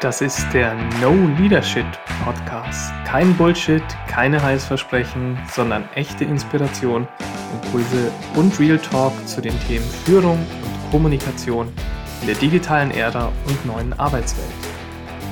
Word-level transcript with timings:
Das 0.00 0.20
ist 0.20 0.46
der 0.52 0.74
No 1.00 1.14
Leadership 1.38 1.86
Podcast. 2.24 2.92
Kein 3.06 3.34
Bullshit, 3.36 3.82
keine 4.08 4.42
Heißversprechen, 4.42 5.38
sondern 5.50 5.88
echte 5.94 6.24
Inspiration, 6.24 7.08
Impulse 7.62 8.10
und 8.34 8.58
Real 8.60 8.78
Talk 8.78 9.12
zu 9.26 9.40
den 9.40 9.58
Themen 9.60 9.86
Führung 10.04 10.38
und 10.38 10.90
Kommunikation 10.90 11.72
in 12.20 12.26
der 12.26 12.36
digitalen 12.36 12.90
Ära 12.90 13.32
und 13.46 13.66
neuen 13.66 13.92
Arbeitswelt. 13.98 14.48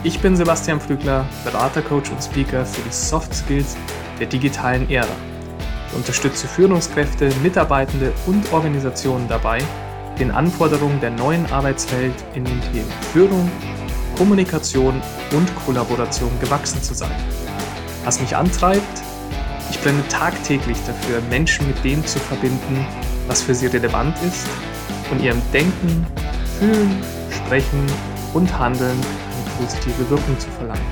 Ich 0.04 0.20
bin 0.20 0.36
Sebastian 0.36 0.80
Flügler, 0.80 1.26
Berater, 1.44 1.82
Coach 1.82 2.10
und 2.10 2.22
Speaker 2.22 2.64
für 2.64 2.82
die 2.82 2.92
Soft 2.92 3.34
Skills 3.34 3.76
der 4.20 4.26
digitalen 4.26 4.88
Ära. 4.88 5.06
Ich 5.88 5.96
unterstütze 5.96 6.46
Führungskräfte, 6.46 7.30
Mitarbeitende 7.42 8.12
und 8.26 8.50
Organisationen 8.52 9.28
dabei, 9.28 9.58
den 10.18 10.30
Anforderungen 10.30 11.00
der 11.00 11.10
neuen 11.10 11.50
Arbeitswelt 11.52 12.14
in 12.34 12.44
den 12.44 12.60
Themen 12.72 12.90
Führung, 13.12 13.50
Kommunikation 14.22 15.02
und 15.32 15.52
Kollaboration 15.66 16.30
gewachsen 16.38 16.80
zu 16.80 16.94
sein. 16.94 17.10
Was 18.04 18.20
mich 18.20 18.36
antreibt, 18.36 19.02
ich 19.68 19.80
brenne 19.80 20.06
tagtäglich 20.06 20.78
dafür, 20.86 21.20
Menschen 21.22 21.66
mit 21.66 21.82
dem 21.82 22.06
zu 22.06 22.20
verbinden, 22.20 22.86
was 23.26 23.42
für 23.42 23.52
sie 23.52 23.66
relevant 23.66 24.16
ist 24.22 24.46
und 25.10 25.20
ihrem 25.20 25.42
Denken, 25.52 26.06
Fühlen, 26.60 27.02
Sprechen 27.30 27.84
und 28.32 28.56
Handeln 28.56 28.96
eine 28.96 29.50
positive 29.58 30.08
Wirkung 30.08 30.38
zu 30.38 30.48
verleihen. 30.50 30.86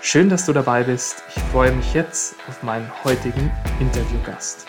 Schön, 0.00 0.30
dass 0.30 0.46
du 0.46 0.54
dabei 0.54 0.82
bist. 0.82 1.24
Ich 1.36 1.42
freue 1.52 1.72
mich 1.72 1.92
jetzt 1.92 2.36
auf 2.48 2.62
meinen 2.62 2.90
heutigen 3.04 3.52
Interviewgast. 3.80 4.64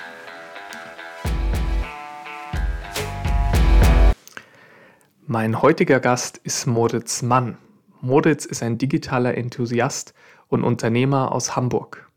Mein 5.25 5.61
heutiger 5.61 6.01
Gast 6.01 6.41
ist 6.43 6.67
Moritz 6.67 7.21
Mann. 7.21 7.57
Moritz 8.01 8.45
ist 8.45 8.61
ein 8.61 8.77
digitaler 8.77 9.35
Enthusiast 9.35 10.13
und 10.49 10.63
Unternehmer 10.63 11.31
aus 11.31 11.55
Hamburg. 11.55 12.09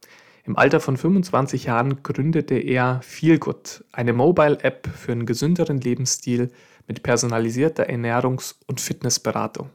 Im 0.44 0.56
Alter 0.56 0.80
von 0.80 0.96
25 0.96 1.64
Jahren 1.64 2.02
gründete 2.02 2.54
er 2.56 3.00
Feelgood, 3.02 3.84
eine 3.92 4.12
Mobile-App 4.12 4.88
für 4.88 5.12
einen 5.12 5.26
gesünderen 5.26 5.80
Lebensstil 5.80 6.50
mit 6.86 7.02
personalisierter 7.02 7.88
Ernährungs- 7.88 8.56
und 8.66 8.80
Fitnessberatung. 8.80 9.70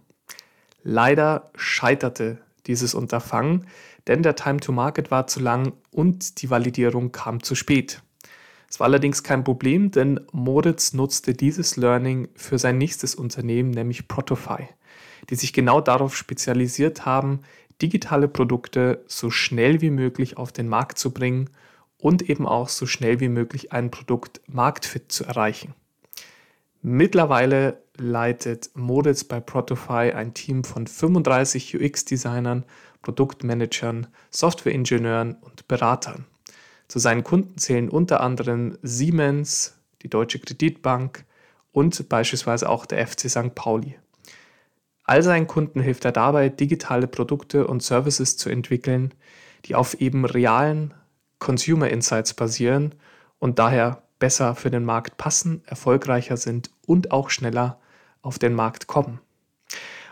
Leider 0.83 1.49
scheiterte 1.55 2.39
dieses 2.67 2.93
Unterfangen, 2.93 3.67
denn 4.07 4.21
der 4.21 4.35
Time 4.35 4.59
to 4.59 4.71
Market 4.71 5.11
war 5.11 5.27
zu 5.27 5.39
lang 5.39 5.73
und 5.91 6.41
die 6.41 6.49
Validierung 6.49 7.11
kam 7.11 7.41
zu 7.41 7.55
spät. 7.55 8.01
Es 8.69 8.79
war 8.79 8.85
allerdings 8.85 9.23
kein 9.23 9.43
Problem, 9.43 9.91
denn 9.91 10.19
Moritz 10.31 10.93
nutzte 10.93 11.33
dieses 11.33 11.77
Learning 11.77 12.27
für 12.35 12.59
sein 12.59 12.77
nächstes 12.77 13.15
Unternehmen, 13.15 13.71
nämlich 13.71 14.07
Protofy 14.07 14.67
die 15.29 15.35
sich 15.35 15.53
genau 15.53 15.81
darauf 15.81 16.15
spezialisiert 16.15 17.05
haben, 17.05 17.41
digitale 17.81 18.27
Produkte 18.27 19.03
so 19.07 19.29
schnell 19.29 19.81
wie 19.81 19.89
möglich 19.89 20.37
auf 20.37 20.51
den 20.51 20.67
Markt 20.67 20.97
zu 20.97 21.11
bringen 21.11 21.49
und 21.97 22.29
eben 22.29 22.47
auch 22.47 22.69
so 22.69 22.85
schnell 22.85 23.19
wie 23.19 23.29
möglich 23.29 23.71
ein 23.71 23.91
Produkt 23.91 24.41
marktfit 24.47 25.11
zu 25.11 25.25
erreichen. 25.25 25.73
Mittlerweile 26.81 27.81
leitet 27.97 28.69
Moritz 28.75 29.23
bei 29.23 29.39
Protofy 29.39 30.11
ein 30.11 30.33
Team 30.33 30.63
von 30.63 30.85
35 30.85 31.75
UX-Designern, 31.75 32.63
Produktmanagern, 33.01 34.07
Softwareingenieuren 34.29 35.35
und 35.41 35.67
Beratern. 35.67 36.25
Zu 36.87 36.99
seinen 36.99 37.23
Kunden 37.23 37.57
zählen 37.57 37.89
unter 37.89 38.21
anderem 38.21 38.77
Siemens, 38.83 39.79
die 40.03 40.09
Deutsche 40.09 40.39
Kreditbank 40.39 41.25
und 41.71 42.07
beispielsweise 42.07 42.69
auch 42.69 42.85
der 42.85 43.07
FC 43.07 43.29
St. 43.29 43.55
Pauli. 43.55 43.97
All 45.05 45.21
seinen 45.21 45.47
Kunden 45.47 45.79
hilft 45.79 46.03
er 46.05 46.11
dabei, 46.11 46.49
digitale 46.49 47.07
Produkte 47.07 47.67
und 47.67 47.83
Services 47.83 48.37
zu 48.37 48.49
entwickeln, 48.49 49.13
die 49.65 49.75
auf 49.75 49.93
eben 49.95 50.25
realen 50.25 50.93
Consumer 51.39 51.89
Insights 51.89 52.33
basieren 52.33 52.95
und 53.39 53.59
daher 53.59 54.01
besser 54.17 54.55
für 54.55 54.71
den 54.71 54.83
Markt 54.83 55.17
passen, 55.17 55.61
erfolgreicher 55.67 56.37
sind 56.37 56.71
und 56.87 57.11
auch 57.11 57.29
schneller 57.29 57.79
auf 58.21 58.39
den 58.39 58.53
Markt 58.53 58.87
kommen. 58.87 59.19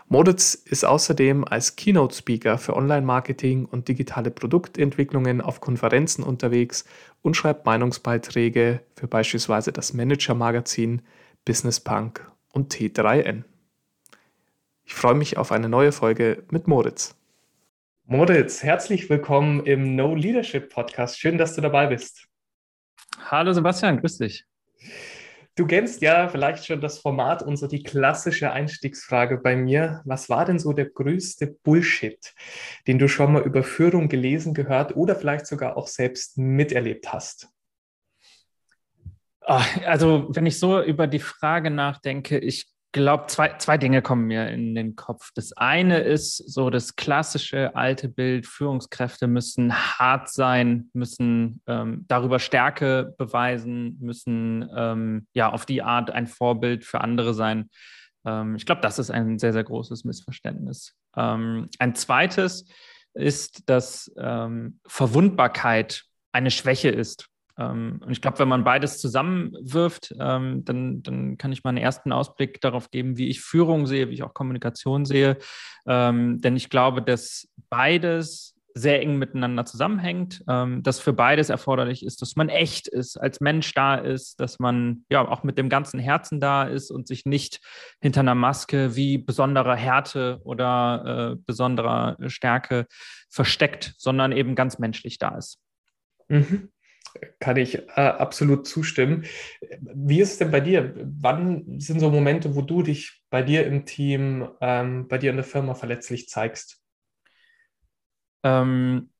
Moritz 0.08 0.54
ist 0.54 0.84
außerdem 0.84 1.44
als 1.44 1.76
Keynote-Speaker 1.76 2.58
für 2.58 2.76
Online-Marketing 2.76 3.64
und 3.64 3.88
digitale 3.88 4.30
Produktentwicklungen 4.30 5.40
auf 5.40 5.60
Konferenzen 5.60 6.22
unterwegs 6.22 6.84
und 7.22 7.36
schreibt 7.36 7.64
Meinungsbeiträge 7.64 8.80
für 8.94 9.08
beispielsweise 9.08 9.72
das 9.72 9.94
Manager-Magazin, 9.94 11.02
Business 11.44 11.80
Punk 11.80 12.30
und 12.52 12.72
T3N. 12.74 13.44
Ich 14.86 14.94
freue 14.94 15.14
mich 15.14 15.38
auf 15.38 15.50
eine 15.50 15.68
neue 15.68 15.92
Folge 15.92 16.44
mit 16.50 16.68
Moritz. 16.68 17.16
Moritz, 18.04 18.62
herzlich 18.62 19.08
willkommen 19.08 19.64
im 19.64 19.96
No 19.96 20.14
Leadership 20.14 20.68
Podcast. 20.68 21.18
Schön, 21.18 21.38
dass 21.38 21.54
du 21.54 21.62
dabei 21.62 21.86
bist. 21.86 22.28
Hallo 23.30 23.54
Sebastian, 23.54 23.98
grüß 23.98 24.18
dich. 24.18 24.44
Du 25.56 25.66
kennst 25.66 26.02
ja 26.02 26.28
vielleicht 26.28 26.66
schon 26.66 26.82
das 26.82 26.98
Format 26.98 27.42
und 27.42 27.56
so 27.56 27.66
die 27.66 27.82
klassische 27.82 28.50
Einstiegsfrage 28.52 29.38
bei 29.38 29.56
mir. 29.56 30.02
Was 30.04 30.28
war 30.28 30.44
denn 30.44 30.58
so 30.58 30.74
der 30.74 30.90
größte 30.90 31.46
Bullshit, 31.62 32.34
den 32.86 32.98
du 32.98 33.08
schon 33.08 33.32
mal 33.32 33.42
über 33.42 33.62
Führung 33.62 34.10
gelesen, 34.10 34.52
gehört 34.52 34.96
oder 34.96 35.16
vielleicht 35.16 35.46
sogar 35.46 35.78
auch 35.78 35.86
selbst 35.86 36.36
miterlebt 36.36 37.10
hast? 37.10 37.48
Ah, 39.40 39.64
also, 39.86 40.26
wenn 40.30 40.44
ich 40.44 40.58
so 40.58 40.82
über 40.82 41.06
die 41.06 41.20
Frage 41.20 41.70
nachdenke, 41.70 42.38
ich 42.38 42.73
glaube, 42.94 43.26
zwei, 43.26 43.56
zwei 43.58 43.76
Dinge 43.76 44.02
kommen 44.02 44.28
mir 44.28 44.48
in 44.48 44.74
den 44.74 44.94
Kopf. 44.94 45.32
Das 45.34 45.52
eine 45.52 45.98
ist 45.98 46.36
so 46.36 46.70
das 46.70 46.94
klassische 46.94 47.74
alte 47.74 48.08
Bild, 48.08 48.46
Führungskräfte 48.46 49.26
müssen 49.26 49.74
hart 49.74 50.30
sein, 50.30 50.90
müssen 50.92 51.60
ähm, 51.66 52.04
darüber 52.06 52.38
Stärke 52.38 53.12
beweisen, 53.18 53.98
müssen 54.00 54.70
ähm, 54.74 55.26
ja 55.34 55.52
auf 55.52 55.66
die 55.66 55.82
Art 55.82 56.10
ein 56.10 56.28
Vorbild 56.28 56.84
für 56.84 57.00
andere 57.00 57.34
sein. 57.34 57.68
Ähm, 58.24 58.54
ich 58.54 58.64
glaube, 58.64 58.80
das 58.80 59.00
ist 59.00 59.10
ein 59.10 59.40
sehr, 59.40 59.52
sehr 59.52 59.64
großes 59.64 60.04
Missverständnis. 60.04 60.94
Ähm, 61.16 61.68
ein 61.80 61.96
zweites 61.96 62.64
ist, 63.12 63.68
dass 63.68 64.10
ähm, 64.16 64.78
Verwundbarkeit 64.86 66.04
eine 66.30 66.52
Schwäche 66.52 66.90
ist. 66.90 67.28
Ähm, 67.58 68.00
und 68.04 68.10
ich 68.10 68.20
glaube, 68.20 68.38
wenn 68.40 68.48
man 68.48 68.64
beides 68.64 68.98
zusammenwirft, 68.98 70.14
ähm, 70.18 70.64
dann, 70.64 71.02
dann 71.02 71.38
kann 71.38 71.52
ich 71.52 71.64
mal 71.64 71.70
einen 71.70 71.78
ersten 71.78 72.12
Ausblick 72.12 72.60
darauf 72.60 72.90
geben, 72.90 73.16
wie 73.16 73.28
ich 73.28 73.40
Führung 73.40 73.86
sehe, 73.86 74.08
wie 74.08 74.14
ich 74.14 74.22
auch 74.22 74.34
Kommunikation 74.34 75.04
sehe. 75.04 75.38
Ähm, 75.86 76.40
denn 76.40 76.56
ich 76.56 76.70
glaube, 76.70 77.02
dass 77.02 77.48
beides 77.70 78.54
sehr 78.76 79.00
eng 79.00 79.18
miteinander 79.18 79.64
zusammenhängt, 79.64 80.42
dass 80.48 80.98
für 80.98 81.12
beides 81.12 81.48
erforderlich 81.48 82.04
ist, 82.04 82.20
dass 82.22 82.34
man 82.34 82.48
echt 82.48 82.88
ist, 82.88 83.16
als 83.16 83.40
Mensch 83.40 83.72
da 83.72 83.94
ist, 83.94 84.40
dass 84.40 84.58
man 84.58 85.04
ja 85.08 85.28
auch 85.28 85.44
mit 85.44 85.58
dem 85.58 85.68
ganzen 85.68 86.00
Herzen 86.00 86.40
da 86.40 86.64
ist 86.64 86.90
und 86.90 87.06
sich 87.06 87.24
nicht 87.24 87.60
hinter 88.02 88.18
einer 88.18 88.34
Maske 88.34 88.96
wie 88.96 89.16
besonderer 89.16 89.76
Härte 89.76 90.40
oder 90.42 91.36
äh, 91.36 91.42
besonderer 91.46 92.16
Stärke 92.26 92.86
versteckt, 93.30 93.94
sondern 93.96 94.32
eben 94.32 94.56
ganz 94.56 94.80
menschlich 94.80 95.18
da 95.18 95.38
ist. 95.38 95.60
Mhm 96.26 96.70
kann 97.38 97.56
ich 97.56 97.78
äh, 97.78 98.00
absolut 98.00 98.66
zustimmen. 98.66 99.24
Wie 99.80 100.20
ist 100.20 100.32
es 100.32 100.38
denn 100.38 100.50
bei 100.50 100.60
dir? 100.60 100.94
Wann 100.96 101.80
sind 101.80 102.00
so 102.00 102.10
Momente, 102.10 102.54
wo 102.54 102.62
du 102.62 102.82
dich 102.82 103.22
bei 103.30 103.42
dir 103.42 103.66
im 103.66 103.86
Team, 103.86 104.48
ähm, 104.60 105.08
bei 105.08 105.18
dir 105.18 105.30
in 105.30 105.36
der 105.36 105.44
Firma 105.44 105.74
verletzlich 105.74 106.28
zeigst? 106.28 106.82
Ähm, 108.42 109.10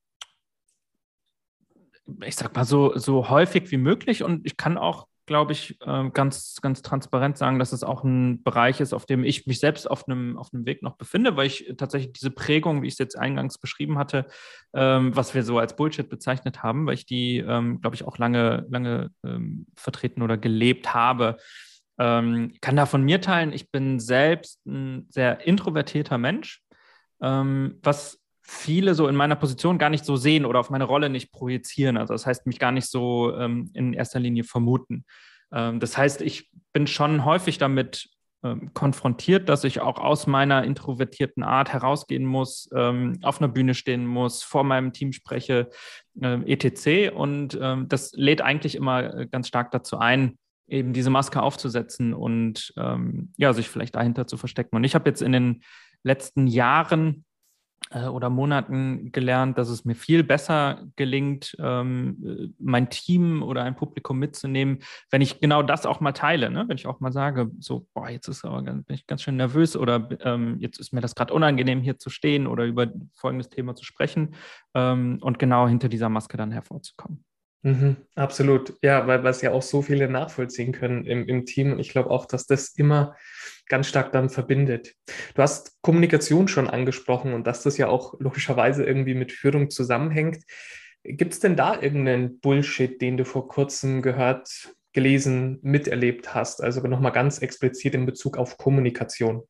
ich 2.24 2.36
sag 2.36 2.54
mal 2.54 2.64
so, 2.64 2.96
so 2.98 3.28
häufig 3.28 3.70
wie 3.70 3.76
möglich 3.76 4.22
und 4.22 4.44
ich 4.44 4.56
kann 4.56 4.76
auch 4.76 5.06
glaube 5.26 5.52
ich, 5.52 5.78
ähm, 5.86 6.12
ganz, 6.12 6.60
ganz 6.60 6.82
transparent 6.82 7.38
sagen, 7.38 7.58
dass 7.58 7.72
es 7.72 7.82
auch 7.82 8.04
ein 8.04 8.42
Bereich 8.42 8.80
ist, 8.80 8.92
auf 8.92 9.06
dem 9.06 9.24
ich 9.24 9.46
mich 9.46 9.58
selbst 9.58 9.90
auf 9.90 10.06
einem, 10.06 10.36
auf 10.38 10.52
einem 10.52 10.66
Weg 10.66 10.82
noch 10.82 10.96
befinde, 10.96 11.36
weil 11.36 11.46
ich 11.46 11.72
tatsächlich 11.76 12.12
diese 12.12 12.30
Prägung, 12.30 12.82
wie 12.82 12.88
ich 12.88 12.94
es 12.94 12.98
jetzt 12.98 13.18
eingangs 13.18 13.58
beschrieben 13.58 13.98
hatte, 13.98 14.26
ähm, 14.74 15.16
was 15.16 15.34
wir 15.34 15.42
so 15.42 15.58
als 15.58 15.76
Bullshit 15.76 16.08
bezeichnet 16.08 16.62
haben, 16.62 16.86
weil 16.86 16.94
ich 16.94 17.06
die, 17.06 17.38
ähm, 17.38 17.80
glaube 17.80 17.96
ich, 17.96 18.04
auch 18.04 18.18
lange, 18.18 18.66
lange 18.68 19.10
vertreten 19.76 20.22
oder 20.22 20.36
gelebt 20.36 20.94
habe. 20.94 21.36
kann 21.96 22.50
da 22.76 22.86
von 22.86 23.02
mir 23.02 23.20
teilen, 23.20 23.52
ich 23.52 23.70
bin 23.70 24.00
selbst 24.00 24.64
ein 24.66 25.06
sehr 25.10 25.46
introvertierter 25.46 26.18
Mensch, 26.18 26.62
was 27.20 28.23
viele 28.46 28.94
so 28.94 29.08
in 29.08 29.16
meiner 29.16 29.36
Position 29.36 29.78
gar 29.78 29.90
nicht 29.90 30.04
so 30.04 30.16
sehen 30.16 30.44
oder 30.44 30.60
auf 30.60 30.70
meine 30.70 30.84
Rolle 30.84 31.08
nicht 31.08 31.32
projizieren. 31.32 31.96
Also 31.96 32.12
das 32.12 32.26
heißt, 32.26 32.46
mich 32.46 32.58
gar 32.58 32.72
nicht 32.72 32.86
so 32.86 33.34
ähm, 33.36 33.70
in 33.72 33.94
erster 33.94 34.20
Linie 34.20 34.44
vermuten. 34.44 35.04
Ähm, 35.50 35.80
das 35.80 35.96
heißt, 35.96 36.20
ich 36.20 36.50
bin 36.72 36.86
schon 36.86 37.24
häufig 37.24 37.56
damit 37.56 38.08
ähm, 38.42 38.74
konfrontiert, 38.74 39.48
dass 39.48 39.64
ich 39.64 39.80
auch 39.80 39.98
aus 39.98 40.26
meiner 40.26 40.64
introvertierten 40.64 41.42
Art 41.42 41.72
herausgehen 41.72 42.26
muss, 42.26 42.68
ähm, 42.74 43.18
auf 43.22 43.40
einer 43.40 43.48
Bühne 43.48 43.72
stehen 43.72 44.06
muss, 44.06 44.42
vor 44.42 44.62
meinem 44.62 44.92
Team 44.92 45.12
spreche, 45.12 45.70
äh, 46.20 46.52
etc. 46.52 47.14
Und 47.14 47.58
ähm, 47.60 47.88
das 47.88 48.12
lädt 48.12 48.42
eigentlich 48.42 48.74
immer 48.74 49.20
äh, 49.20 49.26
ganz 49.26 49.48
stark 49.48 49.70
dazu 49.70 49.96
ein, 49.96 50.38
eben 50.68 50.92
diese 50.92 51.08
Maske 51.08 51.42
aufzusetzen 51.42 52.12
und 52.12 52.74
ähm, 52.76 53.32
ja, 53.38 53.54
sich 53.54 53.70
vielleicht 53.70 53.94
dahinter 53.94 54.26
zu 54.26 54.36
verstecken. 54.36 54.76
Und 54.76 54.84
ich 54.84 54.94
habe 54.94 55.08
jetzt 55.08 55.22
in 55.22 55.32
den 55.32 55.62
letzten 56.02 56.46
Jahren 56.46 57.24
äh, 57.90 58.06
oder 58.06 58.30
Monaten 58.30 59.12
gelernt, 59.12 59.58
dass 59.58 59.68
es 59.68 59.84
mir 59.84 59.94
viel 59.94 60.24
besser 60.24 60.86
gelingt, 60.96 61.56
ähm, 61.58 62.54
mein 62.58 62.90
Team 62.90 63.42
oder 63.42 63.62
ein 63.62 63.76
Publikum 63.76 64.18
mitzunehmen, 64.18 64.78
wenn 65.10 65.22
ich 65.22 65.40
genau 65.40 65.62
das 65.62 65.86
auch 65.86 66.00
mal 66.00 66.12
teile. 66.12 66.50
Ne? 66.50 66.64
Wenn 66.66 66.76
ich 66.76 66.86
auch 66.86 67.00
mal 67.00 67.12
sage, 67.12 67.50
so, 67.60 67.86
boah, 67.94 68.08
jetzt 68.08 68.28
ist 68.28 68.44
aber 68.44 68.62
ganz, 68.62 68.84
bin 68.84 68.94
ich 68.94 69.06
ganz 69.06 69.22
schön 69.22 69.36
nervös 69.36 69.76
oder 69.76 70.08
ähm, 70.20 70.56
jetzt 70.60 70.78
ist 70.78 70.92
mir 70.92 71.00
das 71.00 71.14
gerade 71.14 71.34
unangenehm, 71.34 71.80
hier 71.80 71.98
zu 71.98 72.10
stehen 72.10 72.46
oder 72.46 72.64
über 72.64 72.88
folgendes 73.14 73.48
Thema 73.48 73.74
zu 73.74 73.84
sprechen 73.84 74.34
ähm, 74.74 75.18
und 75.20 75.38
genau 75.38 75.68
hinter 75.68 75.88
dieser 75.88 76.08
Maske 76.08 76.36
dann 76.36 76.52
hervorzukommen. 76.52 77.24
Mhm, 77.64 77.96
absolut. 78.14 78.74
Ja, 78.82 79.06
weil 79.06 79.26
es 79.26 79.40
ja 79.40 79.52
auch 79.52 79.62
so 79.62 79.80
viele 79.80 80.06
nachvollziehen 80.06 80.72
können 80.72 81.06
im, 81.06 81.26
im 81.26 81.46
Team. 81.46 81.72
Und 81.72 81.78
ich 81.78 81.88
glaube 81.88 82.10
auch, 82.10 82.26
dass 82.26 82.46
das 82.46 82.68
immer 82.76 83.16
ganz 83.68 83.88
stark 83.88 84.12
dann 84.12 84.30
verbindet. 84.30 84.94
Du 85.34 85.42
hast 85.42 85.80
Kommunikation 85.82 86.48
schon 86.48 86.68
angesprochen 86.68 87.32
und 87.32 87.46
dass 87.46 87.62
das 87.62 87.78
ja 87.78 87.88
auch 87.88 88.14
logischerweise 88.20 88.84
irgendwie 88.84 89.14
mit 89.14 89.32
Führung 89.32 89.70
zusammenhängt. 89.70 90.42
Gibt 91.02 91.34
es 91.34 91.40
denn 91.40 91.56
da 91.56 91.80
irgendeinen 91.80 92.40
Bullshit, 92.40 93.00
den 93.00 93.16
du 93.16 93.24
vor 93.24 93.48
kurzem 93.48 94.00
gehört, 94.00 94.74
gelesen, 94.92 95.58
miterlebt 95.62 96.34
hast? 96.34 96.62
Also 96.62 96.80
nochmal 96.86 97.12
ganz 97.12 97.38
explizit 97.38 97.94
in 97.94 98.06
Bezug 98.06 98.38
auf 98.38 98.56
Kommunikation. 98.56 99.42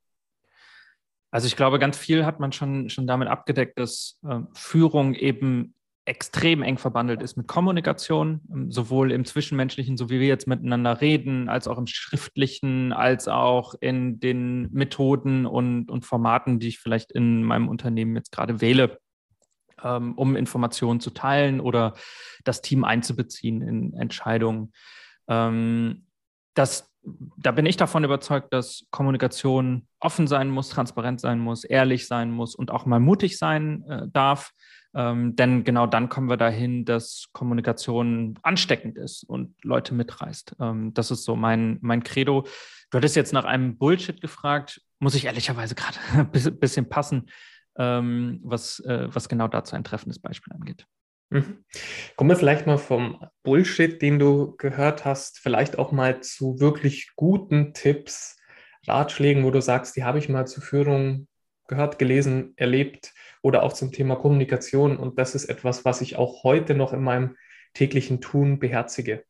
Also 1.31 1.46
ich 1.46 1.56
glaube, 1.56 1.78
ganz 1.81 1.96
viel 1.96 2.25
hat 2.25 2.38
man 2.38 2.52
schon, 2.52 2.88
schon 2.90 3.06
damit 3.06 3.28
abgedeckt, 3.28 3.78
dass 3.78 4.20
äh, 4.25 4.40
Führung 4.52 5.14
eben 5.14 5.75
extrem 6.06 6.62
eng 6.62 6.77
verbandelt 6.77 7.23
ist 7.23 7.37
mit 7.37 7.47
Kommunikation, 7.47 8.43
ähm, 8.53 8.71
sowohl 8.71 9.11
im 9.11 9.25
Zwischenmenschlichen, 9.25 9.97
so 9.97 10.11
wie 10.11 10.21
wir 10.21 10.27
jetzt 10.27 10.47
miteinander 10.47 11.01
reden, 11.01 11.49
als 11.49 11.67
auch 11.67 11.79
im 11.79 11.87
Schriftlichen, 11.87 12.93
als 12.93 13.27
auch 13.29 13.75
in 13.81 14.21
den 14.21 14.71
Methoden 14.73 15.47
und, 15.47 15.91
und 15.91 16.05
Formaten, 16.05 16.59
die 16.59 16.69
ich 16.69 16.79
vielleicht 16.79 17.12
in 17.12 17.43
meinem 17.43 17.69
Unternehmen 17.69 18.17
jetzt 18.17 18.33
gerade 18.33 18.61
wähle, 18.61 18.99
ähm, 19.83 20.15
um 20.15 20.37
Informationen 20.37 21.01
zu 21.01 21.11
teilen 21.11 21.61
oder 21.61 21.95
das 22.45 22.61
Team 22.61 22.85
einzubeziehen 22.85 23.62
in 23.62 23.95
Entscheidungen. 23.95 24.73
Ähm, 25.27 26.07
das, 26.53 26.93
da 27.39 27.50
bin 27.50 27.65
ich 27.65 27.79
davon 27.79 28.05
überzeugt, 28.05 28.53
dass 28.53 28.87
Kommunikation 28.91 29.89
offen 30.00 30.27
sein 30.27 30.50
muss, 30.50 30.69
transparent 30.69 31.21
sein 31.21 31.39
muss, 31.39 31.65
ehrlich 31.65 32.07
sein 32.07 32.31
muss 32.31 32.55
und 32.55 32.71
auch 32.71 32.85
mal 32.85 33.00
mutig 33.00 33.39
sein 33.39 33.85
äh, 33.89 34.03
darf. 34.12 34.53
Ähm, 34.94 35.35
denn 35.35 35.64
genau 35.64 35.87
dann 35.87 36.08
kommen 36.08 36.29
wir 36.29 36.37
dahin, 36.37 36.85
dass 36.85 37.29
Kommunikation 37.32 38.38
ansteckend 38.43 38.96
ist 38.96 39.25
und 39.25 39.55
Leute 39.64 39.94
mitreißt. 39.94 40.56
Ähm, 40.61 40.94
das 40.94 41.11
ist 41.11 41.25
so 41.25 41.35
mein, 41.35 41.79
mein 41.81 42.05
Credo. 42.05 42.46
Du 42.91 42.99
hattest 42.99 43.17
jetzt 43.17 43.32
nach 43.32 43.44
einem 43.44 43.76
Bullshit 43.76 44.20
gefragt, 44.20 44.81
muss 45.00 45.17
ich 45.17 45.25
ehrlicherweise 45.25 45.75
gerade 45.75 45.99
ein 46.12 46.31
bisschen 46.31 46.88
passen, 46.88 47.29
ähm, 47.76 48.41
was, 48.44 48.79
äh, 48.81 49.08
was 49.12 49.29
genau 49.29 49.49
dazu 49.49 49.75
ein 49.75 49.85
treffendes 49.85 50.20
Beispiel 50.20 50.52
angeht. 50.52 50.87
Mhm. 51.31 51.64
Kommen 52.17 52.31
wir 52.31 52.37
vielleicht 52.37 52.67
mal 52.67 52.79
vom 52.79 53.26
Bullshit, 53.43 54.00
den 54.00 54.20
du 54.20 54.55
gehört 54.56 55.05
hast, 55.05 55.40
vielleicht 55.40 55.79
auch 55.79 55.90
mal 55.90 56.20
zu 56.20 56.61
wirklich 56.61 57.11
guten 57.17 57.75
Tipps, 57.75 58.38
Ratschlägen, 58.87 59.44
wo 59.44 59.50
du 59.50 59.62
sagst, 59.62 59.97
die 59.97 60.05
habe 60.05 60.19
ich 60.19 60.29
mal 60.29 60.47
zur 60.47 60.62
Führung 60.62 61.26
gehört, 61.67 61.99
gelesen, 61.99 62.52
erlebt 62.56 63.13
oder 63.44 63.62
auch 63.62 63.75
zum 63.75 63.93
Thema 63.93 64.17
Kommunikation. 64.17 64.96
Und 64.96 65.19
das 65.19 65.35
ist 65.35 65.44
etwas, 65.44 65.85
was 65.85 66.00
ich 66.00 66.17
auch 66.17 66.44
heute 66.44 66.75
noch 66.75 66.94
in 66.94 67.02
meinem 67.02 67.37
täglichen 67.75 68.23
Tun 68.23 68.58
beherzige. 68.58 69.25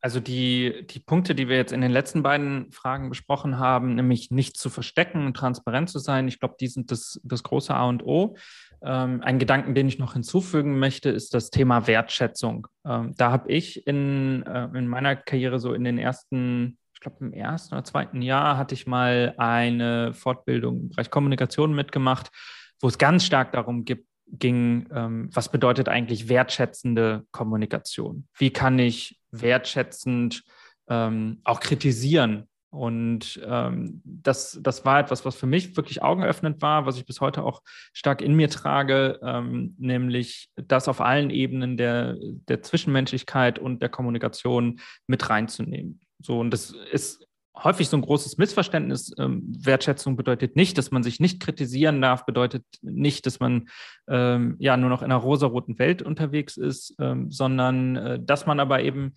Also 0.00 0.20
die, 0.20 0.86
die 0.86 1.00
Punkte, 1.00 1.34
die 1.34 1.48
wir 1.48 1.56
jetzt 1.56 1.72
in 1.72 1.80
den 1.80 1.90
letzten 1.90 2.22
beiden 2.22 2.70
Fragen 2.70 3.08
besprochen 3.08 3.58
haben, 3.58 3.96
nämlich 3.96 4.30
nicht 4.30 4.56
zu 4.56 4.70
verstecken 4.70 5.26
und 5.26 5.36
transparent 5.36 5.90
zu 5.90 5.98
sein, 5.98 6.28
ich 6.28 6.38
glaube, 6.38 6.54
die 6.58 6.68
sind 6.68 6.92
das, 6.92 7.20
das 7.24 7.42
große 7.42 7.74
A 7.74 7.88
und 7.88 8.04
O. 8.04 8.36
Ähm, 8.82 9.20
ein 9.22 9.40
Gedanken, 9.40 9.74
den 9.74 9.88
ich 9.88 9.98
noch 9.98 10.12
hinzufügen 10.12 10.78
möchte, 10.78 11.10
ist 11.10 11.34
das 11.34 11.50
Thema 11.50 11.88
Wertschätzung. 11.88 12.68
Ähm, 12.86 13.12
da 13.16 13.32
habe 13.32 13.50
ich 13.50 13.86
in, 13.88 14.44
äh, 14.44 14.68
in 14.72 14.86
meiner 14.86 15.16
Karriere 15.16 15.58
so 15.58 15.74
in 15.74 15.82
den 15.82 15.98
ersten 15.98 16.78
ich 17.00 17.02
glaube, 17.02 17.24
im 17.24 17.32
ersten 17.32 17.74
oder 17.74 17.84
zweiten 17.84 18.20
Jahr 18.20 18.58
hatte 18.58 18.74
ich 18.74 18.86
mal 18.86 19.34
eine 19.38 20.12
Fortbildung 20.12 20.80
im 20.80 20.88
Bereich 20.90 21.10
Kommunikation 21.10 21.74
mitgemacht, 21.74 22.30
wo 22.78 22.88
es 22.88 22.98
ganz 22.98 23.24
stark 23.24 23.52
darum 23.52 23.86
gibt, 23.86 24.06
ging, 24.26 24.86
ähm, 24.92 25.30
was 25.32 25.50
bedeutet 25.50 25.88
eigentlich 25.88 26.28
wertschätzende 26.28 27.24
Kommunikation? 27.32 28.28
Wie 28.36 28.50
kann 28.50 28.78
ich 28.78 29.18
wertschätzend 29.30 30.42
ähm, 30.90 31.40
auch 31.42 31.60
kritisieren? 31.60 32.46
Und 32.68 33.40
ähm, 33.46 34.02
das, 34.04 34.60
das 34.62 34.84
war 34.84 35.00
etwas, 35.00 35.24
was 35.24 35.36
für 35.36 35.46
mich 35.46 35.78
wirklich 35.78 36.02
augenöffnend 36.02 36.60
war, 36.60 36.84
was 36.84 36.98
ich 36.98 37.06
bis 37.06 37.22
heute 37.22 37.44
auch 37.44 37.62
stark 37.94 38.20
in 38.20 38.34
mir 38.34 38.50
trage, 38.50 39.18
ähm, 39.22 39.74
nämlich 39.78 40.50
das 40.54 40.86
auf 40.86 41.00
allen 41.00 41.30
Ebenen 41.30 41.78
der, 41.78 42.18
der 42.20 42.62
Zwischenmenschlichkeit 42.62 43.58
und 43.58 43.80
der 43.80 43.88
Kommunikation 43.88 44.80
mit 45.06 45.30
reinzunehmen. 45.30 45.98
So, 46.20 46.38
und 46.38 46.50
das 46.50 46.74
ist 46.92 47.26
häufig 47.56 47.88
so 47.88 47.96
ein 47.96 48.02
großes 48.02 48.38
Missverständnis. 48.38 49.12
Ähm, 49.18 49.42
Wertschätzung 49.44 50.16
bedeutet 50.16 50.56
nicht, 50.56 50.78
dass 50.78 50.90
man 50.90 51.02
sich 51.02 51.20
nicht 51.20 51.40
kritisieren 51.40 52.00
darf, 52.00 52.24
bedeutet 52.24 52.64
nicht, 52.82 53.26
dass 53.26 53.40
man 53.40 53.68
ähm, 54.08 54.56
ja 54.58 54.76
nur 54.76 54.90
noch 54.90 55.02
in 55.02 55.10
einer 55.10 55.16
rosaroten 55.16 55.78
Welt 55.78 56.02
unterwegs 56.02 56.56
ist, 56.56 56.94
ähm, 56.98 57.30
sondern 57.30 57.96
äh, 57.96 58.20
dass 58.22 58.46
man 58.46 58.60
aber 58.60 58.82
eben 58.82 59.14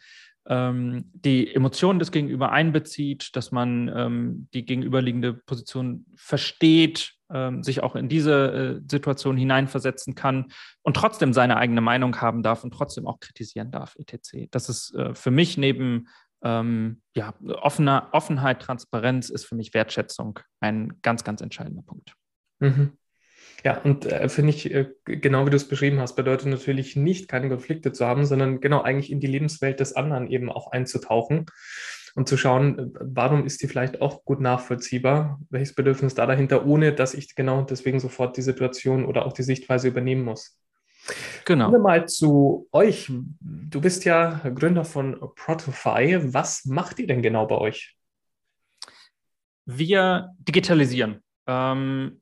ähm, 0.48 1.10
die 1.14 1.54
Emotionen 1.54 2.00
des 2.00 2.12
Gegenüber 2.12 2.52
einbezieht, 2.52 3.36
dass 3.36 3.52
man 3.52 3.90
ähm, 3.96 4.48
die 4.54 4.66
gegenüberliegende 4.66 5.34
Position 5.34 6.06
versteht, 6.16 7.14
ähm, 7.32 7.64
sich 7.64 7.82
auch 7.82 7.96
in 7.96 8.10
diese 8.10 8.52
äh, 8.52 8.82
Situation 8.90 9.38
hineinversetzen 9.38 10.16
kann 10.16 10.52
und 10.82 10.98
trotzdem 10.98 11.32
seine 11.32 11.58
eigene 11.58 11.82
Meinung 11.82 12.20
haben 12.20 12.44
darf 12.44 12.64
und 12.64 12.74
trotzdem 12.74 13.08
auch 13.08 13.20
kritisieren 13.22 13.72
darf, 13.72 13.96
etc. 13.96 14.50
Das 14.52 14.68
ist 14.68 14.94
äh, 14.96 15.16
für 15.16 15.32
mich 15.32 15.58
neben 15.58 16.08
ähm, 16.44 17.02
ja, 17.16 17.34
offener, 17.62 18.10
Offenheit, 18.12 18.62
Transparenz 18.62 19.30
ist 19.30 19.46
für 19.46 19.56
mich 19.56 19.74
Wertschätzung 19.74 20.40
ein 20.60 21.00
ganz, 21.02 21.24
ganz 21.24 21.42
entscheidender 21.42 21.84
Punkt. 21.84 22.16
Mhm. 22.60 22.98
Ja, 23.64 23.80
und 23.80 24.06
äh, 24.06 24.28
finde 24.28 24.50
ich, 24.50 24.74
äh, 24.74 24.90
genau 25.06 25.46
wie 25.46 25.50
du 25.50 25.56
es 25.56 25.68
beschrieben 25.68 26.00
hast, 26.00 26.16
bedeutet 26.16 26.48
natürlich 26.48 26.98
nicht, 26.98 27.30
keine 27.30 27.48
Konflikte 27.48 27.94
zu 27.94 28.06
haben, 28.06 28.26
sondern 28.26 28.60
genau 28.60 28.82
eigentlich 28.82 29.12
in 29.12 29.22
die 29.22 29.28
Lebenswelt 29.28 29.80
des 29.80 29.96
anderen 29.96 30.28
eben 30.30 30.52
auch 30.52 30.72
einzutauchen 30.72 31.46
und 32.16 32.28
zu 32.28 32.36
schauen, 32.36 32.80
äh, 32.80 32.86
warum 33.00 33.46
ist 33.46 33.62
die 33.62 33.68
vielleicht 33.68 34.02
auch 34.02 34.26
gut 34.26 34.42
nachvollziehbar, 34.42 35.40
welches 35.50 35.76
Bedürfnis 35.76 36.14
da 36.14 36.26
dahinter, 36.26 36.66
ohne 36.66 36.94
dass 36.94 37.14
ich 37.14 37.36
genau 37.36 37.62
deswegen 37.62 38.02
sofort 38.02 38.36
die 38.36 38.42
Situation 38.42 39.06
oder 39.06 39.26
auch 39.26 39.34
die 39.34 39.44
Sichtweise 39.44 39.88
übernehmen 39.88 40.26
muss. 40.26 40.58
Genau. 41.46 41.66
Kommen 41.66 41.78
wir 41.78 41.84
mal 41.84 42.08
zu 42.08 42.68
euch. 42.72 43.12
Du 43.42 43.82
bist 43.82 44.06
ja 44.06 44.42
Gründer 44.56 44.86
von 44.86 45.20
Protify. 45.36 46.20
Was 46.34 46.66
macht 46.66 47.00
ihr 47.00 47.08
denn 47.08 47.22
genau 47.22 47.46
bei 47.46 47.58
euch? 47.58 47.96
Wir 49.66 50.30
digitalisieren. 50.40 51.22
Ähm, 51.48 52.22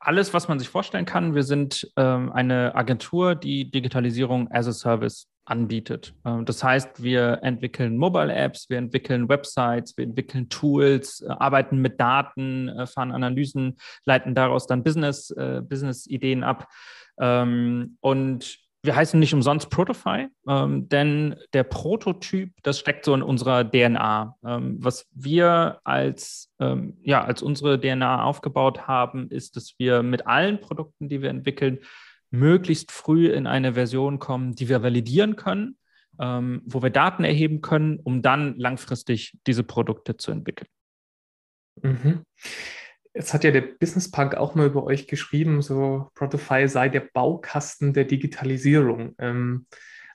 alles, 0.00 0.32
was 0.32 0.48
man 0.48 0.58
sich 0.58 0.68
vorstellen 0.68 1.04
kann. 1.04 1.34
Wir 1.34 1.42
sind 1.42 1.90
ähm, 1.96 2.32
eine 2.32 2.74
Agentur, 2.74 3.34
die 3.34 3.70
Digitalisierung 3.70 4.50
as 4.50 4.68
a 4.68 4.72
Service 4.72 5.28
anbietet. 5.44 6.14
Ähm, 6.24 6.44
das 6.44 6.62
heißt, 6.62 7.02
wir 7.02 7.40
entwickeln 7.42 7.96
Mobile 7.96 8.32
Apps, 8.32 8.68
wir 8.70 8.78
entwickeln 8.78 9.28
Websites, 9.28 9.96
wir 9.96 10.04
entwickeln 10.04 10.48
Tools, 10.48 11.20
äh, 11.20 11.28
arbeiten 11.28 11.78
mit 11.78 12.00
Daten, 12.00 12.68
äh, 12.68 12.86
fahren 12.86 13.12
Analysen, 13.12 13.76
leiten 14.04 14.34
daraus 14.34 14.66
dann 14.66 14.84
Business, 14.84 15.30
äh, 15.30 15.62
Business-Ideen 15.62 16.44
ab. 16.44 16.68
Ähm, 17.20 17.96
und 18.00 18.58
wir 18.82 18.94
heißen 18.94 19.18
nicht 19.18 19.34
umsonst 19.34 19.70
Protofy, 19.70 20.28
ähm, 20.48 20.88
denn 20.88 21.36
der 21.52 21.64
Prototyp, 21.64 22.52
das 22.62 22.78
steckt 22.78 23.04
so 23.04 23.12
in 23.12 23.22
unserer 23.22 23.68
DNA. 23.68 24.36
Ähm, 24.44 24.76
was 24.78 25.06
wir 25.12 25.80
als, 25.84 26.52
ähm, 26.60 26.96
ja, 27.02 27.24
als 27.24 27.42
unsere 27.42 27.80
DNA 27.80 28.22
aufgebaut 28.22 28.86
haben, 28.86 29.30
ist, 29.30 29.56
dass 29.56 29.74
wir 29.78 30.02
mit 30.02 30.26
allen 30.26 30.60
Produkten, 30.60 31.08
die 31.08 31.22
wir 31.22 31.30
entwickeln, 31.30 31.80
möglichst 32.30 32.92
früh 32.92 33.28
in 33.28 33.46
eine 33.46 33.74
Version 33.74 34.18
kommen, 34.18 34.54
die 34.54 34.68
wir 34.68 34.82
validieren 34.82 35.34
können, 35.36 35.76
ähm, 36.20 36.62
wo 36.64 36.82
wir 36.82 36.90
Daten 36.90 37.24
erheben 37.24 37.60
können, 37.62 37.98
um 37.98 38.22
dann 38.22 38.56
langfristig 38.56 39.38
diese 39.46 39.64
Produkte 39.64 40.16
zu 40.16 40.30
entwickeln. 40.30 40.68
Mhm. 41.82 42.22
Jetzt 43.14 43.34
hat 43.34 43.44
ja 43.44 43.50
der 43.50 43.62
Business 43.62 44.10
Punk 44.10 44.34
auch 44.34 44.54
mal 44.54 44.66
über 44.66 44.84
euch 44.84 45.06
geschrieben, 45.06 45.62
so 45.62 46.08
Protify 46.14 46.68
sei 46.68 46.88
der 46.88 47.00
Baukasten 47.00 47.92
der 47.92 48.04
Digitalisierung. 48.04 49.14
Ähm, 49.18 49.66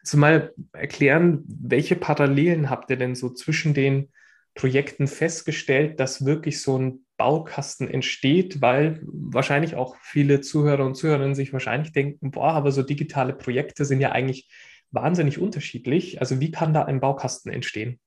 also 0.01 0.17
mal 0.17 0.53
erklären, 0.73 1.43
welche 1.47 1.95
Parallelen 1.95 2.69
habt 2.69 2.89
ihr 2.89 2.97
denn 2.97 3.15
so 3.15 3.29
zwischen 3.29 3.73
den 3.73 4.11
Projekten 4.53 5.07
festgestellt, 5.07 5.99
dass 5.99 6.25
wirklich 6.25 6.61
so 6.61 6.77
ein 6.77 7.05
Baukasten 7.17 7.87
entsteht, 7.87 8.61
weil 8.61 8.99
wahrscheinlich 9.03 9.75
auch 9.75 9.95
viele 10.01 10.41
Zuhörer 10.41 10.85
und 10.85 10.95
Zuhörerinnen 10.95 11.35
sich 11.35 11.53
wahrscheinlich 11.53 11.91
denken, 11.91 12.31
boah, 12.31 12.53
aber 12.53 12.71
so 12.71 12.83
digitale 12.83 13.33
Projekte 13.33 13.85
sind 13.85 14.01
ja 14.01 14.11
eigentlich 14.11 14.49
wahnsinnig 14.91 15.39
unterschiedlich. 15.39 16.19
Also 16.19 16.39
wie 16.39 16.51
kann 16.51 16.73
da 16.73 16.83
ein 16.83 16.99
Baukasten 16.99 17.51
entstehen? 17.51 17.99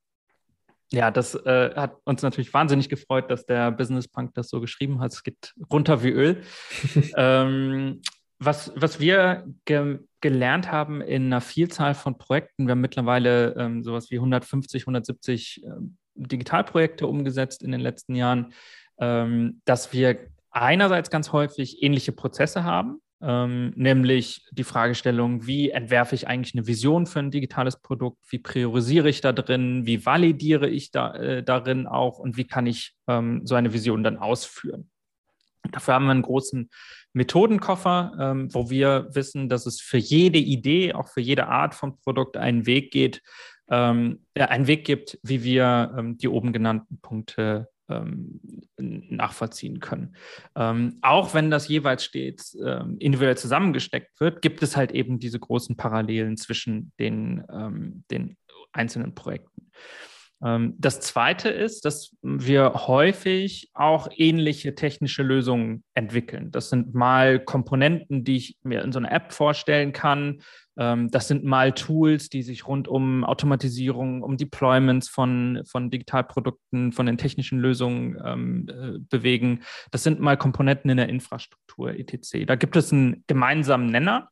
Ja, 0.91 1.11
das 1.11 1.35
äh, 1.35 1.75
hat 1.75 1.97
uns 2.05 2.21
natürlich 2.21 2.53
wahnsinnig 2.53 2.87
gefreut, 2.87 3.29
dass 3.29 3.45
der 3.45 3.71
Business 3.71 4.07
Punk 4.07 4.33
das 4.35 4.49
so 4.49 4.61
geschrieben 4.61 4.99
hat. 4.99 5.11
Es 5.11 5.23
geht 5.23 5.53
runter 5.71 6.01
wie 6.01 6.11
Öl. 6.11 6.43
ähm, 7.17 8.01
was, 8.39 8.71
was 8.75 8.99
wir 8.99 9.45
ge 9.65 9.99
gelernt 10.19 10.71
haben 10.71 11.01
in 11.01 11.27
einer 11.27 11.41
Vielzahl 11.41 11.93
von 11.93 12.17
Projekten, 12.17 12.65
wir 12.65 12.71
haben 12.71 12.81
mittlerweile 12.81 13.53
ähm, 13.55 13.83
sowas 13.83 14.09
wie 14.09 14.15
150, 14.15 14.83
170 14.83 15.63
äh, 15.63 15.69
Digitalprojekte 16.15 17.05
umgesetzt 17.05 17.61
in 17.61 17.71
den 17.71 17.81
letzten 17.81 18.15
Jahren, 18.15 18.53
ähm, 18.99 19.61
dass 19.65 19.93
wir 19.93 20.17
einerseits 20.49 21.11
ganz 21.11 21.31
häufig 21.31 21.83
ähnliche 21.83 22.13
Prozesse 22.13 22.63
haben, 22.63 22.99
ähm, 23.21 23.73
nämlich 23.75 24.45
die 24.51 24.63
Fragestellung, 24.63 25.47
wie 25.47 25.71
entwerfe 25.71 26.15
ich 26.15 26.27
eigentlich 26.27 26.53
eine 26.53 26.67
Vision 26.67 27.07
für 27.07 27.19
ein 27.19 27.31
digitales 27.31 27.81
Produkt, 27.81 28.19
wie 28.29 28.39
priorisiere 28.39 29.09
ich 29.09 29.21
da 29.21 29.33
drin, 29.33 29.85
wie 29.85 30.05
validiere 30.05 30.69
ich 30.69 30.91
da, 30.91 31.15
äh, 31.15 31.43
darin 31.43 31.87
auch? 31.87 32.19
Und 32.19 32.37
wie 32.37 32.45
kann 32.45 32.67
ich 32.67 32.93
ähm, 33.07 33.41
so 33.45 33.55
eine 33.55 33.73
Vision 33.73 34.03
dann 34.03 34.17
ausführen. 34.17 34.89
Dafür 35.71 35.95
haben 35.95 36.05
wir 36.05 36.11
einen 36.11 36.21
großen 36.21 36.69
Methodenkoffer, 37.13 38.13
ähm, 38.19 38.53
wo 38.53 38.69
wir 38.69 39.07
wissen, 39.11 39.49
dass 39.49 39.65
es 39.65 39.81
für 39.81 39.97
jede 39.97 40.39
Idee, 40.39 40.93
auch 40.93 41.09
für 41.09 41.21
jede 41.21 41.47
Art 41.47 41.75
von 41.75 41.97
Produkt 41.99 42.37
einen 42.37 42.65
Weg 42.65 42.91
geht, 42.91 43.21
ähm, 43.69 44.25
einen 44.35 44.67
Weg 44.67 44.85
gibt, 44.85 45.19
wie 45.23 45.43
wir 45.43 45.93
ähm, 45.97 46.17
die 46.17 46.29
oben 46.29 46.53
genannten 46.53 46.99
Punkte 47.01 47.69
nachvollziehen 48.77 49.79
können. 49.79 50.15
Ähm, 50.55 50.97
auch 51.01 51.33
wenn 51.33 51.49
das 51.49 51.67
jeweils 51.67 52.03
stets 52.03 52.57
ähm, 52.63 52.97
individuell 52.99 53.37
zusammengesteckt 53.37 54.19
wird, 54.19 54.41
gibt 54.41 54.61
es 54.61 54.75
halt 54.75 54.91
eben 54.91 55.19
diese 55.19 55.39
großen 55.39 55.77
Parallelen 55.77 56.37
zwischen 56.37 56.91
den, 56.99 57.43
ähm, 57.51 58.03
den 58.11 58.37
einzelnen 58.73 59.15
Projekten. 59.15 59.71
Ähm, 60.43 60.75
das 60.77 60.99
Zweite 60.99 61.49
ist, 61.49 61.85
dass 61.85 62.15
wir 62.21 62.73
häufig 62.87 63.71
auch 63.73 64.07
ähnliche 64.15 64.75
technische 64.75 65.23
Lösungen 65.23 65.83
entwickeln. 65.93 66.51
Das 66.51 66.69
sind 66.69 66.93
mal 66.93 67.39
Komponenten, 67.39 68.23
die 68.23 68.37
ich 68.37 68.57
mir 68.63 68.83
in 68.83 68.91
so 68.91 68.99
einer 68.99 69.11
App 69.11 69.33
vorstellen 69.33 69.93
kann. 69.93 70.41
Ähm, 70.77 71.09
das 71.09 71.27
sind 71.27 71.43
mal 71.43 71.71
Tools, 71.73 72.29
die 72.29 72.43
sich 72.43 72.67
rund 72.67 72.87
um 72.87 73.23
Automatisierung, 73.23 74.21
um 74.21 74.37
Deployments 74.37 75.09
von, 75.09 75.63
von 75.69 75.89
Digitalprodukten, 75.89 76.91
von 76.91 77.05
den 77.05 77.17
technischen 77.17 77.59
Lösungen 77.59 78.17
ähm, 78.23 78.67
äh, 78.69 78.99
bewegen. 79.09 79.61
Das 79.91 80.03
sind 80.03 80.19
mal 80.19 80.37
Komponenten 80.37 80.89
in 80.89 80.97
der 80.97 81.09
Infrastruktur, 81.09 81.91
etc. 81.91 82.45
Da 82.45 82.55
gibt 82.55 82.75
es 82.75 82.93
einen 82.93 83.23
gemeinsamen 83.27 83.87
Nenner. 83.87 84.29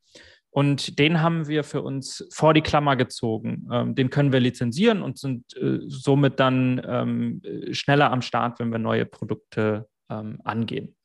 Und 0.52 1.00
den 1.00 1.22
haben 1.22 1.50
wir 1.50 1.66
für 1.66 1.82
uns 1.82 2.26
vor 2.32 2.54
die 2.54 2.62
Klammer 2.62 2.96
gezogen. 2.96 3.68
Ähm, 3.74 3.96
den 3.96 4.10
können 4.10 4.32
wir 4.32 4.40
lizenzieren 4.40 5.02
und 5.02 5.18
sind 5.18 5.44
äh, 5.58 5.80
somit 5.88 6.40
dann 6.40 6.82
ähm, 6.88 7.42
schneller 7.72 8.12
am 8.12 8.22
Start, 8.22 8.60
wenn 8.60 8.72
wir 8.72 8.80
neue 8.80 9.06
Produkte 9.06 9.88
angehen. 10.08 10.96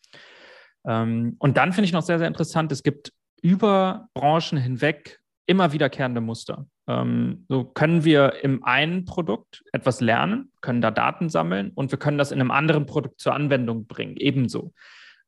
Und 0.82 1.38
dann 1.40 1.72
finde 1.72 1.86
ich 1.86 1.92
noch 1.92 2.02
sehr, 2.02 2.18
sehr 2.18 2.28
interessant, 2.28 2.70
es 2.70 2.82
gibt 2.82 3.14
über 3.40 4.08
Branchen 4.12 4.58
hinweg 4.58 5.19
immer 5.50 5.72
wiederkehrende 5.72 6.20
Muster. 6.20 6.64
Ähm, 6.86 7.44
so 7.48 7.64
können 7.64 8.04
wir 8.04 8.44
im 8.44 8.62
einen 8.62 9.04
Produkt 9.04 9.64
etwas 9.72 10.00
lernen, 10.00 10.52
können 10.60 10.80
da 10.80 10.92
Daten 10.92 11.28
sammeln 11.28 11.72
und 11.74 11.90
wir 11.90 11.98
können 11.98 12.18
das 12.18 12.30
in 12.30 12.40
einem 12.40 12.52
anderen 12.52 12.86
Produkt 12.86 13.20
zur 13.20 13.34
Anwendung 13.34 13.88
bringen, 13.88 14.16
ebenso. 14.16 14.72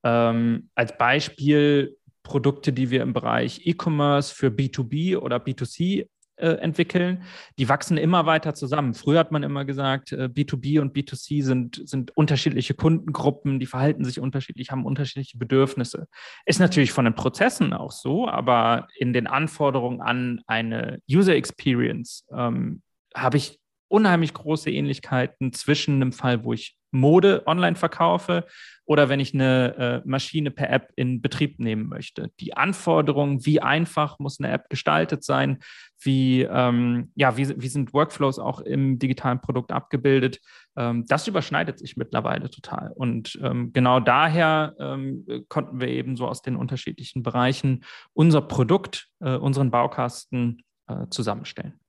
Ähm, 0.04 0.68
als 0.76 0.96
Beispiel 0.96 1.96
Produkte, 2.22 2.72
die 2.72 2.90
wir 2.90 3.02
im 3.02 3.12
Bereich 3.12 3.66
E-Commerce 3.66 4.32
für 4.32 4.46
B2B 4.46 5.16
oder 5.16 5.38
B2C 5.38 6.06
äh, 6.42 6.54
entwickeln, 6.56 7.22
die 7.58 7.68
wachsen 7.68 7.96
immer 7.96 8.26
weiter 8.26 8.52
zusammen. 8.54 8.94
Früher 8.94 9.20
hat 9.20 9.30
man 9.30 9.44
immer 9.44 9.64
gesagt, 9.64 10.12
äh, 10.12 10.24
B2B 10.24 10.80
und 10.80 10.94
B2C 10.94 11.42
sind, 11.42 11.80
sind 11.84 12.16
unterschiedliche 12.16 12.74
Kundengruppen, 12.74 13.60
die 13.60 13.66
verhalten 13.66 14.04
sich 14.04 14.18
unterschiedlich, 14.18 14.70
haben 14.70 14.84
unterschiedliche 14.84 15.38
Bedürfnisse. 15.38 16.08
Ist 16.44 16.58
natürlich 16.58 16.92
von 16.92 17.04
den 17.04 17.14
Prozessen 17.14 17.72
auch 17.72 17.92
so, 17.92 18.28
aber 18.28 18.88
in 18.98 19.12
den 19.12 19.28
Anforderungen 19.28 20.00
an 20.00 20.40
eine 20.46 20.98
User 21.08 21.36
Experience 21.36 22.26
ähm, 22.36 22.82
habe 23.14 23.36
ich 23.36 23.61
unheimlich 23.92 24.32
große 24.32 24.70
Ähnlichkeiten 24.70 25.52
zwischen 25.52 25.96
einem 25.96 26.12
Fall, 26.12 26.44
wo 26.44 26.52
ich 26.54 26.76
Mode 26.92 27.42
online 27.46 27.76
verkaufe 27.76 28.46
oder 28.84 29.08
wenn 29.08 29.20
ich 29.20 29.32
eine 29.32 30.02
äh, 30.04 30.08
Maschine 30.08 30.50
per 30.50 30.70
App 30.70 30.92
in 30.96 31.22
Betrieb 31.22 31.58
nehmen 31.58 31.88
möchte. 31.88 32.30
Die 32.40 32.56
Anforderungen, 32.56 33.44
wie 33.46 33.60
einfach 33.60 34.18
muss 34.18 34.40
eine 34.40 34.50
App 34.50 34.68
gestaltet 34.68 35.24
sein, 35.24 35.58
wie, 36.00 36.42
ähm, 36.42 37.10
ja, 37.14 37.36
wie, 37.36 37.60
wie 37.60 37.68
sind 37.68 37.94
Workflows 37.94 38.38
auch 38.38 38.60
im 38.60 38.98
digitalen 38.98 39.40
Produkt 39.40 39.72
abgebildet, 39.72 40.40
ähm, 40.76 41.06
das 41.06 41.28
überschneidet 41.28 41.78
sich 41.78 41.96
mittlerweile 41.96 42.50
total. 42.50 42.92
Und 42.94 43.38
ähm, 43.42 43.72
genau 43.72 44.00
daher 44.00 44.74
ähm, 44.78 45.26
konnten 45.48 45.80
wir 45.80 45.88
eben 45.88 46.16
so 46.16 46.26
aus 46.26 46.42
den 46.42 46.56
unterschiedlichen 46.56 47.22
Bereichen 47.22 47.84
unser 48.12 48.42
Produkt, 48.42 49.08
äh, 49.20 49.36
unseren 49.36 49.70
Baukasten 49.70 50.62
äh, 50.88 51.06
zusammenstellen. 51.08 51.81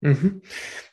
Mhm. 0.00 0.42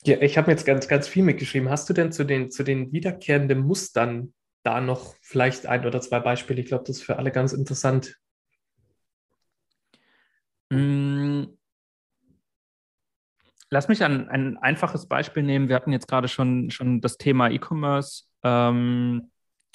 Ja, 0.03 0.19
ich 0.21 0.37
habe 0.37 0.51
jetzt 0.51 0.65
ganz, 0.65 0.87
ganz 0.87 1.07
viel 1.07 1.23
mitgeschrieben. 1.23 1.69
Hast 1.69 1.89
du 1.89 1.93
denn 1.93 2.11
zu 2.11 2.23
den, 2.23 2.49
zu 2.51 2.63
den 2.63 2.91
wiederkehrenden 2.91 3.59
Mustern 3.59 4.33
da 4.63 4.81
noch 4.81 5.15
vielleicht 5.21 5.67
ein 5.67 5.85
oder 5.85 6.01
zwei 6.01 6.19
Beispiele? 6.19 6.61
Ich 6.61 6.67
glaube, 6.67 6.85
das 6.87 6.97
ist 6.97 7.03
für 7.03 7.17
alle 7.17 7.31
ganz 7.31 7.53
interessant. 7.53 8.17
Mm. 10.69 11.43
Lass 13.69 13.87
mich 13.87 14.03
ein, 14.03 14.29
ein 14.29 14.57
einfaches 14.57 15.07
Beispiel 15.07 15.43
nehmen. 15.43 15.69
Wir 15.69 15.75
hatten 15.75 15.91
jetzt 15.91 16.07
gerade 16.07 16.27
schon, 16.27 16.69
schon 16.69 17.01
das 17.01 17.17
Thema 17.17 17.49
E-Commerce. 17.49 18.23
Ähm, 18.43 19.31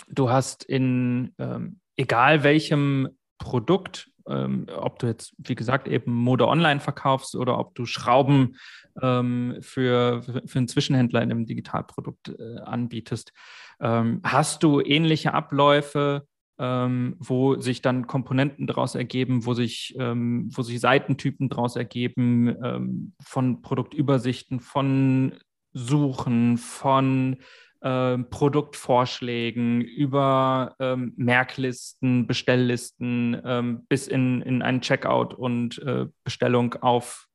du 0.08 0.30
hast 0.30 0.64
in 0.64 1.34
ähm, 1.38 1.80
egal 1.96 2.42
welchem 2.42 3.08
Produkt 3.38 4.10
ähm, 4.30 4.66
ob 4.76 4.98
du 4.98 5.06
jetzt, 5.06 5.34
wie 5.38 5.54
gesagt, 5.54 5.88
eben 5.88 6.12
Mode 6.12 6.46
online 6.46 6.80
verkaufst 6.80 7.34
oder 7.36 7.58
ob 7.58 7.74
du 7.74 7.84
Schrauben 7.84 8.56
ähm, 9.02 9.56
für, 9.60 10.22
für 10.46 10.58
einen 10.58 10.68
Zwischenhändler 10.68 11.22
in 11.22 11.30
einem 11.30 11.46
Digitalprodukt 11.46 12.34
äh, 12.38 12.60
anbietest. 12.60 13.32
Ähm, 13.80 14.20
hast 14.22 14.62
du 14.62 14.80
ähnliche 14.80 15.34
Abläufe, 15.34 16.26
ähm, 16.58 17.16
wo 17.18 17.58
sich 17.58 17.80
dann 17.80 18.06
Komponenten 18.06 18.66
daraus 18.66 18.94
ergeben, 18.94 19.46
wo 19.46 19.54
sich, 19.54 19.96
ähm, 19.98 20.50
wo 20.52 20.62
sich 20.62 20.78
Seitentypen 20.78 21.48
daraus 21.48 21.74
ergeben, 21.76 22.54
ähm, 22.62 23.12
von 23.22 23.62
Produktübersichten, 23.62 24.60
von 24.60 25.32
Suchen, 25.72 26.58
von 26.58 27.38
ähm, 27.82 28.28
Produktvorschlägen, 28.28 29.80
über 29.80 30.76
ähm, 30.78 31.14
Merklisten, 31.16 32.26
Bestelllisten 32.26 33.40
ähm, 33.44 33.86
bis 33.88 34.06
in, 34.06 34.42
in 34.42 34.62
einen 34.62 34.80
Checkout 34.82 35.34
und 35.34 35.78
äh, 35.78 36.06
Bestellung 36.24 36.74
auf 36.74 37.26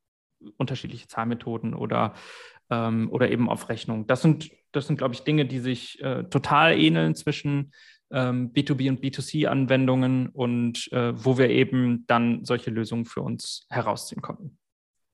unterschiedliche 0.58 1.08
Zahlmethoden 1.08 1.74
oder, 1.74 2.14
ähm, 2.70 3.10
oder 3.12 3.32
eben 3.32 3.50
auf 3.50 3.70
Rechnung. 3.70 4.06
Das 4.08 4.22
sind, 4.22 4.52
das 4.72 4.88
sind, 4.88 4.98
glaube 4.98 5.16
ich, 5.16 5.22
Dinge, 5.22 5.46
die 5.46 5.60
sich 5.60 6.02
äh, 6.04 6.26
total 6.26 6.78
ähneln 6.78 7.16
zwischen 7.16 7.72
ähm, 8.12 8.54
B2B 8.54 8.90
und 8.90 9.04
B2C-Anwendungen 9.04 10.30
und 10.30 10.92
äh, 10.92 11.14
wo 11.16 11.38
wir 11.38 11.50
eben 11.50 12.06
dann 12.08 12.46
solche 12.46 12.70
Lösungen 12.70 13.06
für 13.06 13.22
uns 13.22 13.66
herausziehen 13.70 14.22
konnten. 14.22 14.58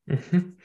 Mhm. 0.06 0.58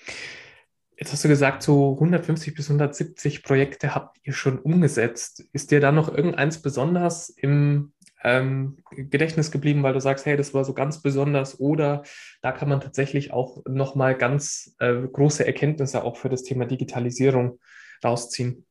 Jetzt 0.99 1.13
hast 1.13 1.25
du 1.25 1.29
gesagt, 1.29 1.63
so 1.63 1.93
150 1.93 2.55
bis 2.55 2.71
170 2.71 3.43
Projekte 3.43 3.95
habt 3.95 4.19
ihr 4.23 4.33
schon 4.33 4.59
umgesetzt. 4.59 5.45
Ist 5.53 5.71
dir 5.71 5.81
da 5.81 5.93
noch 5.93 6.09
irgendeins 6.09 6.63
besonders 6.63 7.29
im 7.29 7.93
ähm, 8.25 8.79
Gedächtnis 8.91 9.51
geblieben, 9.51 9.83
weil 9.83 9.93
du 9.93 10.01
sagst, 10.01 10.25
hey, 10.25 10.39
das 10.39 10.55
war 10.55 10.65
so 10.65 10.73
ganz 10.73 11.03
besonders 11.03 11.61
oder 11.61 12.03
da 12.41 12.51
kann 12.51 12.71
man 12.71 12.81
tatsächlich 12.81 13.31
auch 13.31 13.63
nochmal 13.69 14.17
ganz 14.17 14.75
äh, 14.79 15.03
große 15.03 15.47
Erkenntnisse 15.47 16.03
auch 16.03 16.17
für 16.17 16.31
das 16.31 16.43
Thema 16.43 16.65
Digitalisierung 16.65 17.61
rausziehen? 18.03 18.67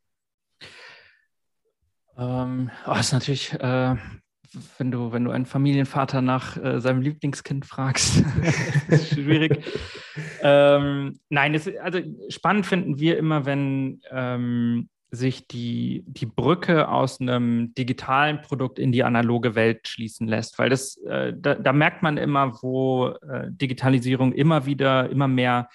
Ähm, 2.18 2.72
oh, 2.88 2.96
ist 3.00 3.14
natürlich 3.14 3.54
äh, 3.54 3.96
wenn 4.78 4.92
du, 4.92 5.12
wenn 5.12 5.24
du 5.24 5.32
einen 5.32 5.46
Familienvater 5.46 6.22
nach 6.22 6.58
äh, 6.58 6.80
seinem 6.80 7.02
Lieblingskind 7.02 7.66
fragst, 7.66 8.24
ist 8.90 9.14
schwierig. 9.14 9.64
ähm, 10.42 11.20
nein, 11.30 11.54
es, 11.54 11.70
also 11.78 12.00
spannend 12.30 12.66
finden 12.66 13.00
wir 13.00 13.18
immer, 13.18 13.46
wenn 13.46 14.02
ähm, 14.12 14.90
sich 15.12 15.48
die, 15.48 16.04
die 16.08 16.26
Brücke 16.26 16.88
aus 16.90 17.20
einem 17.20 17.74
digitalen 17.74 18.42
Produkt 18.42 18.80
in 18.80 18.92
die 18.92 19.04
analoge 19.04 19.56
Welt 19.56 19.88
schließen 19.88 20.28
lässt, 20.28 20.60
weil 20.60 20.70
das, 20.70 20.98
äh, 20.98 21.34
da, 21.36 21.56
da, 21.56 21.74
merkt 21.74 22.04
man 22.04 22.18
immer, 22.18 22.62
wo 22.62 23.08
äh, 23.08 23.48
Digitalisierung 23.50 24.34
immer 24.34 24.66
wieder, 24.66 25.10
immer 25.10 25.28
mehr 25.28 25.70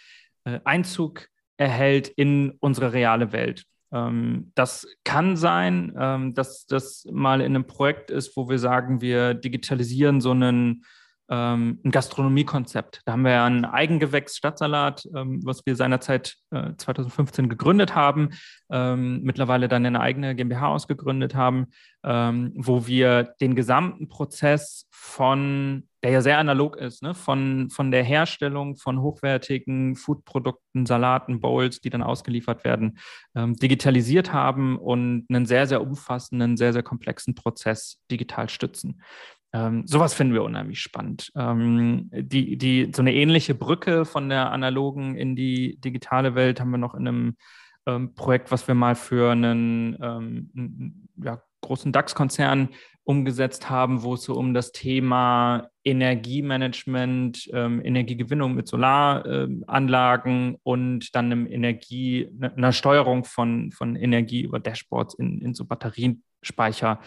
äh, 0.44 0.60
Einzug 0.64 1.28
erhält 1.56 2.08
in 2.08 2.52
unsere 2.60 2.92
reale 2.92 3.32
Welt. 3.32 3.64
Ähm, 3.92 4.52
das 4.54 4.86
kann 5.04 5.36
sein, 5.36 5.94
ähm, 5.98 6.34
dass 6.34 6.66
das 6.66 7.04
mal 7.10 7.40
in 7.40 7.54
einem 7.54 7.66
Projekt 7.66 8.10
ist, 8.10 8.36
wo 8.36 8.48
wir 8.48 8.58
sagen, 8.58 9.00
wir 9.00 9.34
digitalisieren 9.34 10.20
so 10.20 10.30
einen 10.30 10.84
ähm, 11.32 11.78
ein 11.84 11.92
Gastronomiekonzept. 11.92 13.02
Da 13.04 13.12
haben 13.12 13.22
wir 13.22 13.30
ja 13.30 13.46
ein 13.46 13.64
Eigengewächs 13.64 14.36
Stadtsalat, 14.36 15.08
was 15.12 15.64
wir 15.64 15.76
seinerzeit 15.76 16.36
äh, 16.50 16.72
2015 16.76 17.48
gegründet 17.48 17.94
haben, 17.94 18.30
mittlerweile 18.68 19.68
dann 19.68 19.86
eine 19.86 20.00
eigene 20.00 20.34
GmbH 20.34 20.68
ausgegründet 20.68 21.34
haben, 21.34 21.66
wo 22.02 22.86
wir 22.86 23.34
den 23.40 23.54
gesamten 23.56 24.08
Prozess 24.08 24.86
von, 24.90 25.88
der 26.02 26.12
ja 26.12 26.20
sehr 26.22 26.38
analog 26.38 26.76
ist, 26.76 27.02
ne, 27.02 27.14
von, 27.14 27.68
von 27.70 27.90
der 27.90 28.02
Herstellung 28.02 28.76
von 28.76 29.00
hochwertigen 29.00 29.96
Foodprodukten, 29.96 30.86
Salaten, 30.86 31.40
Bowls, 31.40 31.80
die 31.80 31.90
dann 31.90 32.02
ausgeliefert 32.02 32.64
werden, 32.64 32.98
ähm, 33.34 33.56
digitalisiert 33.56 34.32
haben 34.32 34.78
und 34.78 35.26
einen 35.28 35.46
sehr, 35.46 35.66
sehr 35.66 35.82
umfassenden, 35.82 36.56
sehr, 36.56 36.72
sehr 36.72 36.82
komplexen 36.82 37.34
Prozess 37.34 38.00
digital 38.10 38.48
stützen. 38.48 39.02
Ähm, 39.52 39.86
sowas 39.86 40.14
finden 40.14 40.32
wir 40.32 40.44
unheimlich 40.44 40.80
spannend. 40.80 41.32
Ähm, 41.34 42.08
die, 42.12 42.56
die, 42.56 42.92
so 42.94 43.02
eine 43.02 43.14
ähnliche 43.14 43.54
Brücke 43.54 44.04
von 44.04 44.28
der 44.28 44.52
analogen 44.52 45.16
in 45.16 45.34
die 45.34 45.78
digitale 45.80 46.34
Welt 46.34 46.60
haben 46.60 46.70
wir 46.70 46.78
noch 46.78 46.94
in 46.94 47.08
einem 47.08 47.36
ähm, 47.86 48.14
Projekt, 48.14 48.52
was 48.52 48.68
wir 48.68 48.74
mal 48.74 48.94
für 48.94 49.32
einen 49.32 49.98
ähm, 50.00 51.08
ja, 51.16 51.42
großen 51.60 51.92
DAX-Konzern 51.92 52.70
umgesetzt 53.04 53.70
haben, 53.70 54.02
wo 54.02 54.14
es 54.14 54.22
so 54.22 54.34
um 54.34 54.54
das 54.54 54.72
Thema 54.72 55.68
Energiemanagement, 55.84 57.50
ähm, 57.52 57.84
Energiegewinnung 57.84 58.54
mit 58.54 58.68
Solaranlagen 58.68 60.58
und 60.62 61.14
dann 61.14 61.26
einem 61.26 61.46
Energie, 61.46 62.28
ne, 62.32 62.72
Steuerung 62.72 63.24
von, 63.24 63.72
von 63.72 63.96
Energie 63.96 64.42
über 64.42 64.60
Dashboards 64.60 65.14
in, 65.14 65.40
in 65.40 65.54
so 65.54 65.64
Batteriespeicher 65.64 67.00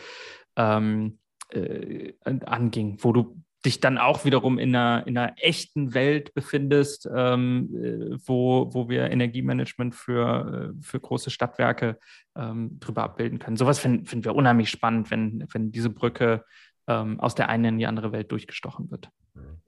ähm, 0.58 1.20
äh, 1.50 2.14
anging, 2.26 2.98
wo 3.00 3.14
du 3.14 3.38
dich 3.66 3.80
dann 3.80 3.98
auch 3.98 4.26
wiederum 4.26 4.60
in 4.60 4.76
einer, 4.76 5.08
in 5.08 5.18
einer 5.18 5.34
echten 5.38 5.94
Welt 5.94 6.34
befindest, 6.34 7.10
ähm, 7.14 7.70
äh, 7.74 8.18
wo, 8.26 8.74
wo 8.74 8.90
wir 8.90 9.10
Energiemanagement 9.10 9.96
für, 9.96 10.74
äh, 10.74 10.84
für 10.84 11.00
große 11.00 11.30
Stadtwerke 11.30 11.98
ähm, 12.36 12.78
drüber 12.80 13.04
abbilden 13.04 13.40
können. 13.40 13.58
Sowas 13.58 13.80
finden 13.80 14.06
find 14.06 14.26
wir 14.26 14.36
unheimlich 14.36 14.70
spannend, 14.70 15.12
wenn, 15.12 15.46
wenn 15.52 15.72
diese 15.72 15.90
Brücke 15.90 16.44
ähm, 16.88 17.20
aus 17.20 17.36
der 17.36 17.50
einen 17.50 17.66
in 17.66 17.78
die 17.78 17.88
andere 17.88 18.12
Welt 18.12 18.32
durchgestochen 18.32 18.92
wird. 18.92 19.10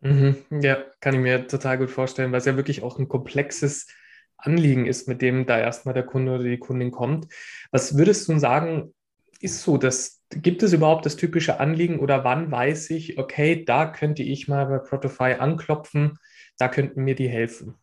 Mhm. 0.01 0.37
Ja, 0.61 0.77
kann 0.99 1.15
ich 1.15 1.21
mir 1.21 1.47
total 1.47 1.77
gut 1.77 1.89
vorstellen, 1.89 2.31
weil 2.31 2.39
es 2.39 2.45
ja 2.45 2.57
wirklich 2.57 2.83
auch 2.83 2.99
ein 2.99 3.07
komplexes 3.07 3.87
Anliegen 4.37 4.85
ist, 4.85 5.07
mit 5.07 5.21
dem 5.21 5.45
da 5.45 5.57
erstmal 5.57 5.93
der 5.93 6.03
Kunde 6.03 6.33
oder 6.33 6.43
die 6.43 6.59
Kundin 6.59 6.91
kommt. 6.91 7.27
Was 7.71 7.97
würdest 7.97 8.27
du 8.27 8.37
sagen, 8.37 8.93
ist 9.39 9.61
so, 9.61 9.77
dass 9.77 10.21
gibt 10.35 10.63
es 10.63 10.73
überhaupt 10.73 11.05
das 11.05 11.15
typische 11.15 11.59
Anliegen 11.59 11.99
oder 11.99 12.23
wann 12.23 12.51
weiß 12.51 12.89
ich, 12.91 13.17
okay, 13.17 13.63
da 13.65 13.85
könnte 13.87 14.23
ich 14.23 14.47
mal 14.47 14.65
bei 14.65 14.79
Protify 14.79 15.35
anklopfen, 15.39 16.19
da 16.57 16.67
könnten 16.69 17.03
mir 17.03 17.15
die 17.15 17.29
helfen? 17.29 17.75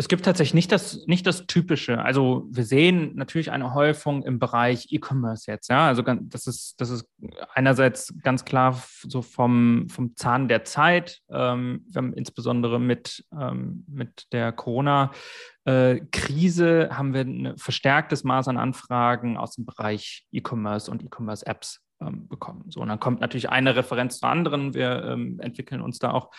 Es 0.00 0.08
gibt 0.08 0.24
tatsächlich 0.24 0.54
nicht 0.54 0.72
das, 0.72 1.06
nicht 1.06 1.26
das 1.26 1.46
Typische. 1.46 2.02
Also 2.02 2.48
wir 2.50 2.64
sehen 2.64 3.16
natürlich 3.16 3.50
eine 3.50 3.74
Häufung 3.74 4.22
im 4.22 4.38
Bereich 4.38 4.90
E-Commerce 4.90 5.50
jetzt. 5.50 5.68
Ja, 5.68 5.88
also 5.88 6.00
das 6.00 6.46
ist, 6.46 6.80
das 6.80 6.88
ist 6.88 7.04
einerseits 7.52 8.14
ganz 8.22 8.46
klar 8.46 8.82
so 9.02 9.20
vom, 9.20 9.90
vom 9.90 10.16
Zahn 10.16 10.48
der 10.48 10.64
Zeit. 10.64 11.20
Ähm, 11.28 11.84
wir 11.86 11.98
haben 11.98 12.14
insbesondere 12.14 12.80
mit, 12.80 13.26
ähm, 13.38 13.84
mit 13.88 14.32
der 14.32 14.52
Corona-Krise 14.52 16.88
haben 16.90 17.12
wir 17.12 17.20
ein 17.20 17.58
verstärktes 17.58 18.24
Maß 18.24 18.48
an 18.48 18.56
Anfragen 18.56 19.36
aus 19.36 19.56
dem 19.56 19.66
Bereich 19.66 20.24
E-Commerce 20.32 20.90
und 20.90 21.04
E-Commerce-Apps 21.04 21.82
ähm, 22.00 22.26
bekommen. 22.26 22.64
So, 22.70 22.80
und 22.80 22.88
dann 22.88 23.00
kommt 23.00 23.20
natürlich 23.20 23.50
eine 23.50 23.76
Referenz 23.76 24.18
zur 24.18 24.30
anderen. 24.30 24.72
Wir 24.72 25.04
ähm, 25.04 25.40
entwickeln 25.40 25.82
uns 25.82 25.98
da 25.98 26.12
auch 26.12 26.30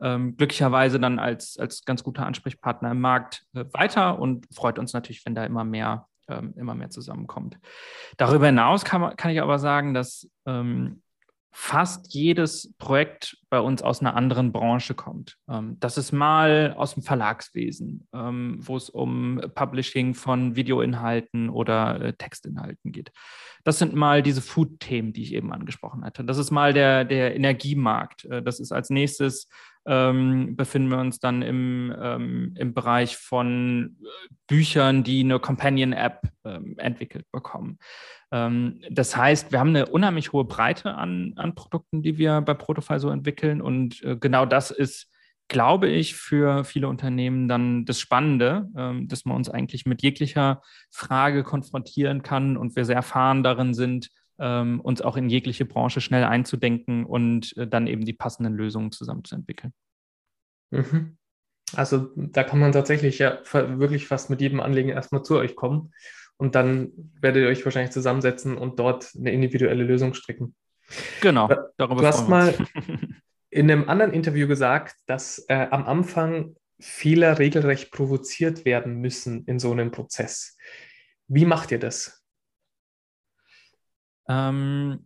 ähm, 0.00 0.36
glücklicherweise 0.36 1.00
dann 1.00 1.18
als, 1.18 1.58
als 1.58 1.84
ganz 1.84 2.02
guter 2.02 2.26
Ansprechpartner 2.26 2.90
im 2.90 3.00
Markt 3.00 3.44
äh, 3.54 3.64
weiter 3.72 4.18
und 4.18 4.46
freut 4.54 4.78
uns 4.78 4.92
natürlich, 4.92 5.24
wenn 5.24 5.34
da 5.34 5.44
immer 5.44 5.64
mehr, 5.64 6.06
ähm, 6.28 6.54
immer 6.56 6.74
mehr 6.74 6.90
zusammenkommt. 6.90 7.58
Darüber 8.16 8.46
hinaus 8.46 8.84
kann, 8.84 9.16
kann 9.16 9.30
ich 9.30 9.40
aber 9.40 9.58
sagen, 9.58 9.94
dass 9.94 10.28
ähm, 10.46 11.02
fast 11.58 12.12
jedes 12.12 12.74
Projekt 12.76 13.38
bei 13.48 13.60
uns 13.60 13.80
aus 13.80 14.02
einer 14.02 14.14
anderen 14.14 14.52
Branche 14.52 14.92
kommt. 14.92 15.38
Ähm, 15.48 15.78
das 15.80 15.96
ist 15.96 16.12
mal 16.12 16.74
aus 16.76 16.92
dem 16.92 17.02
Verlagswesen, 17.02 18.06
ähm, 18.12 18.58
wo 18.60 18.76
es 18.76 18.90
um 18.90 19.40
Publishing 19.54 20.12
von 20.12 20.54
Videoinhalten 20.54 21.48
oder 21.48 21.98
äh, 21.98 22.12
Textinhalten 22.12 22.92
geht. 22.92 23.10
Das 23.64 23.78
sind 23.78 23.94
mal 23.94 24.22
diese 24.22 24.42
Food-Themen, 24.42 25.14
die 25.14 25.22
ich 25.22 25.32
eben 25.32 25.50
angesprochen 25.50 26.04
hatte. 26.04 26.24
Das 26.24 26.36
ist 26.36 26.50
mal 26.50 26.74
der, 26.74 27.06
der 27.06 27.34
Energiemarkt. 27.34 28.26
Äh, 28.26 28.42
das 28.42 28.60
ist 28.60 28.70
als 28.70 28.90
nächstes 28.90 29.48
ähm, 29.86 30.56
befinden 30.56 30.88
wir 30.88 30.98
uns 30.98 31.20
dann 31.20 31.42
im, 31.42 31.94
ähm, 32.00 32.54
im 32.56 32.74
Bereich 32.74 33.16
von 33.16 33.96
äh, 34.02 34.34
Büchern, 34.46 35.04
die 35.04 35.20
eine 35.20 35.38
Companion-App 35.38 36.22
ähm, 36.44 36.74
entwickelt 36.78 37.26
bekommen. 37.30 37.78
Ähm, 38.32 38.80
das 38.90 39.16
heißt, 39.16 39.52
wir 39.52 39.60
haben 39.60 39.70
eine 39.70 39.86
unheimlich 39.86 40.32
hohe 40.32 40.44
Breite 40.44 40.94
an, 40.94 41.34
an 41.36 41.54
Produkten, 41.54 42.02
die 42.02 42.18
wir 42.18 42.40
bei 42.40 42.54
Protofile 42.54 43.00
so 43.00 43.10
entwickeln. 43.10 43.62
Und 43.62 44.02
äh, 44.02 44.16
genau 44.16 44.44
das 44.44 44.70
ist, 44.70 45.08
glaube 45.48 45.88
ich, 45.88 46.16
für 46.16 46.64
viele 46.64 46.88
Unternehmen 46.88 47.46
dann 47.46 47.84
das 47.84 48.00
Spannende, 48.00 48.68
ähm, 48.76 49.06
dass 49.06 49.24
man 49.24 49.36
uns 49.36 49.48
eigentlich 49.48 49.86
mit 49.86 50.02
jeglicher 50.02 50.62
Frage 50.90 51.44
konfrontieren 51.44 52.22
kann 52.22 52.56
und 52.56 52.74
wir 52.74 52.84
sehr 52.84 52.96
erfahren 52.96 53.44
darin 53.44 53.72
sind, 53.72 54.10
ähm, 54.38 54.80
uns 54.80 55.02
auch 55.02 55.16
in 55.16 55.28
jegliche 55.28 55.64
Branche 55.64 56.00
schnell 56.00 56.24
einzudenken 56.24 57.04
und 57.04 57.56
äh, 57.56 57.66
dann 57.66 57.86
eben 57.86 58.04
die 58.04 58.12
passenden 58.12 58.54
Lösungen 58.54 58.92
zusammenzuentwickeln. 58.92 59.72
Mhm. 60.70 61.16
Also 61.74 62.10
da 62.14 62.44
kann 62.44 62.60
man 62.60 62.72
tatsächlich 62.72 63.18
ja 63.18 63.38
wirklich 63.52 64.06
fast 64.06 64.30
mit 64.30 64.40
jedem 64.40 64.60
Anliegen 64.60 64.90
erstmal 64.90 65.22
zu 65.22 65.36
euch 65.36 65.56
kommen 65.56 65.92
und 66.36 66.54
dann 66.54 66.92
werdet 67.20 67.42
ihr 67.42 67.48
euch 67.48 67.64
wahrscheinlich 67.64 67.92
zusammensetzen 67.92 68.56
und 68.56 68.78
dort 68.78 69.10
eine 69.16 69.32
individuelle 69.32 69.84
Lösung 69.84 70.14
stricken. 70.14 70.54
Genau, 71.20 71.48
darüber 71.76 72.00
Du 72.02 72.06
hast 72.06 72.28
mal 72.28 72.54
in 73.50 73.70
einem 73.70 73.88
anderen 73.88 74.12
Interview 74.12 74.46
gesagt, 74.46 74.96
dass 75.06 75.44
äh, 75.48 75.66
am 75.70 75.84
Anfang 75.86 76.54
Fehler 76.78 77.38
regelrecht 77.38 77.90
provoziert 77.90 78.64
werden 78.64 79.00
müssen 79.00 79.44
in 79.46 79.58
so 79.58 79.72
einem 79.72 79.90
Prozess. 79.90 80.56
Wie 81.26 81.46
macht 81.46 81.72
ihr 81.72 81.78
das? 81.78 82.15
Ähm, 84.28 85.00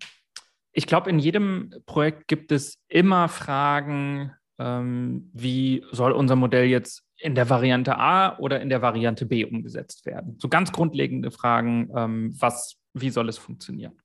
ich 0.73 0.87
glaube, 0.87 1.11
in 1.11 1.19
jedem 1.19 1.75
Projekt 1.87 2.29
gibt 2.29 2.53
es 2.53 2.79
immer 2.89 3.29
Fragen, 3.29 4.33
ähm, 4.59 5.31
wie 5.33 5.85
soll 5.91 6.13
unser 6.13 6.37
Modell 6.37 6.67
jetzt 6.67 7.05
in 7.17 7.35
der 7.35 7.51
Variante 7.51 7.99
A 7.99 8.39
oder 8.39 8.61
in 8.61 8.69
der 8.69 8.83
Variante 8.83 9.27
B 9.27 9.45
umgesetzt 9.45 10.07
werden. 10.07 10.37
So 10.39 10.49
ganz 10.49 10.73
grundlegende 10.73 11.31
Fragen, 11.31 11.91
ähm, 11.95 12.35
was, 12.39 12.79
wie 12.95 13.11
soll 13.11 13.29
es 13.29 13.39
funktionieren? 13.39 14.01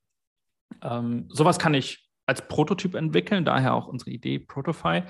Ähm, 0.81 1.25
sowas 1.29 1.59
kann 1.59 1.73
ich 1.73 2.09
als 2.25 2.47
Prototyp 2.47 2.95
entwickeln, 2.95 3.45
daher 3.45 3.73
auch 3.73 3.87
unsere 3.87 4.11
Idee 4.11 4.39
Protofy, 4.39 5.03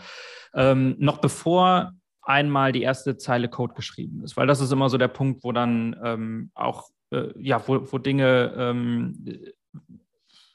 ähm, 0.53 0.95
noch 0.99 1.19
bevor 1.19 1.93
einmal 2.21 2.71
die 2.71 2.81
erste 2.81 3.17
Zeile 3.17 3.47
Code 3.49 3.73
geschrieben 3.75 4.23
ist, 4.23 4.35
weil 4.35 4.47
das 4.47 4.59
ist 4.59 4.71
immer 4.71 4.89
so 4.89 4.97
der 4.97 5.07
Punkt, 5.07 5.43
wo 5.43 5.51
dann 5.51 5.95
ähm, 6.03 6.51
auch, 6.53 6.89
äh, 7.11 7.29
ja, 7.37 7.65
wo, 7.67 7.91
wo 7.91 7.97
Dinge 7.97 8.53
ähm, 8.57 9.13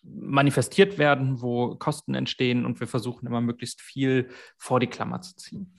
manifestiert 0.02 0.98
werden, 0.98 1.42
wo 1.42 1.74
Kosten 1.76 2.14
entstehen 2.14 2.64
und 2.64 2.80
wir 2.80 2.86
versuchen 2.86 3.26
immer 3.26 3.40
möglichst 3.40 3.80
viel 3.80 4.28
vor 4.56 4.80
die 4.80 4.86
Klammer 4.86 5.20
zu 5.20 5.36
ziehen. 5.36 5.74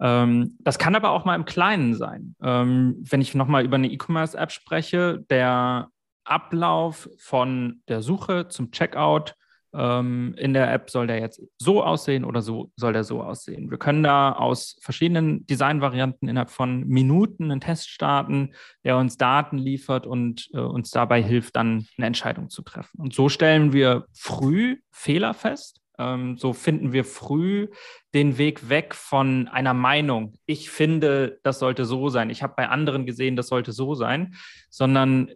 Ähm, 0.00 0.56
das 0.60 0.78
kann 0.78 0.96
aber 0.96 1.10
auch 1.10 1.24
mal 1.24 1.34
im 1.34 1.44
Kleinen 1.44 1.94
sein. 1.94 2.34
Ähm, 2.42 2.96
wenn 3.00 3.20
ich 3.20 3.34
nochmal 3.34 3.64
über 3.64 3.76
eine 3.76 3.90
E-Commerce-App 3.90 4.50
spreche, 4.50 5.24
der 5.28 5.90
Ablauf 6.24 7.08
von 7.18 7.82
der 7.88 8.02
Suche 8.02 8.48
zum 8.48 8.70
Checkout 8.70 9.34
ähm, 9.74 10.34
in 10.36 10.52
der 10.52 10.72
App 10.72 10.90
soll 10.90 11.06
der 11.06 11.20
jetzt 11.20 11.42
so 11.58 11.82
aussehen 11.82 12.24
oder 12.24 12.42
so 12.42 12.70
soll 12.76 12.92
der 12.92 13.04
so 13.04 13.22
aussehen. 13.22 13.70
Wir 13.70 13.78
können 13.78 14.02
da 14.02 14.32
aus 14.32 14.76
verschiedenen 14.80 15.46
Designvarianten 15.46 16.28
innerhalb 16.28 16.50
von 16.50 16.86
Minuten 16.86 17.50
einen 17.50 17.60
Test 17.60 17.90
starten, 17.90 18.54
der 18.84 18.96
uns 18.96 19.16
Daten 19.16 19.58
liefert 19.58 20.06
und 20.06 20.48
äh, 20.52 20.58
uns 20.58 20.90
dabei 20.90 21.22
hilft, 21.22 21.56
dann 21.56 21.86
eine 21.96 22.06
Entscheidung 22.06 22.50
zu 22.50 22.62
treffen. 22.62 23.00
Und 23.00 23.14
so 23.14 23.28
stellen 23.28 23.72
wir 23.72 24.06
früh 24.12 24.78
Fehler 24.90 25.34
fest. 25.34 25.80
Ähm, 25.98 26.38
so 26.38 26.52
finden 26.52 26.92
wir 26.92 27.04
früh 27.04 27.68
den 28.14 28.38
Weg 28.38 28.68
weg 28.70 28.94
von 28.94 29.48
einer 29.48 29.74
Meinung. 29.74 30.34
Ich 30.46 30.70
finde, 30.70 31.38
das 31.42 31.58
sollte 31.58 31.84
so 31.84 32.08
sein. 32.08 32.30
Ich 32.30 32.42
habe 32.42 32.54
bei 32.56 32.68
anderen 32.68 33.04
gesehen, 33.06 33.36
das 33.36 33.48
sollte 33.48 33.72
so 33.72 33.94
sein, 33.94 34.34
sondern 34.70 35.30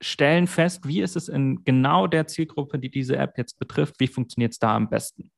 stellen 0.00 0.46
fest, 0.46 0.86
wie 0.86 1.00
ist 1.00 1.16
es 1.16 1.28
in 1.28 1.64
genau 1.64 2.06
der 2.06 2.26
Zielgruppe, 2.26 2.78
die 2.78 2.90
diese 2.90 3.16
App 3.16 3.36
jetzt 3.36 3.58
betrifft, 3.58 3.96
wie 3.98 4.06
funktioniert 4.06 4.52
es 4.52 4.58
da 4.58 4.76
am 4.76 4.88
besten. 4.88 5.30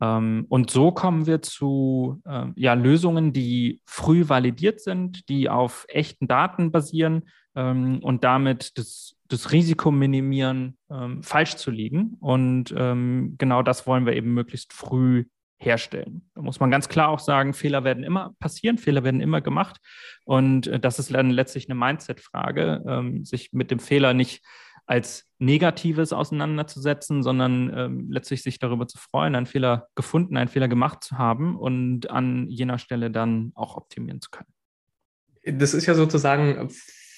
Ähm, 0.00 0.46
und 0.48 0.70
so 0.70 0.92
kommen 0.92 1.26
wir 1.26 1.42
zu 1.42 2.20
ähm, 2.26 2.52
ja, 2.56 2.74
Lösungen, 2.74 3.32
die 3.32 3.80
früh 3.86 4.28
validiert 4.28 4.80
sind, 4.80 5.28
die 5.28 5.48
auf 5.48 5.86
echten 5.88 6.28
Daten 6.28 6.70
basieren 6.70 7.28
ähm, 7.54 8.00
und 8.02 8.24
damit 8.24 8.76
das, 8.76 9.16
das 9.28 9.52
Risiko 9.52 9.90
minimieren, 9.90 10.78
falsch 11.22 11.56
zu 11.56 11.72
liegen. 11.72 12.16
Und 12.20 12.68
genau 12.68 13.62
das 13.64 13.88
wollen 13.88 14.06
wir 14.06 14.12
eben 14.12 14.32
möglichst 14.34 14.72
früh 14.72 15.24
herstellen. 15.58 16.28
Da 16.34 16.42
muss 16.42 16.60
man 16.60 16.70
ganz 16.70 16.88
klar 16.88 17.08
auch 17.08 17.18
sagen, 17.18 17.54
Fehler 17.54 17.84
werden 17.84 18.04
immer 18.04 18.34
passieren, 18.38 18.78
Fehler 18.78 19.04
werden 19.04 19.20
immer 19.20 19.40
gemacht. 19.40 19.78
Und 20.24 20.66
äh, 20.66 20.78
das 20.78 20.98
ist 20.98 21.14
dann 21.14 21.30
letztlich 21.30 21.68
eine 21.68 21.78
Mindset-Frage, 21.78 22.84
ähm, 22.86 23.24
sich 23.24 23.52
mit 23.52 23.70
dem 23.70 23.78
Fehler 23.78 24.14
nicht 24.14 24.44
als 24.86 25.24
Negatives 25.38 26.12
auseinanderzusetzen, 26.12 27.22
sondern 27.22 27.72
ähm, 27.76 28.06
letztlich 28.10 28.42
sich 28.42 28.58
darüber 28.58 28.86
zu 28.86 28.98
freuen, 28.98 29.34
einen 29.34 29.46
Fehler 29.46 29.88
gefunden, 29.96 30.36
einen 30.36 30.48
Fehler 30.48 30.68
gemacht 30.68 31.02
zu 31.02 31.18
haben 31.18 31.56
und 31.56 32.10
an 32.10 32.48
jener 32.48 32.78
Stelle 32.78 33.10
dann 33.10 33.52
auch 33.54 33.76
optimieren 33.76 34.20
zu 34.20 34.30
können. 34.30 35.58
Das 35.58 35.74
ist 35.74 35.86
ja 35.86 35.94
sozusagen 35.94 36.70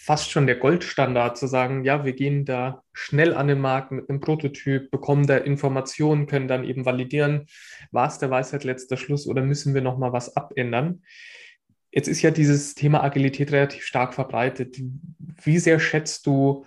fast 0.09 0.31
schon 0.31 0.47
der 0.47 0.57
Goldstandard 0.57 1.37
zu 1.37 1.47
sagen, 1.47 1.85
ja, 1.85 2.03
wir 2.03 2.15
gehen 2.15 2.47
da 2.47 2.83
schnell 2.95 3.35
an 3.35 3.47
den 3.47 3.61
Markt 3.61 3.93
mit 3.93 4.09
einem 4.09 4.21
Prototyp, 4.21 4.91
bekommen 4.91 5.27
da 5.27 5.37
Informationen, 5.37 6.27
können 6.27 6.49
dann 6.49 6.65
eben 6.65 6.87
validieren, 6.87 7.45
war 7.91 8.09
es 8.09 8.17
der 8.19 8.31
Weisheit 8.31 8.65
letzter 8.65 8.97
Schluss 8.97 9.27
oder 9.27 9.43
müssen 9.43 9.75
wir 9.75 9.83
nochmal 9.83 10.15
was 10.15 10.35
abändern. 10.35 11.03
Jetzt 11.91 12.09
ist 12.09 12.23
ja 12.23 12.31
dieses 12.31 12.75
Thema 12.75 13.05
Agilität 13.05 13.53
relativ 13.53 13.85
stark 13.85 14.15
verbreitet. 14.15 14.79
Wie 15.43 15.59
sehr 15.59 15.79
schätzt 15.79 16.27
du 16.27 16.65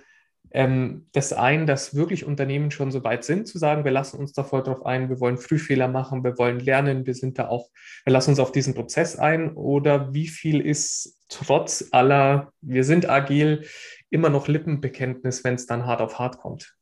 ähm, 0.53 1.07
das 1.13 1.33
ein, 1.33 1.65
dass 1.65 1.95
wirklich 1.95 2.25
Unternehmen 2.25 2.71
schon 2.71 2.91
so 2.91 3.03
weit 3.03 3.23
sind, 3.23 3.47
zu 3.47 3.57
sagen, 3.57 3.83
wir 3.83 3.91
lassen 3.91 4.19
uns 4.19 4.33
da 4.33 4.43
voll 4.43 4.63
drauf 4.63 4.85
ein, 4.85 5.09
wir 5.09 5.19
wollen 5.19 5.37
Frühfehler 5.37 5.87
machen, 5.87 6.23
wir 6.23 6.37
wollen 6.37 6.59
lernen, 6.59 7.05
wir 7.05 7.15
sind 7.15 7.39
da 7.39 7.47
auch, 7.47 7.69
wir 8.03 8.13
lassen 8.13 8.31
uns 8.31 8.39
auf 8.39 8.51
diesen 8.51 8.73
Prozess 8.73 9.17
ein 9.17 9.55
oder 9.55 10.13
wie 10.13 10.27
viel 10.27 10.61
ist 10.61 11.17
trotz 11.29 11.89
aller, 11.91 12.51
wir 12.61 12.83
sind 12.83 13.09
agil, 13.09 13.65
immer 14.09 14.29
noch 14.29 14.47
Lippenbekenntnis, 14.47 15.43
wenn 15.43 15.55
es 15.55 15.65
dann 15.65 15.85
hart 15.85 16.01
auf 16.01 16.19
hart 16.19 16.37
kommt? 16.37 16.75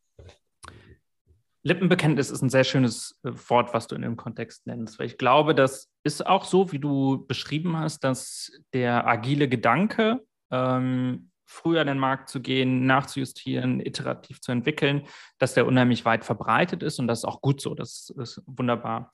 Lippenbekenntnis 1.61 2.31
ist 2.31 2.41
ein 2.41 2.49
sehr 2.49 2.63
schönes 2.63 3.19
äh, 3.23 3.31
Wort, 3.49 3.73
was 3.73 3.87
du 3.87 3.95
in 3.95 4.01
dem 4.01 4.15
Kontext 4.15 4.65
nennst, 4.65 4.97
weil 4.97 5.07
ich 5.07 5.17
glaube, 5.17 5.53
das 5.53 5.89
ist 6.03 6.25
auch 6.25 6.45
so, 6.45 6.71
wie 6.71 6.79
du 6.79 7.25
beschrieben 7.27 7.77
hast, 7.77 8.03
dass 8.03 8.51
der 8.73 9.05
agile 9.07 9.49
Gedanke 9.49 10.21
ähm, 10.51 11.29
früher 11.49 11.81
in 11.81 11.87
den 11.87 11.99
Markt 11.99 12.29
zu 12.29 12.41
gehen, 12.41 12.85
nachzujustieren, 12.85 13.79
iterativ 13.83 14.39
zu 14.39 14.51
entwickeln, 14.51 15.07
dass 15.39 15.55
der 15.55 15.65
unheimlich 15.65 16.05
weit 16.05 16.23
verbreitet 16.23 16.83
ist 16.83 16.99
und 16.99 17.07
das 17.07 17.19
ist 17.19 17.25
auch 17.25 17.41
gut 17.41 17.59
so, 17.59 17.73
das 17.73 18.13
ist 18.17 18.41
wunderbar. 18.45 19.13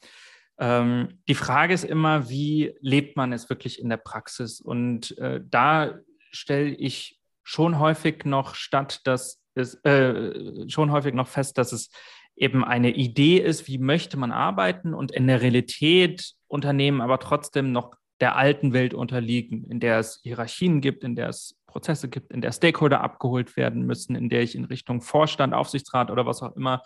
Ähm, 0.59 1.19
die 1.29 1.35
Frage 1.35 1.73
ist 1.73 1.85
immer, 1.85 2.29
wie 2.29 2.75
lebt 2.81 3.15
man 3.15 3.31
es 3.31 3.49
wirklich 3.49 3.79
in 3.79 3.87
der 3.87 3.97
Praxis? 3.97 4.59
Und 4.59 5.17
äh, 5.17 5.41
da 5.43 5.95
stelle 6.31 6.69
ich 6.69 7.19
schon 7.43 7.79
häufig 7.79 8.25
noch 8.25 8.55
statt, 8.55 9.01
dass 9.05 9.41
es 9.53 9.75
äh, 9.85 10.69
schon 10.69 10.91
häufig 10.91 11.13
noch 11.13 11.29
fest, 11.29 11.57
dass 11.57 11.71
es 11.71 11.89
eben 12.35 12.65
eine 12.65 12.91
Idee 12.91 13.37
ist, 13.37 13.67
wie 13.67 13.77
möchte 13.77 14.17
man 14.17 14.33
arbeiten 14.33 14.93
und 14.93 15.11
in 15.11 15.27
der 15.27 15.41
Realität 15.41 16.33
Unternehmen 16.47 16.99
aber 16.99 17.19
trotzdem 17.19 17.71
noch 17.71 17.95
der 18.19 18.35
alten 18.35 18.73
Welt 18.73 18.93
unterliegen, 18.93 19.69
in 19.69 19.79
der 19.79 19.99
es 19.99 20.19
Hierarchien 20.23 20.81
gibt, 20.81 21.03
in 21.05 21.15
der 21.15 21.29
es 21.29 21.57
Prozesse 21.75 22.07
gibt, 22.07 22.31
in 22.31 22.39
der 22.39 22.53
Stakeholder 22.53 23.01
abgeholt 23.01 23.57
werden 23.57 23.85
müssen, 23.85 24.15
in 24.15 24.29
der 24.29 24.41
ich 24.43 24.55
in 24.55 24.63
Richtung 24.63 25.01
Vorstand, 25.01 25.53
Aufsichtsrat 25.53 26.09
oder 26.09 26.25
was 26.25 26.41
auch 26.41 26.55
immer 26.55 26.81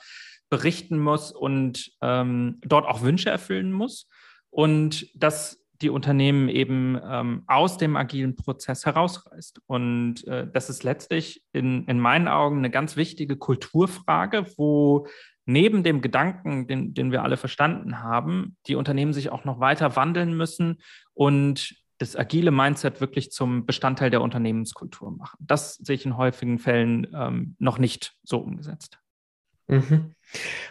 berichten 0.50 0.98
muss 0.98 1.32
und 1.32 1.92
ähm, 2.02 2.58
dort 2.62 2.88
auch 2.88 3.04
Wünsche 3.04 3.30
erfüllen 3.30 3.72
muss. 3.72 4.10
Und 4.50 5.08
dass 5.14 5.64
die 5.84 5.92
Unternehmen 5.92 6.50
eben 6.50 7.00
ähm, 7.08 7.44
aus 7.46 7.78
dem 7.78 7.96
agilen 7.98 8.36
Prozess 8.36 8.88
herausreißt. 8.88 9.62
Und 9.68 10.28
äh, 10.28 10.48
das 10.52 10.72
ist 10.72 10.84
letztlich 10.84 11.44
in, 11.54 11.86
in 11.86 12.00
meinen 12.00 12.28
Augen 12.28 12.58
eine 12.58 12.72
ganz 12.72 12.96
wichtige 12.96 13.38
Kulturfrage, 13.38 14.48
wo 14.58 15.06
neben 15.46 15.84
dem 15.84 16.02
Gedanken, 16.02 16.66
den, 16.66 16.96
den 16.96 17.12
wir 17.12 17.22
alle 17.22 17.38
verstanden 17.38 18.00
haben, 18.00 18.58
die 18.66 18.76
Unternehmen 18.76 19.14
sich 19.14 19.30
auch 19.30 19.46
noch 19.46 19.60
weiter 19.60 19.96
wandeln 19.96 20.36
müssen 20.36 20.82
und 21.14 21.76
das 22.00 22.16
agile 22.16 22.52
Mindset 22.52 23.02
wirklich 23.02 23.32
zum 23.32 23.66
Bestandteil 23.66 24.10
der 24.10 24.22
Unternehmenskultur 24.22 25.12
machen. 25.12 25.38
Das 25.40 25.76
sehe 25.76 25.96
ich 25.96 26.06
in 26.06 26.18
häufigen 26.18 26.58
Fällen 26.58 27.08
ähm, 27.14 27.56
noch 27.60 27.78
nicht 27.78 28.16
so 28.24 28.40
umgesetzt. 28.40 29.00
Mhm. 29.68 30.16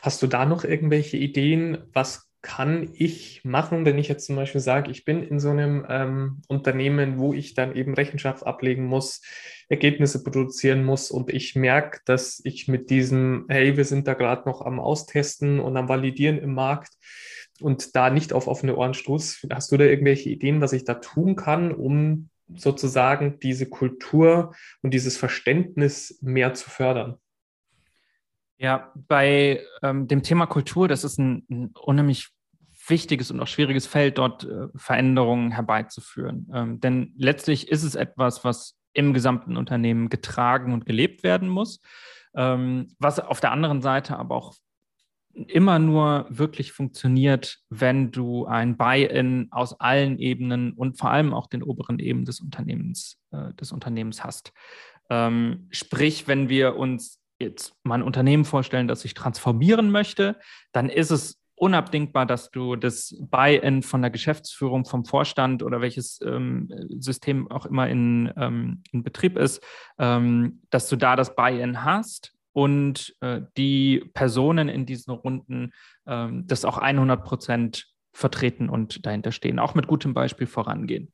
Hast 0.02 0.22
du 0.22 0.26
da 0.26 0.44
noch 0.44 0.64
irgendwelche 0.64 1.16
Ideen, 1.16 1.78
was 1.92 2.28
kann 2.40 2.90
ich 2.94 3.44
machen, 3.44 3.84
wenn 3.84 3.98
ich 3.98 4.08
jetzt 4.08 4.26
zum 4.26 4.36
Beispiel 4.36 4.60
sage, 4.60 4.90
ich 4.90 5.04
bin 5.04 5.22
in 5.22 5.40
so 5.40 5.50
einem 5.50 5.84
ähm, 5.88 6.42
Unternehmen, 6.46 7.18
wo 7.18 7.34
ich 7.34 7.54
dann 7.54 7.74
eben 7.74 7.94
Rechenschaft 7.94 8.46
ablegen 8.46 8.84
muss, 8.84 9.22
Ergebnisse 9.68 10.22
produzieren 10.22 10.84
muss 10.84 11.10
und 11.10 11.30
ich 11.30 11.56
merke, 11.56 12.00
dass 12.04 12.40
ich 12.44 12.68
mit 12.68 12.90
diesem, 12.90 13.44
hey, 13.48 13.76
wir 13.76 13.84
sind 13.84 14.06
da 14.06 14.14
gerade 14.14 14.48
noch 14.48 14.62
am 14.62 14.78
Austesten 14.78 15.58
und 15.58 15.76
am 15.76 15.88
Validieren 15.88 16.38
im 16.38 16.54
Markt, 16.54 16.94
und 17.60 17.96
da 17.96 18.10
nicht 18.10 18.32
auf 18.32 18.46
offene 18.46 18.76
Ohren 18.76 18.94
stoß. 18.94 19.46
Hast 19.52 19.72
du 19.72 19.76
da 19.76 19.84
irgendwelche 19.84 20.30
Ideen, 20.30 20.60
was 20.60 20.72
ich 20.72 20.84
da 20.84 20.94
tun 20.94 21.36
kann, 21.36 21.72
um 21.72 22.30
sozusagen 22.54 23.38
diese 23.40 23.68
Kultur 23.68 24.54
und 24.82 24.92
dieses 24.92 25.16
Verständnis 25.16 26.18
mehr 26.22 26.54
zu 26.54 26.70
fördern? 26.70 27.18
Ja, 28.58 28.92
bei 28.94 29.62
ähm, 29.82 30.08
dem 30.08 30.22
Thema 30.22 30.46
Kultur, 30.46 30.88
das 30.88 31.04
ist 31.04 31.18
ein, 31.18 31.46
ein, 31.48 31.70
unheimlich 31.80 32.28
wichtiges 32.88 33.30
und 33.30 33.40
auch 33.40 33.46
schwieriges 33.46 33.86
Feld, 33.86 34.18
dort 34.18 34.44
äh, 34.44 34.68
Veränderungen 34.74 35.52
herbeizuführen. 35.52 36.50
Ähm, 36.52 36.80
denn 36.80 37.12
letztlich 37.16 37.68
ist 37.68 37.84
es 37.84 37.94
etwas, 37.94 38.44
was 38.44 38.76
im 38.94 39.14
gesamten 39.14 39.56
Unternehmen 39.56 40.08
getragen 40.08 40.72
und 40.72 40.86
gelebt 40.86 41.22
werden 41.22 41.48
muss, 41.48 41.80
ähm, 42.34 42.88
was 42.98 43.20
auf 43.20 43.40
der 43.40 43.52
anderen 43.52 43.80
Seite 43.80 44.16
aber 44.16 44.34
auch 44.34 44.54
immer 45.46 45.78
nur 45.78 46.26
wirklich 46.28 46.72
funktioniert, 46.72 47.58
wenn 47.70 48.10
du 48.10 48.46
ein 48.46 48.76
Buy-in 48.76 49.48
aus 49.50 49.78
allen 49.80 50.18
Ebenen 50.18 50.72
und 50.72 50.98
vor 50.98 51.10
allem 51.10 51.34
auch 51.34 51.46
den 51.46 51.62
oberen 51.62 51.98
Ebenen 51.98 52.24
des 52.24 52.40
Unternehmens, 52.40 53.18
äh, 53.30 53.54
des 53.54 53.72
Unternehmens 53.72 54.24
hast. 54.24 54.52
Ähm, 55.10 55.68
sprich, 55.70 56.28
wenn 56.28 56.48
wir 56.48 56.76
uns 56.76 57.20
jetzt 57.40 57.74
mal 57.84 57.96
ein 57.96 58.02
Unternehmen 58.02 58.44
vorstellen, 58.44 58.88
das 58.88 59.02
sich 59.02 59.14
transformieren 59.14 59.90
möchte, 59.90 60.36
dann 60.72 60.88
ist 60.88 61.10
es 61.10 61.40
unabdingbar, 61.54 62.26
dass 62.26 62.50
du 62.50 62.76
das 62.76 63.16
Buy-in 63.20 63.82
von 63.82 64.00
der 64.00 64.10
Geschäftsführung, 64.10 64.84
vom 64.84 65.04
Vorstand 65.04 65.62
oder 65.62 65.80
welches 65.80 66.20
ähm, 66.22 66.68
System 66.98 67.50
auch 67.50 67.66
immer 67.66 67.88
in, 67.88 68.32
ähm, 68.36 68.82
in 68.92 69.02
Betrieb 69.02 69.36
ist, 69.36 69.62
ähm, 69.98 70.62
dass 70.70 70.88
du 70.88 70.96
da 70.96 71.16
das 71.16 71.34
Buy-in 71.34 71.84
hast 71.84 72.37
und 72.52 73.14
äh, 73.20 73.42
die 73.56 74.04
Personen 74.14 74.68
in 74.68 74.86
diesen 74.86 75.12
Runden 75.12 75.72
ähm, 76.06 76.46
das 76.46 76.64
auch 76.64 76.78
100 76.78 77.24
Prozent 77.24 77.86
vertreten 78.12 78.68
und 78.68 79.06
dahinter 79.06 79.32
stehen, 79.32 79.58
auch 79.58 79.74
mit 79.74 79.86
gutem 79.86 80.14
Beispiel 80.14 80.46
vorangehen. 80.46 81.12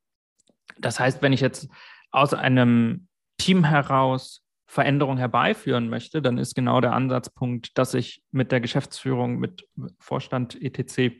Das 0.79 0.99
heißt, 0.99 1.23
wenn 1.23 1.33
ich 1.33 1.41
jetzt 1.41 1.69
aus 2.11 2.33
einem 2.33 3.09
Team 3.39 3.65
heraus 3.65 4.45
Veränderung 4.67 5.19
herbeiführen 5.19 5.89
möchte, 5.89 6.23
dann 6.23 6.39
ist 6.39 6.55
genau 6.55 6.81
der 6.81 6.95
Ansatzpunkt, 6.95 7.77
dass 7.79 7.95
ich 7.95 8.23
mit 8.31 8.51
der 8.51 8.61
Geschäftsführung, 8.61 9.39
mit 9.39 9.69
Vorstand 9.99 10.61
etc. 10.61 11.15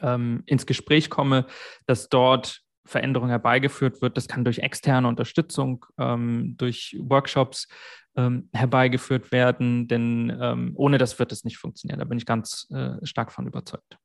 Ähm, 0.00 0.42
ins 0.46 0.66
Gespräch 0.66 1.10
komme, 1.10 1.46
dass 1.86 2.08
dort 2.08 2.62
Veränderung 2.84 3.28
herbeigeführt 3.28 4.02
wird. 4.02 4.16
Das 4.16 4.28
kann 4.28 4.44
durch 4.44 4.58
externe 4.58 5.08
Unterstützung, 5.08 5.86
ähm, 5.98 6.54
durch 6.58 6.96
Workshops 7.00 7.68
ähm, 8.16 8.48
herbeigeführt 8.52 9.32
werden, 9.32 9.88
denn 9.88 10.36
ähm, 10.40 10.72
ohne 10.74 10.98
das 10.98 11.18
wird 11.18 11.32
es 11.32 11.44
nicht 11.44 11.58
funktionieren. 11.58 11.98
Da 11.98 12.04
bin 12.04 12.18
ich 12.18 12.26
ganz 12.26 12.68
äh, 12.70 13.04
stark 13.04 13.32
von 13.32 13.46
überzeugt. 13.46 13.98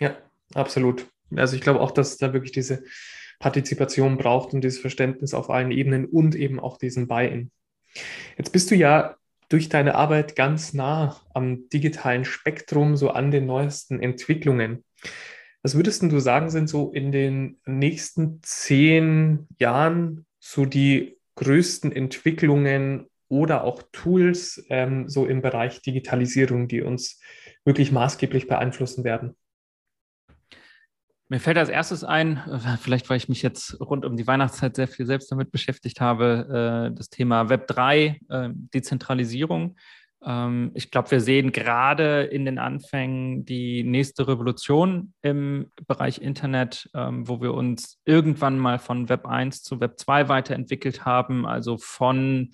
Ja, 0.00 0.16
absolut. 0.54 1.06
Also 1.34 1.56
ich 1.56 1.62
glaube 1.62 1.80
auch, 1.80 1.90
dass 1.90 2.16
da 2.16 2.32
wirklich 2.32 2.52
diese 2.52 2.84
Partizipation 3.38 4.16
braucht 4.16 4.54
und 4.54 4.62
dieses 4.62 4.80
Verständnis 4.80 5.34
auf 5.34 5.50
allen 5.50 5.70
Ebenen 5.70 6.06
und 6.06 6.34
eben 6.34 6.58
auch 6.58 6.78
diesen 6.78 7.06
Buy-in. 7.06 7.50
Jetzt 8.36 8.52
bist 8.52 8.70
du 8.70 8.74
ja 8.74 9.16
durch 9.48 9.68
deine 9.68 9.94
Arbeit 9.94 10.36
ganz 10.36 10.72
nah 10.72 11.20
am 11.32 11.68
digitalen 11.68 12.24
Spektrum, 12.24 12.96
so 12.96 13.10
an 13.10 13.30
den 13.30 13.46
neuesten 13.46 14.00
Entwicklungen. 14.00 14.84
Was 15.66 15.74
würdest 15.74 16.00
du 16.00 16.20
sagen, 16.20 16.48
sind 16.48 16.68
so 16.68 16.92
in 16.92 17.10
den 17.10 17.58
nächsten 17.66 18.38
zehn 18.44 19.48
Jahren 19.58 20.24
so 20.38 20.64
die 20.64 21.18
größten 21.34 21.90
Entwicklungen 21.90 23.08
oder 23.26 23.64
auch 23.64 23.82
Tools 23.90 24.64
ähm, 24.68 25.08
so 25.08 25.26
im 25.26 25.42
Bereich 25.42 25.82
Digitalisierung, 25.82 26.68
die 26.68 26.82
uns 26.82 27.20
wirklich 27.64 27.90
maßgeblich 27.90 28.46
beeinflussen 28.46 29.02
werden? 29.02 29.34
Mir 31.28 31.40
fällt 31.40 31.58
als 31.58 31.68
erstes 31.68 32.04
ein, 32.04 32.40
vielleicht 32.80 33.10
weil 33.10 33.16
ich 33.16 33.28
mich 33.28 33.42
jetzt 33.42 33.80
rund 33.80 34.04
um 34.04 34.16
die 34.16 34.28
Weihnachtszeit 34.28 34.76
sehr 34.76 34.86
viel 34.86 35.04
selbst 35.04 35.32
damit 35.32 35.50
beschäftigt 35.50 36.00
habe, 36.00 36.90
äh, 36.92 36.96
das 36.96 37.10
Thema 37.10 37.48
Web 37.48 37.66
3, 37.66 38.20
äh, 38.28 38.50
Dezentralisierung. 38.52 39.74
Ähm, 40.26 40.72
ich 40.74 40.90
glaube, 40.90 41.12
wir 41.12 41.20
sehen 41.20 41.52
gerade 41.52 42.24
in 42.24 42.44
den 42.44 42.58
Anfängen 42.58 43.44
die 43.44 43.84
nächste 43.84 44.26
Revolution 44.28 45.14
im 45.22 45.70
Bereich 45.86 46.20
Internet, 46.20 46.90
ähm, 46.94 47.28
wo 47.28 47.40
wir 47.40 47.54
uns 47.54 48.00
irgendwann 48.04 48.58
mal 48.58 48.78
von 48.78 49.08
Web 49.08 49.26
1 49.26 49.62
zu 49.62 49.80
Web 49.80 49.98
2 49.98 50.28
weiterentwickelt 50.28 51.04
haben. 51.04 51.46
Also 51.46 51.78
von 51.78 52.50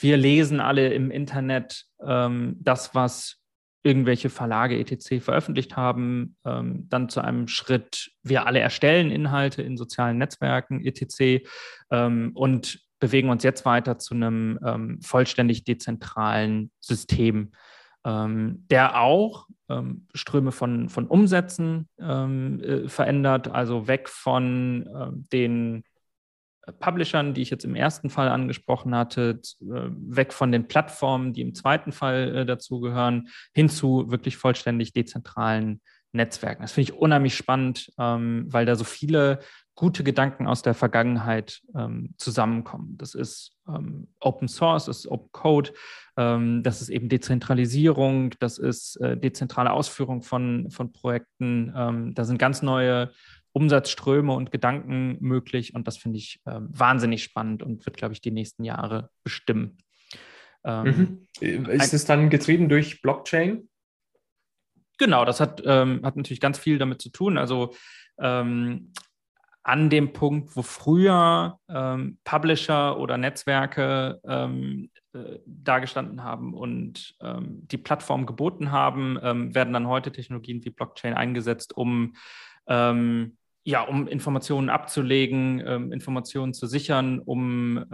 wir 0.00 0.16
lesen 0.16 0.60
alle 0.60 0.92
im 0.92 1.10
Internet 1.10 1.86
ähm, 2.04 2.56
das, 2.60 2.94
was 2.94 3.38
irgendwelche 3.82 4.28
Verlage 4.28 4.78
etc. 4.78 5.20
veröffentlicht 5.24 5.76
haben, 5.76 6.36
ähm, 6.44 6.86
dann 6.88 7.08
zu 7.08 7.20
einem 7.20 7.48
Schritt, 7.48 8.10
wir 8.22 8.46
alle 8.46 8.60
erstellen 8.60 9.10
Inhalte 9.10 9.62
in 9.62 9.76
sozialen 9.76 10.18
Netzwerken 10.18 10.84
etc. 10.84 11.44
Ähm, 11.90 12.32
und 12.34 12.80
bewegen 12.98 13.30
uns 13.30 13.42
jetzt 13.42 13.64
weiter 13.64 13.98
zu 13.98 14.14
einem 14.14 14.58
ähm, 14.64 15.00
vollständig 15.02 15.64
dezentralen 15.64 16.70
System, 16.80 17.52
ähm, 18.04 18.64
der 18.70 19.00
auch 19.00 19.46
ähm, 19.68 20.06
Ströme 20.14 20.52
von, 20.52 20.88
von 20.88 21.06
Umsätzen 21.06 21.88
ähm, 22.00 22.60
äh, 22.60 22.88
verändert, 22.88 23.48
also 23.48 23.86
weg 23.86 24.08
von 24.08 24.86
äh, 24.86 25.28
den 25.32 25.84
Publishern, 26.80 27.34
die 27.34 27.42
ich 27.42 27.50
jetzt 27.50 27.64
im 27.64 27.74
ersten 27.74 28.10
Fall 28.10 28.28
angesprochen 28.28 28.94
hatte, 28.94 29.40
äh, 29.60 29.88
weg 29.90 30.32
von 30.32 30.52
den 30.52 30.68
Plattformen, 30.68 31.32
die 31.32 31.40
im 31.40 31.54
zweiten 31.54 31.92
Fall 31.92 32.36
äh, 32.36 32.46
dazugehören, 32.46 33.28
hin 33.54 33.68
zu 33.68 34.10
wirklich 34.10 34.36
vollständig 34.36 34.92
dezentralen 34.92 35.80
Netzwerken. 36.12 36.62
Das 36.62 36.72
finde 36.72 36.90
ich 36.90 36.98
unheimlich 36.98 37.34
spannend, 37.34 37.92
ähm, 37.98 38.46
weil 38.48 38.66
da 38.66 38.76
so 38.76 38.84
viele 38.84 39.40
gute 39.74 40.02
Gedanken 40.02 40.46
aus 40.46 40.62
der 40.62 40.74
Vergangenheit 40.74 41.60
ähm, 41.76 42.14
zusammenkommen. 42.16 42.96
Das 42.98 43.14
ist 43.14 43.52
ähm, 43.68 44.08
Open 44.18 44.48
Source, 44.48 44.86
das 44.86 44.98
ist 44.98 45.06
Open 45.06 45.30
Code, 45.30 45.72
ähm, 46.16 46.62
das 46.64 46.82
ist 46.82 46.88
eben 46.88 47.08
Dezentralisierung, 47.08 48.34
das 48.40 48.58
ist 48.58 48.96
äh, 48.96 49.16
dezentrale 49.16 49.72
Ausführung 49.72 50.22
von, 50.22 50.70
von 50.70 50.92
Projekten. 50.92 51.72
Ähm, 51.76 52.14
da 52.14 52.24
sind 52.24 52.38
ganz 52.38 52.62
neue 52.62 53.12
Umsatzströme 53.52 54.32
und 54.32 54.50
Gedanken 54.50 55.16
möglich 55.20 55.74
und 55.74 55.86
das 55.86 55.96
finde 55.96 56.18
ich 56.18 56.40
ähm, 56.46 56.68
wahnsinnig 56.70 57.22
spannend 57.22 57.62
und 57.62 57.86
wird, 57.86 57.96
glaube 57.96 58.14
ich, 58.14 58.20
die 58.20 58.30
nächsten 58.30 58.64
Jahre 58.64 59.10
bestimmen. 59.22 59.78
Ähm, 60.64 61.26
mhm. 61.40 61.66
Ist 61.66 61.94
es 61.94 62.04
dann 62.04 62.30
getrieben 62.30 62.68
durch 62.68 63.00
Blockchain? 63.00 63.68
Genau, 64.98 65.24
das 65.24 65.40
hat, 65.40 65.60
hat 65.64 66.16
natürlich 66.16 66.40
ganz 66.40 66.58
viel 66.58 66.78
damit 66.78 67.00
zu 67.00 67.10
tun. 67.10 67.38
Also 67.38 67.72
ähm, 68.18 68.92
an 69.68 69.90
dem 69.90 70.14
Punkt, 70.14 70.56
wo 70.56 70.62
früher 70.62 71.58
ähm, 71.68 72.18
Publisher 72.24 72.98
oder 72.98 73.18
Netzwerke 73.18 74.18
ähm, 74.26 74.90
äh, 75.12 75.40
dargestanden 75.44 76.24
haben 76.24 76.54
und 76.54 77.14
ähm, 77.20 77.68
die 77.68 77.76
Plattform 77.76 78.24
geboten 78.24 78.70
haben, 78.72 79.18
ähm, 79.22 79.54
werden 79.54 79.74
dann 79.74 79.86
heute 79.86 80.10
Technologien 80.10 80.64
wie 80.64 80.70
Blockchain 80.70 81.12
eingesetzt, 81.12 81.76
um 81.76 82.14
ähm, 82.66 83.36
ja, 83.64 83.82
um 83.82 84.08
Informationen 84.08 84.70
abzulegen, 84.70 85.62
ähm, 85.66 85.92
Informationen 85.92 86.54
zu 86.54 86.66
sichern, 86.66 87.18
um 87.18 87.84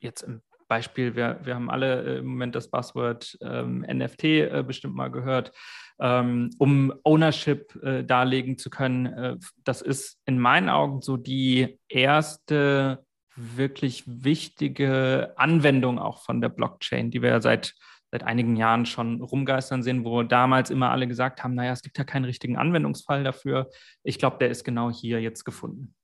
jetzt 0.00 0.22
im 0.22 0.42
Beispiel, 0.68 1.16
wir, 1.16 1.40
wir 1.42 1.54
haben 1.54 1.70
alle 1.70 2.04
äh, 2.04 2.18
im 2.18 2.26
Moment 2.26 2.54
das 2.54 2.70
Buzzword 2.70 3.38
NFT 3.40 4.24
äh, 4.24 4.64
bestimmt 4.66 4.94
mal 4.94 5.10
gehört 5.10 5.52
ähm, 6.00 6.50
um 6.58 6.92
Ownership 7.02 7.74
äh, 7.82 8.04
darlegen 8.04 8.58
zu 8.58 8.70
können. 8.70 9.06
Äh, 9.06 9.36
das 9.64 9.82
ist 9.82 10.18
in 10.26 10.38
meinen 10.38 10.68
Augen 10.68 11.02
so 11.02 11.16
die 11.16 11.78
erste 11.88 13.04
wirklich 13.34 14.04
wichtige 14.06 15.34
Anwendung 15.36 15.98
auch 15.98 16.22
von 16.22 16.40
der 16.40 16.48
Blockchain, 16.48 17.10
die 17.10 17.22
wir 17.22 17.30
ja 17.30 17.40
seit, 17.40 17.74
seit 18.10 18.24
einigen 18.24 18.56
Jahren 18.56 18.86
schon 18.86 19.20
rumgeistern 19.20 19.82
sehen, 19.82 20.04
wo 20.04 20.22
damals 20.22 20.70
immer 20.70 20.90
alle 20.90 21.06
gesagt 21.06 21.42
haben, 21.42 21.54
naja, 21.54 21.72
es 21.72 21.82
gibt 21.82 21.98
ja 21.98 22.04
keinen 22.04 22.24
richtigen 22.24 22.56
Anwendungsfall 22.56 23.24
dafür. 23.24 23.70
Ich 24.02 24.18
glaube, 24.18 24.38
der 24.38 24.50
ist 24.50 24.64
genau 24.64 24.90
hier 24.90 25.20
jetzt 25.20 25.44
gefunden. 25.44 25.94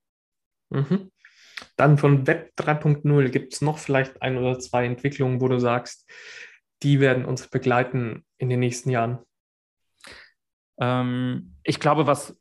Mhm. 0.70 1.10
Dann 1.76 1.98
von 1.98 2.26
Web 2.26 2.52
3.0 2.58 3.28
gibt 3.28 3.54
es 3.54 3.60
noch 3.60 3.78
vielleicht 3.78 4.22
ein 4.22 4.36
oder 4.36 4.58
zwei 4.58 4.86
Entwicklungen, 4.86 5.40
wo 5.40 5.48
du 5.48 5.58
sagst, 5.58 6.08
die 6.82 7.00
werden 7.00 7.24
uns 7.24 7.48
begleiten 7.48 8.24
in 8.38 8.48
den 8.48 8.60
nächsten 8.60 8.90
Jahren. 8.90 9.18
Ähm, 10.78 11.56
ich 11.62 11.80
glaube, 11.80 12.06
was 12.06 12.36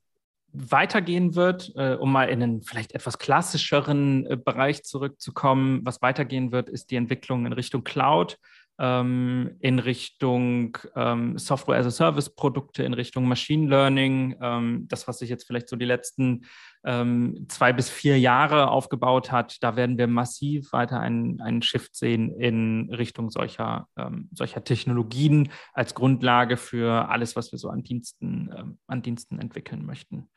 weitergehen 0.54 1.36
wird, 1.36 1.72
äh, 1.76 1.96
um 1.96 2.12
mal 2.12 2.30
in 2.30 2.44
einen 2.44 2.62
vielleicht 2.62 2.94
etwas 2.94 3.18
klassischeren 3.18 4.26
äh, 4.28 4.38
Bereich 4.38 4.84
zurückzukommen, 4.84 5.82
was 5.84 6.02
weitergehen 6.02 6.52
wird, 6.52 6.70
ist 6.70 6.92
die 6.92 6.96
Entwicklung 6.96 7.46
in 7.46 7.54
Richtung 7.54 7.84
Cloud 7.84 8.38
ähm, 8.80 9.56
in 9.60 9.80
Richtung 9.80 10.78
ähm, 10.96 11.38
Software 11.38 11.78
as 11.78 11.86
a 11.86 11.92
Service 11.92 12.34
Produkte, 12.34 12.84
in 12.84 12.94
Richtung 12.94 13.28
Machine 13.28 13.68
Learning, 13.68 14.36
ähm, 14.42 14.88
das, 14.88 15.08
was 15.08 15.20
sich 15.20 15.30
jetzt 15.30 15.46
vielleicht 15.46 15.70
so 15.70 15.76
die 15.76 15.86
letzten 15.86 16.46
ähm, 16.86 17.46
zwei 17.48 17.72
bis 17.72 17.90
vier 17.90 18.20
Jahre 18.20 18.70
aufgebaut 18.70 19.32
hat, 19.32 19.62
da 19.62 19.76
werden 19.76 19.98
wir 19.98 20.08
massiv 20.08 20.74
weiter 20.74 21.00
einen, 21.00 21.40
einen 21.42 21.62
Shift 21.62 21.96
sehen 21.96 22.32
in 22.32 22.90
Richtung 22.92 23.30
solcher, 23.30 23.88
ähm, 23.98 24.30
solcher 24.34 24.64
Technologien 24.64 25.50
als 25.74 25.94
Grundlage 25.94 26.58
für 26.58 27.10
alles, 27.10 27.36
was 27.36 27.52
wir 27.52 27.60
so 27.60 27.70
an 27.70 27.84
Diensten, 27.84 28.50
ähm, 28.58 28.80
an 28.88 29.02
Diensten 29.02 29.40
entwickeln 29.40 29.86
möchten. 29.86 30.30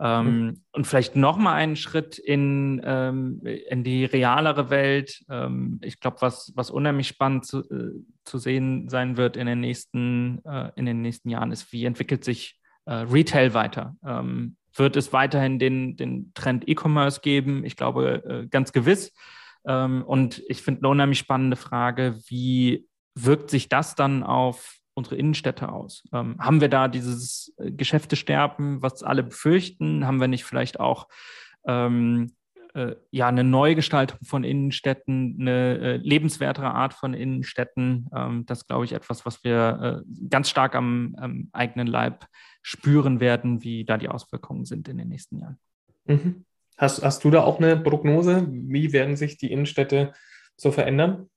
Ähm, 0.00 0.46
mhm. 0.46 0.60
Und 0.72 0.86
vielleicht 0.86 1.14
noch 1.14 1.36
mal 1.36 1.54
einen 1.54 1.76
Schritt 1.76 2.18
in, 2.18 2.80
ähm, 2.84 3.40
in 3.44 3.84
die 3.84 4.04
realere 4.04 4.70
Welt. 4.70 5.24
Ähm, 5.28 5.80
ich 5.82 6.00
glaube, 6.00 6.16
was, 6.20 6.52
was 6.56 6.70
unheimlich 6.70 7.08
spannend 7.08 7.46
zu, 7.46 7.60
äh, 7.60 7.92
zu 8.24 8.38
sehen 8.38 8.88
sein 8.88 9.16
wird 9.16 9.36
in 9.36 9.46
den 9.46 9.60
nächsten, 9.60 10.44
äh, 10.44 10.72
in 10.74 10.86
den 10.86 11.00
nächsten 11.00 11.30
Jahren, 11.30 11.52
ist, 11.52 11.72
wie 11.72 11.84
entwickelt 11.84 12.24
sich 12.24 12.58
äh, 12.86 12.94
Retail 12.94 13.54
weiter? 13.54 13.96
Ähm, 14.04 14.56
wird 14.74 14.96
es 14.96 15.12
weiterhin 15.12 15.60
den, 15.60 15.96
den 15.96 16.32
Trend 16.34 16.68
E-Commerce 16.68 17.20
geben? 17.20 17.64
Ich 17.64 17.76
glaube, 17.76 18.24
äh, 18.24 18.46
ganz 18.48 18.72
gewiss. 18.72 19.12
Ähm, 19.66 20.02
und 20.02 20.42
ich 20.48 20.62
finde 20.62 20.80
eine 20.80 20.88
unheimlich 20.88 21.20
spannende 21.20 21.56
Frage, 21.56 22.18
wie 22.26 22.88
wirkt 23.14 23.50
sich 23.50 23.68
das 23.68 23.94
dann 23.94 24.24
auf 24.24 24.76
unsere 24.94 25.16
Innenstädte 25.16 25.70
aus? 25.70 26.04
Ähm, 26.12 26.36
haben 26.38 26.60
wir 26.60 26.68
da 26.68 26.88
dieses 26.88 27.54
äh, 27.58 27.70
Geschäftesterben, 27.70 28.82
was 28.82 29.02
alle 29.02 29.22
befürchten? 29.22 30.06
Haben 30.06 30.20
wir 30.20 30.28
nicht 30.28 30.44
vielleicht 30.44 30.80
auch 30.80 31.08
ähm, 31.66 32.32
äh, 32.74 32.96
ja, 33.10 33.28
eine 33.28 33.44
Neugestaltung 33.44 34.18
von 34.24 34.42
Innenstädten, 34.44 35.36
eine 35.40 35.78
äh, 35.78 35.96
lebenswertere 35.96 36.72
Art 36.72 36.94
von 36.94 37.14
Innenstädten? 37.14 38.08
Ähm, 38.14 38.46
das 38.46 38.66
glaube 38.66 38.84
ich 38.84 38.92
etwas, 38.92 39.24
was 39.24 39.44
wir 39.44 40.02
äh, 40.04 40.28
ganz 40.28 40.50
stark 40.50 40.74
am, 40.74 41.14
am, 41.18 41.48
eigenen 41.52 41.86
Leib 41.86 42.26
spüren 42.62 43.20
werden, 43.20 43.62
wie 43.62 43.84
da 43.84 43.96
die 43.96 44.08
Auswirkungen 44.08 44.64
sind 44.64 44.88
in 44.88 44.98
den 44.98 45.08
nächsten 45.08 45.38
Jahren. 45.38 45.58
Mhm. 46.06 46.44
Hast, 46.76 47.04
hast 47.04 47.22
du 47.22 47.30
da 47.30 47.44
auch 47.44 47.58
eine 47.58 47.76
Prognose? 47.76 48.46
Wie 48.50 48.92
werden 48.92 49.16
sich 49.16 49.36
die 49.36 49.52
Innenstädte 49.52 50.12
so 50.56 50.72
verändern? 50.72 51.30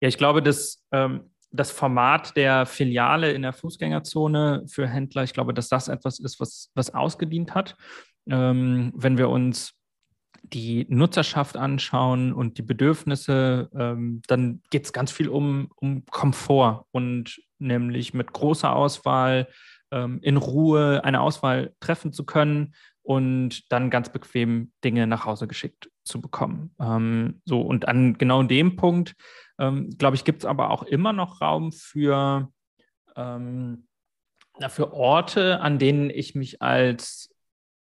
Ja, 0.00 0.08
ich 0.08 0.18
glaube, 0.18 0.42
dass 0.42 0.84
ähm, 0.92 1.30
das 1.50 1.70
Format 1.70 2.36
der 2.36 2.66
Filiale 2.66 3.32
in 3.32 3.42
der 3.42 3.52
Fußgängerzone 3.52 4.64
für 4.68 4.86
Händler, 4.86 5.24
ich 5.24 5.32
glaube, 5.32 5.54
dass 5.54 5.68
das 5.68 5.88
etwas 5.88 6.18
ist, 6.18 6.40
was, 6.40 6.70
was 6.74 6.94
ausgedient 6.94 7.54
hat. 7.54 7.76
Ähm, 8.28 8.92
wenn 8.94 9.16
wir 9.16 9.28
uns 9.28 9.72
die 10.42 10.86
Nutzerschaft 10.88 11.56
anschauen 11.56 12.32
und 12.32 12.58
die 12.58 12.62
Bedürfnisse, 12.62 13.68
ähm, 13.74 14.22
dann 14.26 14.62
geht 14.70 14.84
es 14.84 14.92
ganz 14.92 15.10
viel 15.10 15.28
um, 15.28 15.70
um 15.76 16.04
Komfort 16.06 16.84
und 16.90 17.40
nämlich 17.58 18.14
mit 18.14 18.32
großer 18.32 18.74
Auswahl 18.74 19.48
ähm, 19.90 20.20
in 20.22 20.36
Ruhe 20.36 21.02
eine 21.04 21.20
Auswahl 21.20 21.74
treffen 21.80 22.12
zu 22.12 22.24
können 22.24 22.74
und 23.02 23.72
dann 23.72 23.90
ganz 23.90 24.10
bequem 24.10 24.72
Dinge 24.84 25.06
nach 25.06 25.24
Hause 25.24 25.48
geschickt 25.48 25.90
zu 26.04 26.20
bekommen. 26.20 26.74
Ähm, 26.78 27.40
so 27.44 27.60
und 27.60 27.88
an 27.88 28.16
genau 28.18 28.42
dem 28.42 28.76
Punkt 28.76 29.14
ähm, 29.58 29.90
glaube 29.98 30.16
ich, 30.16 30.24
gibt 30.24 30.40
es 30.40 30.44
aber 30.44 30.70
auch 30.70 30.82
immer 30.82 31.12
noch 31.12 31.40
Raum 31.40 31.72
für, 31.72 32.50
ähm, 33.16 33.86
für 34.68 34.92
Orte, 34.92 35.60
an 35.60 35.78
denen 35.78 36.10
ich 36.10 36.34
mich 36.34 36.62
als 36.62 37.34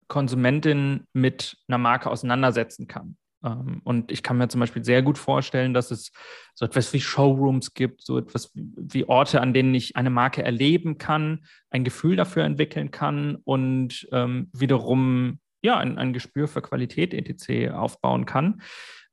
Konsumentin 0.09 1.07
mit 1.13 1.57
einer 1.69 1.79
Marke 1.79 2.11
auseinandersetzen 2.11 2.87
kann. 2.87 3.17
Ähm, 3.45 3.81
und 3.85 4.11
ich 4.11 4.23
kann 4.23 4.39
mir 4.39 4.49
zum 4.49 4.61
Beispiel 4.61 4.85
sehr 4.85 5.03
gut 5.03 5.19
vorstellen, 5.19 5.75
dass 5.75 5.91
es 5.91 6.13
so 6.55 6.65
etwas 6.65 6.93
wie 6.93 7.01
Showrooms 7.01 7.75
gibt, 7.75 8.03
so 8.03 8.19
etwas 8.19 8.53
wie 8.55 9.09
Orte, 9.09 9.41
an 9.41 9.53
denen 9.53 9.75
ich 9.75 9.97
eine 9.97 10.11
Marke 10.11 10.43
erleben 10.43 10.99
kann, 10.99 11.45
ein 11.71 11.85
Gefühl 11.85 12.17
dafür 12.17 12.45
entwickeln 12.45 12.91
kann 12.91 13.37
und 13.45 14.09
ähm, 14.13 14.51
wiederum 14.53 15.41
ja, 15.63 15.79
ein, 15.79 15.99
ein 15.99 16.13
Gespür 16.13 16.49
für 16.49 16.63
Qualität 16.63 17.13
etc. 17.13 17.73
aufbauen 17.73 18.25
kann 18.25 18.63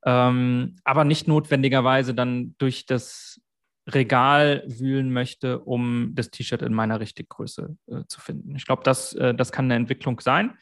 ähm, 0.04 0.76
aber 0.84 1.04
nicht 1.04 1.28
notwendigerweise 1.28 2.14
dann 2.14 2.54
durch 2.58 2.86
das 2.86 3.40
Regal 3.86 4.64
wühlen 4.66 5.12
möchte, 5.12 5.60
um 5.60 6.12
das 6.14 6.30
T-Shirt 6.30 6.62
in 6.62 6.72
meiner 6.72 7.00
Richtiggröße 7.00 7.76
äh, 7.86 8.02
zu 8.08 8.20
finden. 8.20 8.56
Ich 8.56 8.64
glaube, 8.64 8.82
das, 8.82 9.12
äh, 9.14 9.34
das 9.34 9.52
kann 9.52 9.66
eine 9.66 9.74
Entwicklung 9.74 10.20
sein. 10.20 10.56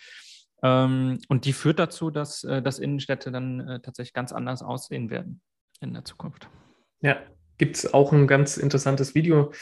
Ähm, 0.63 1.19
und 1.29 1.45
die 1.45 1.53
führt 1.53 1.79
dazu, 1.79 2.11
dass, 2.11 2.45
äh, 2.45 2.63
dass 2.63 2.79
Innenstädte 2.79 3.31
dann 3.31 3.61
äh, 3.61 3.81
tatsächlich 3.81 4.13
ganz 4.13 4.33
anders 4.33 4.63
aussehen 4.63 5.11
werden 5.11 5.41
in 5.81 5.93
der 5.93 6.05
Zukunft. 6.05 6.49
Ja, 7.01 7.19
gibt 7.59 7.77
es 7.77 7.93
auch 7.93 8.13
ein 8.13 8.27
ganz 8.27 8.57
interessantes 8.57 9.15
Video 9.15 9.53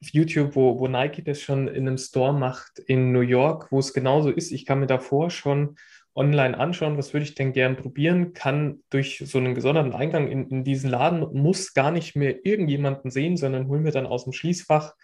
auf 0.00 0.08
YouTube, 0.12 0.54
wo, 0.54 0.78
wo 0.78 0.88
Nike 0.88 1.22
das 1.22 1.40
schon 1.40 1.68
in 1.68 1.86
einem 1.86 1.98
Store 1.98 2.34
macht 2.34 2.78
in 2.80 3.12
New 3.12 3.20
York, 3.20 3.70
wo 3.70 3.78
es 3.78 3.94
genauso 3.94 4.30
ist. 4.30 4.50
Ich 4.50 4.66
kann 4.66 4.80
mir 4.80 4.86
davor 4.86 5.30
schon 5.30 5.76
online 6.16 6.58
anschauen, 6.58 6.96
was 6.96 7.12
würde 7.12 7.24
ich 7.24 7.34
denn 7.34 7.52
gern 7.52 7.76
probieren, 7.76 8.32
kann 8.32 8.80
durch 8.90 9.22
so 9.24 9.38
einen 9.38 9.54
gesonderten 9.54 9.92
Eingang 9.92 10.28
in, 10.28 10.48
in 10.48 10.64
diesen 10.64 10.90
Laden, 10.90 11.20
muss 11.32 11.74
gar 11.74 11.90
nicht 11.90 12.16
mehr 12.16 12.44
irgendjemanden 12.44 13.10
sehen, 13.10 13.36
sondern 13.36 13.68
hol 13.68 13.80
mir 13.80 13.92
dann 13.92 14.06
aus 14.06 14.24
dem 14.24 14.32
Schließfach 14.32 14.94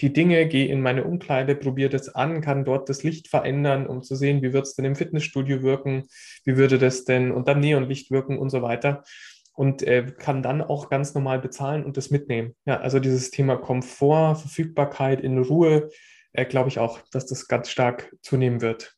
die 0.00 0.12
Dinge, 0.12 0.46
gehe 0.46 0.66
in 0.66 0.80
meine 0.80 1.04
Umkleide, 1.04 1.54
probiere 1.54 1.90
das 1.90 2.08
an, 2.08 2.40
kann 2.40 2.64
dort 2.64 2.88
das 2.88 3.02
Licht 3.02 3.28
verändern, 3.28 3.86
um 3.86 4.02
zu 4.02 4.16
sehen, 4.16 4.42
wie 4.42 4.52
wird 4.52 4.66
es 4.66 4.74
denn 4.74 4.84
im 4.84 4.96
Fitnessstudio 4.96 5.62
wirken, 5.62 6.08
wie 6.44 6.56
würde 6.56 6.78
das 6.78 7.04
denn 7.04 7.30
unter 7.30 7.54
Neonlicht 7.54 8.10
wirken 8.10 8.38
und 8.38 8.50
so 8.50 8.62
weiter. 8.62 9.04
Und 9.52 9.82
äh, 9.84 10.06
kann 10.18 10.42
dann 10.42 10.62
auch 10.62 10.90
ganz 10.90 11.14
normal 11.14 11.38
bezahlen 11.38 11.84
und 11.84 11.96
das 11.96 12.10
mitnehmen. 12.10 12.56
Ja, 12.66 12.80
also 12.80 12.98
dieses 12.98 13.30
Thema 13.30 13.56
Komfort, 13.56 14.34
Verfügbarkeit 14.36 15.20
in 15.20 15.38
Ruhe, 15.38 15.90
äh, 16.32 16.44
glaube 16.44 16.68
ich 16.70 16.80
auch, 16.80 16.98
dass 17.12 17.26
das 17.26 17.46
ganz 17.46 17.70
stark 17.70 18.12
zunehmen 18.20 18.60
wird. 18.60 18.93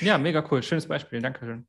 Ja, 0.00 0.18
mega 0.18 0.46
cool. 0.50 0.62
Schönes 0.62 0.86
Beispiel. 0.86 1.20
Dankeschön. 1.20 1.66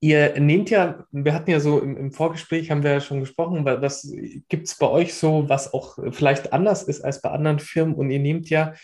Ihr 0.00 0.38
nehmt 0.38 0.70
ja, 0.70 1.06
wir 1.10 1.34
hatten 1.34 1.50
ja 1.50 1.60
so 1.60 1.80
im, 1.80 1.96
im 1.96 2.12
Vorgespräch, 2.12 2.70
haben 2.70 2.82
wir 2.82 2.92
ja 2.92 3.00
schon 3.00 3.20
gesprochen, 3.20 3.64
was 3.64 4.12
gibt 4.48 4.68
es 4.68 4.78
bei 4.78 4.86
euch 4.86 5.14
so, 5.14 5.48
was 5.48 5.74
auch 5.74 5.98
vielleicht 6.12 6.52
anders 6.52 6.84
ist 6.84 7.00
als 7.00 7.20
bei 7.20 7.30
anderen 7.30 7.58
Firmen 7.58 7.94
und 7.94 8.10
ihr 8.10 8.20
nehmt 8.20 8.48
ja 8.48 8.74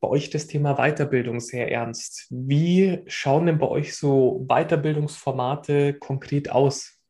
bei 0.00 0.08
euch 0.08 0.30
das 0.30 0.46
Thema 0.46 0.74
Weiterbildung 0.76 1.40
sehr 1.40 1.70
ernst. 1.70 2.26
Wie 2.30 3.00
schauen 3.06 3.46
denn 3.46 3.58
bei 3.58 3.68
euch 3.68 3.96
so 3.96 4.44
Weiterbildungsformate 4.48 5.94
konkret 5.94 6.50
aus? 6.50 7.00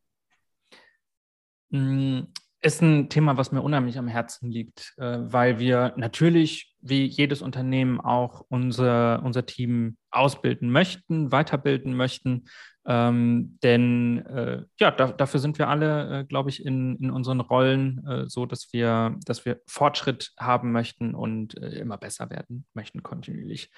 Mm, 1.70 2.20
ist 2.62 2.83
ein 2.83 3.09
Thema, 3.09 3.37
was 3.37 3.52
mir 3.52 3.62
unheimlich 3.62 3.98
am 3.98 4.09
Herzen 4.09 4.50
liegt, 4.50 4.94
äh, 4.96 5.18
weil 5.20 5.59
wir 5.59 5.94
natürlich 5.96 6.67
wie 6.80 7.04
jedes 7.06 7.42
Unternehmen 7.42 8.00
auch 8.00 8.44
unser, 8.48 9.22
unser 9.24 9.46
Team 9.46 9.96
ausbilden 10.10 10.70
möchten, 10.70 11.32
weiterbilden 11.32 11.94
möchten. 11.94 12.46
Ähm, 12.86 13.58
denn 13.62 14.24
äh, 14.26 14.62
ja, 14.80 14.90
da, 14.90 15.08
dafür 15.08 15.40
sind 15.40 15.58
wir 15.58 15.68
alle, 15.68 16.20
äh, 16.20 16.24
glaube 16.24 16.50
ich, 16.50 16.64
in, 16.64 16.96
in 16.96 17.10
unseren 17.10 17.40
Rollen 17.40 18.06
äh, 18.06 18.28
so, 18.28 18.46
dass 18.46 18.72
wir, 18.72 19.16
dass 19.26 19.44
wir 19.44 19.60
Fortschritt 19.66 20.32
haben 20.38 20.72
möchten 20.72 21.14
und 21.14 21.58
äh, 21.58 21.78
immer 21.80 21.98
besser 21.98 22.30
werden 22.30 22.64
möchten 22.72 23.02
kontinuierlich. 23.02 23.70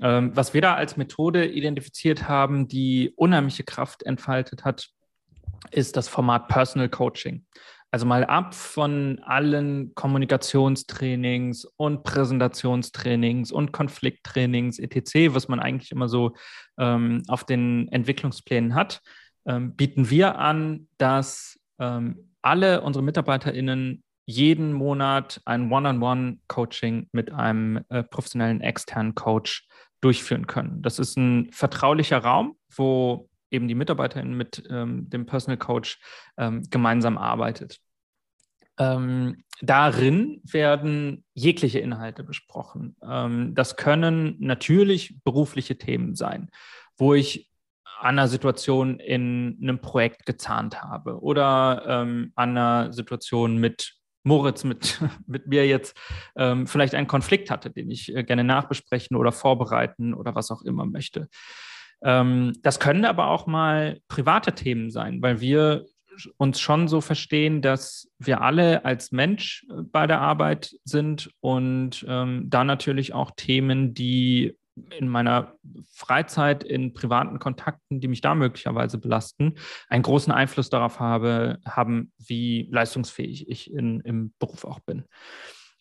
Ähm, 0.00 0.36
was 0.36 0.54
wir 0.54 0.60
da 0.60 0.74
als 0.74 0.96
Methode 0.96 1.46
identifiziert 1.46 2.28
haben, 2.28 2.68
die 2.68 3.12
unheimliche 3.16 3.64
Kraft 3.64 4.04
entfaltet 4.04 4.64
hat, 4.64 4.88
ist 5.70 5.96
das 5.96 6.08
Format 6.08 6.48
Personal 6.48 6.88
Coaching. 6.88 7.44
Also 7.94 8.06
mal 8.06 8.24
ab 8.24 8.56
von 8.56 9.20
allen 9.22 9.94
Kommunikationstrainings 9.94 11.64
und 11.76 12.02
Präsentationstrainings 12.02 13.52
und 13.52 13.70
Konflikttrainings 13.70 14.80
etc., 14.80 15.32
was 15.32 15.46
man 15.46 15.60
eigentlich 15.60 15.92
immer 15.92 16.08
so 16.08 16.34
ähm, 16.76 17.22
auf 17.28 17.44
den 17.44 17.86
Entwicklungsplänen 17.92 18.74
hat, 18.74 19.00
ähm, 19.46 19.76
bieten 19.76 20.10
wir 20.10 20.40
an, 20.40 20.88
dass 20.98 21.60
ähm, 21.78 22.32
alle 22.42 22.80
unsere 22.80 23.04
MitarbeiterInnen 23.04 24.02
jeden 24.26 24.72
Monat 24.72 25.40
ein 25.44 25.70
One-on-One-Coaching 25.70 27.10
mit 27.12 27.30
einem 27.30 27.84
äh, 27.90 28.02
professionellen 28.02 28.60
externen 28.60 29.14
Coach 29.14 29.68
durchführen 30.00 30.48
können. 30.48 30.82
Das 30.82 30.98
ist 30.98 31.16
ein 31.16 31.48
vertraulicher 31.52 32.18
Raum, 32.18 32.56
wo 32.74 33.28
eben 33.50 33.68
die 33.68 33.74
Mitarbeiterin 33.74 34.34
mit 34.34 34.64
ähm, 34.70 35.08
dem 35.10 35.26
Personal 35.26 35.58
Coach 35.58 36.00
ähm, 36.36 36.62
gemeinsam 36.70 37.18
arbeitet. 37.18 37.80
Ähm, 38.78 39.44
darin 39.60 40.40
werden 40.44 41.24
jegliche 41.34 41.78
Inhalte 41.78 42.24
besprochen. 42.24 42.96
Ähm, 43.08 43.54
das 43.54 43.76
können 43.76 44.36
natürlich 44.40 45.22
berufliche 45.22 45.78
Themen 45.78 46.16
sein, 46.16 46.50
wo 46.96 47.14
ich 47.14 47.50
an 48.00 48.18
einer 48.18 48.28
Situation 48.28 48.98
in 48.98 49.58
einem 49.62 49.80
Projekt 49.80 50.26
gezahnt 50.26 50.82
habe 50.82 51.20
oder 51.22 51.84
ähm, 51.86 52.32
an 52.34 52.50
einer 52.50 52.92
Situation 52.92 53.58
mit 53.58 53.94
Moritz, 54.24 54.64
mit, 54.64 55.00
mit 55.26 55.46
mir 55.46 55.66
jetzt 55.66 55.96
ähm, 56.36 56.66
vielleicht 56.66 56.94
einen 56.94 57.06
Konflikt 57.06 57.50
hatte, 57.50 57.70
den 57.70 57.90
ich 57.90 58.14
äh, 58.14 58.24
gerne 58.24 58.42
nachbesprechen 58.42 59.16
oder 59.16 59.32
vorbereiten 59.32 60.14
oder 60.14 60.34
was 60.34 60.50
auch 60.50 60.62
immer 60.62 60.86
möchte. 60.86 61.28
Ähm, 62.04 62.52
das 62.62 62.78
können 62.78 63.04
aber 63.06 63.28
auch 63.28 63.46
mal 63.46 64.00
private 64.08 64.52
Themen 64.52 64.90
sein, 64.90 65.22
weil 65.22 65.40
wir 65.40 65.86
uns 66.36 66.60
schon 66.60 66.86
so 66.86 67.00
verstehen, 67.00 67.62
dass 67.62 68.08
wir 68.18 68.40
alle 68.40 68.84
als 68.84 69.10
Mensch 69.10 69.66
äh, 69.70 69.82
bei 69.82 70.06
der 70.06 70.20
Arbeit 70.20 70.74
sind 70.84 71.30
und 71.40 72.04
ähm, 72.06 72.44
da 72.48 72.62
natürlich 72.62 73.14
auch 73.14 73.32
Themen, 73.36 73.94
die 73.94 74.56
in 74.98 75.08
meiner 75.08 75.54
Freizeit, 75.92 76.64
in 76.64 76.94
privaten 76.94 77.38
Kontakten, 77.38 78.00
die 78.00 78.08
mich 78.08 78.20
da 78.20 78.34
möglicherweise 78.34 78.98
belasten, 78.98 79.54
einen 79.88 80.02
großen 80.02 80.32
Einfluss 80.32 80.68
darauf 80.68 80.98
habe, 80.98 81.58
haben, 81.64 82.12
wie 82.18 82.68
leistungsfähig 82.70 83.48
ich 83.48 83.72
in, 83.72 84.00
im 84.00 84.34
Beruf 84.38 84.64
auch 84.64 84.80
bin. 84.80 85.04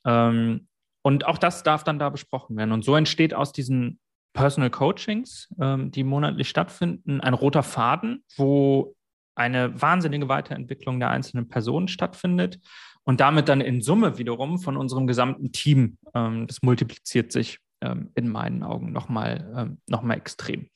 Ähm, 0.05 0.67
und 1.01 1.25
auch 1.25 1.37
das 1.37 1.63
darf 1.63 1.83
dann 1.83 1.99
da 1.99 2.09
besprochen 2.09 2.55
werden. 2.55 2.71
Und 2.71 2.85
so 2.85 2.95
entsteht 2.95 3.33
aus 3.33 3.51
diesen 3.51 3.99
Personal 4.33 4.69
Coachings, 4.69 5.47
ähm, 5.59 5.91
die 5.91 6.03
monatlich 6.03 6.49
stattfinden, 6.49 7.21
ein 7.21 7.33
roter 7.33 7.63
Faden, 7.63 8.23
wo 8.35 8.95
eine 9.35 9.79
wahnsinnige 9.81 10.27
Weiterentwicklung 10.27 10.99
der 10.99 11.09
einzelnen 11.09 11.47
Personen 11.47 11.87
stattfindet 11.87 12.59
und 13.03 13.19
damit 13.19 13.49
dann 13.49 13.61
in 13.61 13.81
Summe 13.81 14.17
wiederum 14.17 14.59
von 14.59 14.77
unserem 14.77 15.07
gesamten 15.07 15.51
Team. 15.51 15.97
Ähm, 16.13 16.47
das 16.47 16.61
multipliziert 16.61 17.31
sich 17.31 17.59
ähm, 17.81 18.11
in 18.15 18.29
meinen 18.29 18.63
Augen 18.63 18.91
nochmal 18.91 19.53
ähm, 19.55 19.77
noch 19.87 20.07
extrem. 20.09 20.67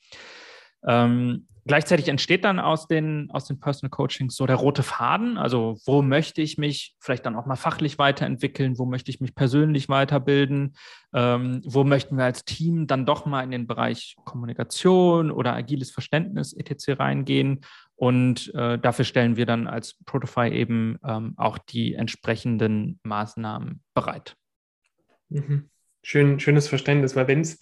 Ähm, 0.86 1.46
gleichzeitig 1.66 2.08
entsteht 2.08 2.44
dann 2.44 2.58
aus 2.58 2.88
den, 2.88 3.30
aus 3.30 3.44
den 3.44 3.60
Personal 3.60 3.90
Coachings 3.90 4.34
so 4.34 4.46
der 4.46 4.56
rote 4.56 4.82
Faden. 4.82 5.38
Also, 5.38 5.78
wo 5.84 6.02
möchte 6.02 6.42
ich 6.42 6.58
mich 6.58 6.96
vielleicht 6.98 7.26
dann 7.26 7.36
auch 7.36 7.46
mal 7.46 7.56
fachlich 7.56 7.98
weiterentwickeln? 7.98 8.78
Wo 8.78 8.86
möchte 8.86 9.10
ich 9.10 9.20
mich 9.20 9.34
persönlich 9.34 9.88
weiterbilden? 9.88 10.74
Ähm, 11.14 11.60
wo 11.64 11.84
möchten 11.84 12.16
wir 12.16 12.24
als 12.24 12.44
Team 12.44 12.86
dann 12.86 13.06
doch 13.06 13.26
mal 13.26 13.42
in 13.42 13.50
den 13.50 13.66
Bereich 13.66 14.16
Kommunikation 14.24 15.30
oder 15.30 15.54
agiles 15.54 15.90
Verständnis 15.90 16.52
etc. 16.52 16.98
reingehen? 16.98 17.60
Und 17.94 18.54
äh, 18.54 18.78
dafür 18.78 19.04
stellen 19.04 19.36
wir 19.36 19.44
dann 19.44 19.66
als 19.66 19.94
Protofy 20.04 20.48
eben 20.50 20.98
ähm, 21.04 21.34
auch 21.36 21.58
die 21.58 21.94
entsprechenden 21.94 23.00
Maßnahmen 23.02 23.82
bereit. 23.92 24.36
Mhm. 25.28 25.68
Schön, 26.02 26.40
schönes 26.40 26.68
Verständnis, 26.68 27.16
weil 27.16 27.28
wenn 27.28 27.40
es 27.40 27.58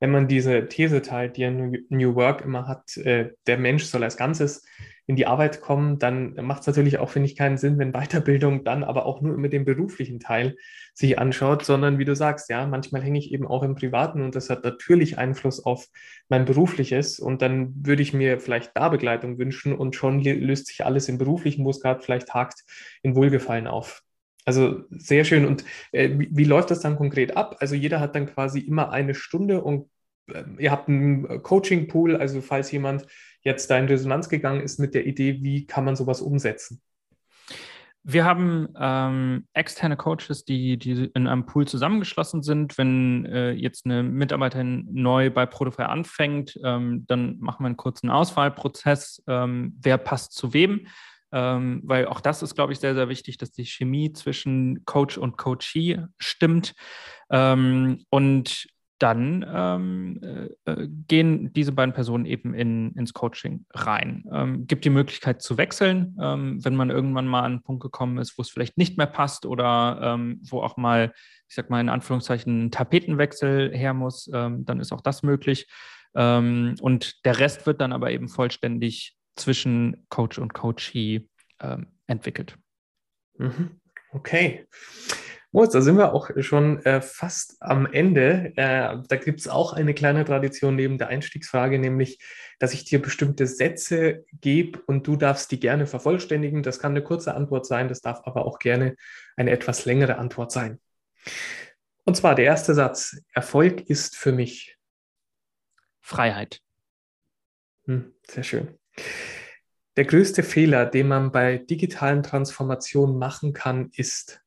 wenn 0.00 0.10
man 0.10 0.28
diese 0.28 0.66
These 0.66 1.02
teilt, 1.02 1.36
die 1.36 1.42
ja 1.42 1.50
New 1.50 2.14
Work 2.14 2.42
immer 2.42 2.66
hat, 2.66 2.96
äh, 2.96 3.30
der 3.46 3.58
Mensch 3.58 3.84
soll 3.84 4.02
als 4.02 4.16
Ganzes 4.16 4.64
in 5.06 5.16
die 5.16 5.26
Arbeit 5.26 5.60
kommen, 5.60 5.98
dann 5.98 6.34
macht 6.36 6.60
es 6.60 6.66
natürlich 6.68 6.98
auch, 6.98 7.10
finde 7.10 7.28
ich, 7.28 7.36
keinen 7.36 7.58
Sinn, 7.58 7.78
wenn 7.78 7.92
Weiterbildung 7.92 8.62
dann 8.64 8.84
aber 8.84 9.06
auch 9.06 9.20
nur 9.20 9.36
mit 9.36 9.52
dem 9.52 9.64
beruflichen 9.64 10.20
Teil 10.20 10.56
sich 10.94 11.18
anschaut, 11.18 11.64
sondern 11.64 11.98
wie 11.98 12.04
du 12.04 12.14
sagst, 12.14 12.48
ja, 12.48 12.64
manchmal 12.66 13.02
hänge 13.02 13.18
ich 13.18 13.32
eben 13.32 13.46
auch 13.46 13.64
im 13.64 13.74
Privaten 13.74 14.22
und 14.22 14.36
das 14.36 14.50
hat 14.50 14.62
natürlich 14.64 15.18
Einfluss 15.18 15.64
auf 15.64 15.88
mein 16.28 16.44
berufliches 16.44 17.18
und 17.18 17.42
dann 17.42 17.74
würde 17.84 18.02
ich 18.02 18.14
mir 18.14 18.38
vielleicht 18.38 18.70
da 18.76 18.88
Begleitung 18.88 19.36
wünschen 19.38 19.74
und 19.74 19.96
schon 19.96 20.22
löst 20.22 20.68
sich 20.68 20.84
alles 20.86 21.08
im 21.08 21.18
beruflichen, 21.18 21.64
wo 21.64 21.70
es 21.70 21.80
gerade 21.80 22.02
vielleicht 22.02 22.32
hakt, 22.32 22.60
in 23.02 23.16
Wohlgefallen 23.16 23.66
auf. 23.66 24.04
Also 24.44 24.84
sehr 24.90 25.24
schön. 25.24 25.46
Und 25.46 25.64
äh, 25.92 26.10
wie, 26.18 26.28
wie, 26.32 26.44
läuft 26.44 26.70
das 26.70 26.80
dann 26.80 26.96
konkret 26.96 27.36
ab? 27.36 27.56
Also 27.60 27.74
jeder 27.74 28.00
hat 28.00 28.14
dann 28.14 28.26
quasi 28.26 28.60
immer 28.60 28.90
eine 28.90 29.14
Stunde 29.14 29.62
und 29.62 29.88
äh, 30.32 30.44
ihr 30.58 30.70
habt 30.70 30.88
einen 30.88 31.42
Coaching-Pool. 31.42 32.16
Also 32.16 32.40
falls 32.40 32.70
jemand 32.72 33.06
jetzt 33.42 33.70
da 33.70 33.78
in 33.78 33.86
Resonanz 33.86 34.28
gegangen 34.28 34.62
ist 34.62 34.78
mit 34.78 34.94
der 34.94 35.06
Idee, 35.06 35.42
wie 35.42 35.66
kann 35.66 35.84
man 35.84 35.96
sowas 35.96 36.20
umsetzen? 36.20 36.80
Wir 38.02 38.24
haben 38.24 38.68
ähm, 38.78 39.46
externe 39.52 39.96
Coaches, 39.96 40.46
die, 40.46 40.78
die 40.78 41.10
in 41.14 41.26
einem 41.26 41.44
Pool 41.44 41.68
zusammengeschlossen 41.68 42.42
sind. 42.42 42.78
Wenn 42.78 43.26
äh, 43.26 43.50
jetzt 43.50 43.84
eine 43.84 44.02
Mitarbeiterin 44.02 44.88
neu 44.90 45.28
bei 45.30 45.44
Protofy 45.44 45.82
anfängt, 45.82 46.58
ähm, 46.64 47.04
dann 47.08 47.38
machen 47.40 47.62
wir 47.62 47.66
einen 47.66 47.76
kurzen 47.76 48.08
Auswahlprozess. 48.08 49.22
Ähm, 49.26 49.76
wer 49.82 49.98
passt 49.98 50.32
zu 50.32 50.54
wem? 50.54 50.86
Ähm, 51.32 51.80
weil 51.84 52.06
auch 52.06 52.20
das 52.20 52.42
ist, 52.42 52.54
glaube 52.54 52.72
ich, 52.72 52.80
sehr, 52.80 52.94
sehr 52.94 53.08
wichtig, 53.08 53.38
dass 53.38 53.52
die 53.52 53.64
Chemie 53.64 54.12
zwischen 54.12 54.84
Coach 54.84 55.18
und 55.18 55.36
Coachee 55.36 56.04
stimmt. 56.18 56.74
Ähm, 57.30 58.04
und 58.10 58.66
dann 59.00 59.46
ähm, 59.50 60.20
äh, 60.22 60.70
äh, 60.70 60.88
gehen 61.08 61.52
diese 61.54 61.72
beiden 61.72 61.94
Personen 61.94 62.26
eben 62.26 62.52
in, 62.52 62.92
ins 62.92 63.14
Coaching 63.14 63.64
rein. 63.72 64.24
Ähm, 64.30 64.66
gibt 64.66 64.84
die 64.84 64.90
Möglichkeit 64.90 65.40
zu 65.40 65.56
wechseln, 65.56 66.16
ähm, 66.20 66.62
wenn 66.62 66.76
man 66.76 66.90
irgendwann 66.90 67.26
mal 67.26 67.40
an 67.40 67.52
einen 67.52 67.62
Punkt 67.62 67.82
gekommen 67.82 68.18
ist, 68.18 68.36
wo 68.36 68.42
es 68.42 68.50
vielleicht 68.50 68.76
nicht 68.76 68.98
mehr 68.98 69.06
passt 69.06 69.46
oder 69.46 69.98
ähm, 70.02 70.40
wo 70.42 70.60
auch 70.60 70.76
mal, 70.76 71.12
ich 71.48 71.54
sag 71.54 71.70
mal 71.70 71.80
in 71.80 71.88
Anführungszeichen, 71.88 72.66
ein 72.66 72.70
Tapetenwechsel 72.70 73.74
her 73.74 73.94
muss, 73.94 74.30
ähm, 74.34 74.66
dann 74.66 74.80
ist 74.80 74.92
auch 74.92 75.00
das 75.00 75.22
möglich. 75.22 75.66
Ähm, 76.14 76.74
und 76.82 77.24
der 77.24 77.38
Rest 77.38 77.66
wird 77.66 77.80
dann 77.80 77.94
aber 77.94 78.10
eben 78.10 78.28
vollständig 78.28 79.16
zwischen 79.40 80.06
Coach 80.08 80.38
und 80.38 80.54
Coachee 80.54 81.28
ähm, 81.60 81.86
entwickelt. 82.06 82.56
Mhm. 83.38 83.80
Okay. 84.12 84.66
Moritz, 85.52 85.72
da 85.72 85.80
sind 85.80 85.96
wir 85.96 86.14
auch 86.14 86.30
schon 86.38 86.84
äh, 86.84 87.00
fast 87.00 87.56
am 87.60 87.86
Ende. 87.86 88.52
Äh, 88.56 88.98
da 89.08 89.16
gibt 89.16 89.40
es 89.40 89.48
auch 89.48 89.72
eine 89.72 89.94
kleine 89.94 90.24
Tradition 90.24 90.76
neben 90.76 90.96
der 90.96 91.08
Einstiegsfrage, 91.08 91.78
nämlich, 91.78 92.20
dass 92.60 92.72
ich 92.72 92.84
dir 92.84 93.02
bestimmte 93.02 93.48
Sätze 93.48 94.24
gebe 94.40 94.80
und 94.86 95.08
du 95.08 95.16
darfst 95.16 95.50
die 95.50 95.58
gerne 95.58 95.86
vervollständigen. 95.88 96.62
Das 96.62 96.78
kann 96.78 96.92
eine 96.92 97.02
kurze 97.02 97.34
Antwort 97.34 97.66
sein, 97.66 97.88
das 97.88 98.00
darf 98.00 98.20
aber 98.24 98.46
auch 98.46 98.60
gerne 98.60 98.94
eine 99.36 99.50
etwas 99.50 99.86
längere 99.86 100.18
Antwort 100.18 100.52
sein. 100.52 100.78
Und 102.04 102.16
zwar 102.16 102.36
der 102.36 102.44
erste 102.44 102.74
Satz. 102.74 103.20
Erfolg 103.32 103.88
ist 103.90 104.16
für 104.16 104.32
mich 104.32 104.76
Freiheit. 106.00 106.60
Hm, 107.86 108.14
sehr 108.26 108.44
schön. 108.44 108.79
Der 109.96 110.04
größte 110.04 110.42
Fehler, 110.42 110.86
den 110.86 111.08
man 111.08 111.32
bei 111.32 111.58
digitalen 111.58 112.22
Transformationen 112.22 113.18
machen 113.18 113.52
kann, 113.52 113.90
ist 113.92 114.40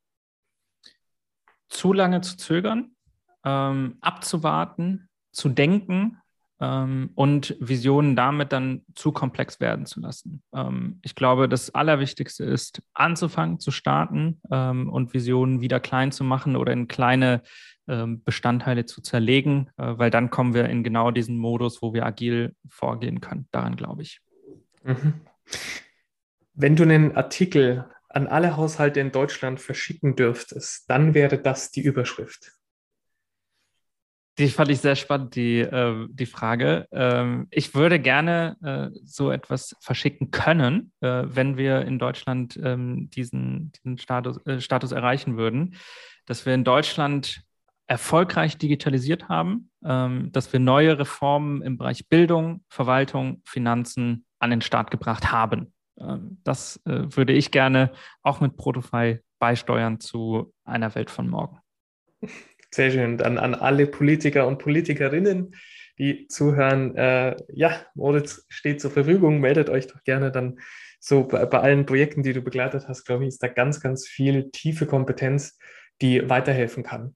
zu 1.70 1.93
lange 1.93 2.22
zu 2.22 2.38
zögern, 2.38 2.95
ähm, 3.43 3.97
abzuwarten, 4.01 5.10
zu 5.32 5.49
denken 5.49 6.18
ähm, 6.60 7.12
und 7.16 7.58
Visionen 7.60 8.16
damit 8.16 8.54
dann 8.54 8.84
zu 8.95 9.12
komplex 9.12 9.60
werden 9.60 9.86
zu 9.86 9.99
lassen. 9.99 10.41
Ähm, 10.54 10.99
ich 11.01 11.16
glaube, 11.16 11.49
das 11.49 11.76
Allerwichtigste 11.76 12.45
ist, 12.45 12.82
anzufangen, 12.93 13.60
zu 13.60 13.72
starten 13.72 14.39
ähm, 14.49 14.89
und 14.89 15.14
Visionen 15.14 15.62
wieder 15.62 15.80
klein 15.80 16.12
zu 16.12 16.24
machen 16.24 16.56
oder 16.56 16.72
in 16.72 16.88
kleine 16.88 17.41
ähm, 17.88 18.24
Bestandteile 18.24 18.86
zu 18.86 19.01
zerlegen, 19.01 19.70
äh, 19.78 19.97
weil 19.97 20.10
dann 20.10 20.30
kommen 20.30 20.54
wir 20.54 20.70
in 20.70 20.84
genau 20.84 21.12
diesen 21.12 21.38
Modus, 21.38 21.82
wo 21.82 21.93
wir 21.93 22.06
agil 22.06 22.56
vorgehen 22.70 23.20
können. 23.20 23.47
Daran 23.51 23.76
glaube 23.76 24.04
ich. 24.04 24.22
Mhm. 24.84 25.21
Wenn 26.53 26.75
du 26.75 26.84
einen 26.84 27.15
Artikel 27.15 27.89
an 28.09 28.27
alle 28.27 28.55
Haushalte 28.57 28.99
in 28.99 29.11
Deutschland 29.11 29.59
verschicken 29.59 30.15
dürftest, 30.15 30.89
dann 30.89 31.13
wäre 31.13 31.39
das 31.39 31.71
die 31.71 31.81
Überschrift. 31.81 32.51
Die 34.39 34.49
fand 34.49 34.71
ich 34.71 34.79
sehr 34.79 34.95
spannend, 34.95 35.36
die, 35.36 35.59
äh, 35.59 36.07
die 36.09 36.25
Frage. 36.25 36.88
Ähm, 36.91 37.47
ich 37.51 37.75
würde 37.75 37.99
gerne 37.99 38.57
äh, 38.63 38.99
so 39.03 39.29
etwas 39.29 39.75
verschicken 39.79 40.31
können, 40.31 40.91
äh, 41.01 41.23
wenn 41.25 41.55
wir 41.55 41.81
in 41.84 41.99
Deutschland 41.99 42.59
ähm, 42.63 43.11
diesen, 43.11 43.71
diesen 43.73 43.99
Status, 43.99 44.43
äh, 44.47 44.59
Status 44.59 44.91
erreichen 44.91 45.38
würden, 45.38 45.75
dass 46.25 46.47
wir 46.47 46.55
in 46.55 46.63
Deutschland 46.63 47.43
erfolgreich 47.86 48.57
digitalisiert 48.57 49.29
haben, 49.29 49.69
ähm, 49.86 50.31
dass 50.31 50.51
wir 50.51 50.59
neue 50.59 50.97
Reformen 50.97 51.61
im 51.61 51.77
Bereich 51.77 52.07
Bildung, 52.09 52.63
Verwaltung, 52.69 53.41
Finanzen 53.45 54.25
an 54.43 54.49
den 54.49 54.61
Start 54.61 54.91
gebracht 54.91 55.31
haben. 55.31 55.73
Ähm, 55.99 56.37
das 56.43 56.79
äh, 56.85 57.03
würde 57.15 57.33
ich 57.33 57.51
gerne 57.51 57.91
auch 58.21 58.41
mit 58.41 58.57
Protofy 58.57 59.19
beisteuern 59.39 59.99
zu 59.99 60.53
einer 60.63 60.93
Welt 60.95 61.09
von 61.09 61.29
morgen. 61.29 61.59
Sehr 62.71 62.91
schön. 62.91 63.17
Dann 63.17 63.37
an 63.37 63.55
alle 63.55 63.87
Politiker 63.87 64.47
und 64.47 64.57
Politikerinnen, 64.57 65.55
die 65.97 66.27
zuhören. 66.27 66.95
Äh, 66.95 67.35
ja, 67.53 67.81
Moritz 67.93 68.45
steht 68.49 68.81
zur 68.81 68.91
Verfügung. 68.91 69.39
Meldet 69.39 69.69
euch 69.69 69.87
doch 69.87 70.03
gerne 70.03 70.31
dann 70.31 70.59
so 70.99 71.25
bei, 71.25 71.45
bei 71.45 71.59
allen 71.59 71.85
Projekten, 71.85 72.23
die 72.23 72.33
du 72.33 72.41
begleitet 72.41 72.87
hast, 72.87 73.05
glaube 73.05 73.23
ich, 73.23 73.29
ist 73.29 73.43
da 73.43 73.47
ganz, 73.47 73.81
ganz 73.81 74.07
viel 74.07 74.49
tiefe 74.51 74.85
Kompetenz, 74.85 75.57
die 76.01 76.29
weiterhelfen 76.29 76.83
kann. 76.83 77.15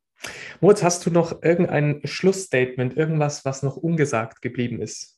Moritz, 0.61 0.83
hast 0.83 1.05
du 1.05 1.11
noch 1.11 1.41
irgendein 1.41 2.01
Schlussstatement, 2.03 2.97
irgendwas, 2.97 3.45
was 3.45 3.63
noch 3.63 3.77
ungesagt 3.77 4.41
geblieben 4.41 4.81
ist? 4.81 5.16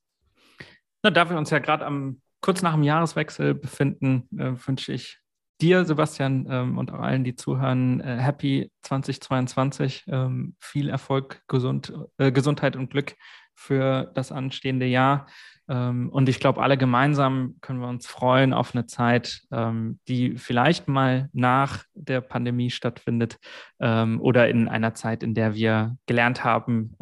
Na, 1.04 1.12
da 1.12 1.30
wir 1.30 1.38
uns 1.38 1.50
ja 1.50 1.60
gerade 1.60 1.86
am 1.86 2.22
kurz 2.42 2.62
nach 2.62 2.74
dem 2.74 2.84
Jahreswechsel 2.84 3.54
befinden, 3.54 4.28
äh, 4.38 4.54
wünsche 4.66 4.94
ich 4.94 5.20
dir, 5.62 5.86
Sebastian, 5.86 6.48
ähm, 6.50 6.78
und 6.78 6.92
auch 6.92 7.00
allen, 7.00 7.24
die 7.24 7.36
zuhören, 7.36 8.00
äh, 8.00 8.18
Happy 8.18 8.72
2022, 8.84 10.06
ähm, 10.08 10.56
viel 10.60 10.90
Erfolg, 10.90 11.42
gesund, 11.48 11.94
äh, 12.18 12.32
Gesundheit 12.32 12.76
und 12.76 12.90
Glück 12.90 13.16
für 13.56 14.10
das 14.16 14.32
anstehende 14.32 14.86
Jahr. 14.86 15.28
Ähm, 15.68 16.10
und 16.10 16.30
ich 16.30 16.40
glaube, 16.40 16.62
alle 16.64 16.78
gemeinsam 16.78 17.56
können 17.60 17.82
wir 17.82 17.90
uns 17.90 18.08
freuen 18.08 18.54
auf 18.54 18.74
eine 18.74 18.86
Zeit, 18.86 19.42
ähm, 19.52 20.00
die 20.08 20.38
vielleicht 20.38 20.88
mal 20.88 21.30
nach 21.34 21.84
der 21.94 22.22
Pandemie 22.22 22.72
stattfindet 22.72 23.38
ähm, 23.82 24.22
oder 24.22 24.48
in 24.48 24.70
einer 24.70 24.94
Zeit, 24.94 25.24
in 25.24 25.34
der 25.34 25.56
wir 25.56 25.98
gelernt 26.06 26.44
haben, 26.44 26.96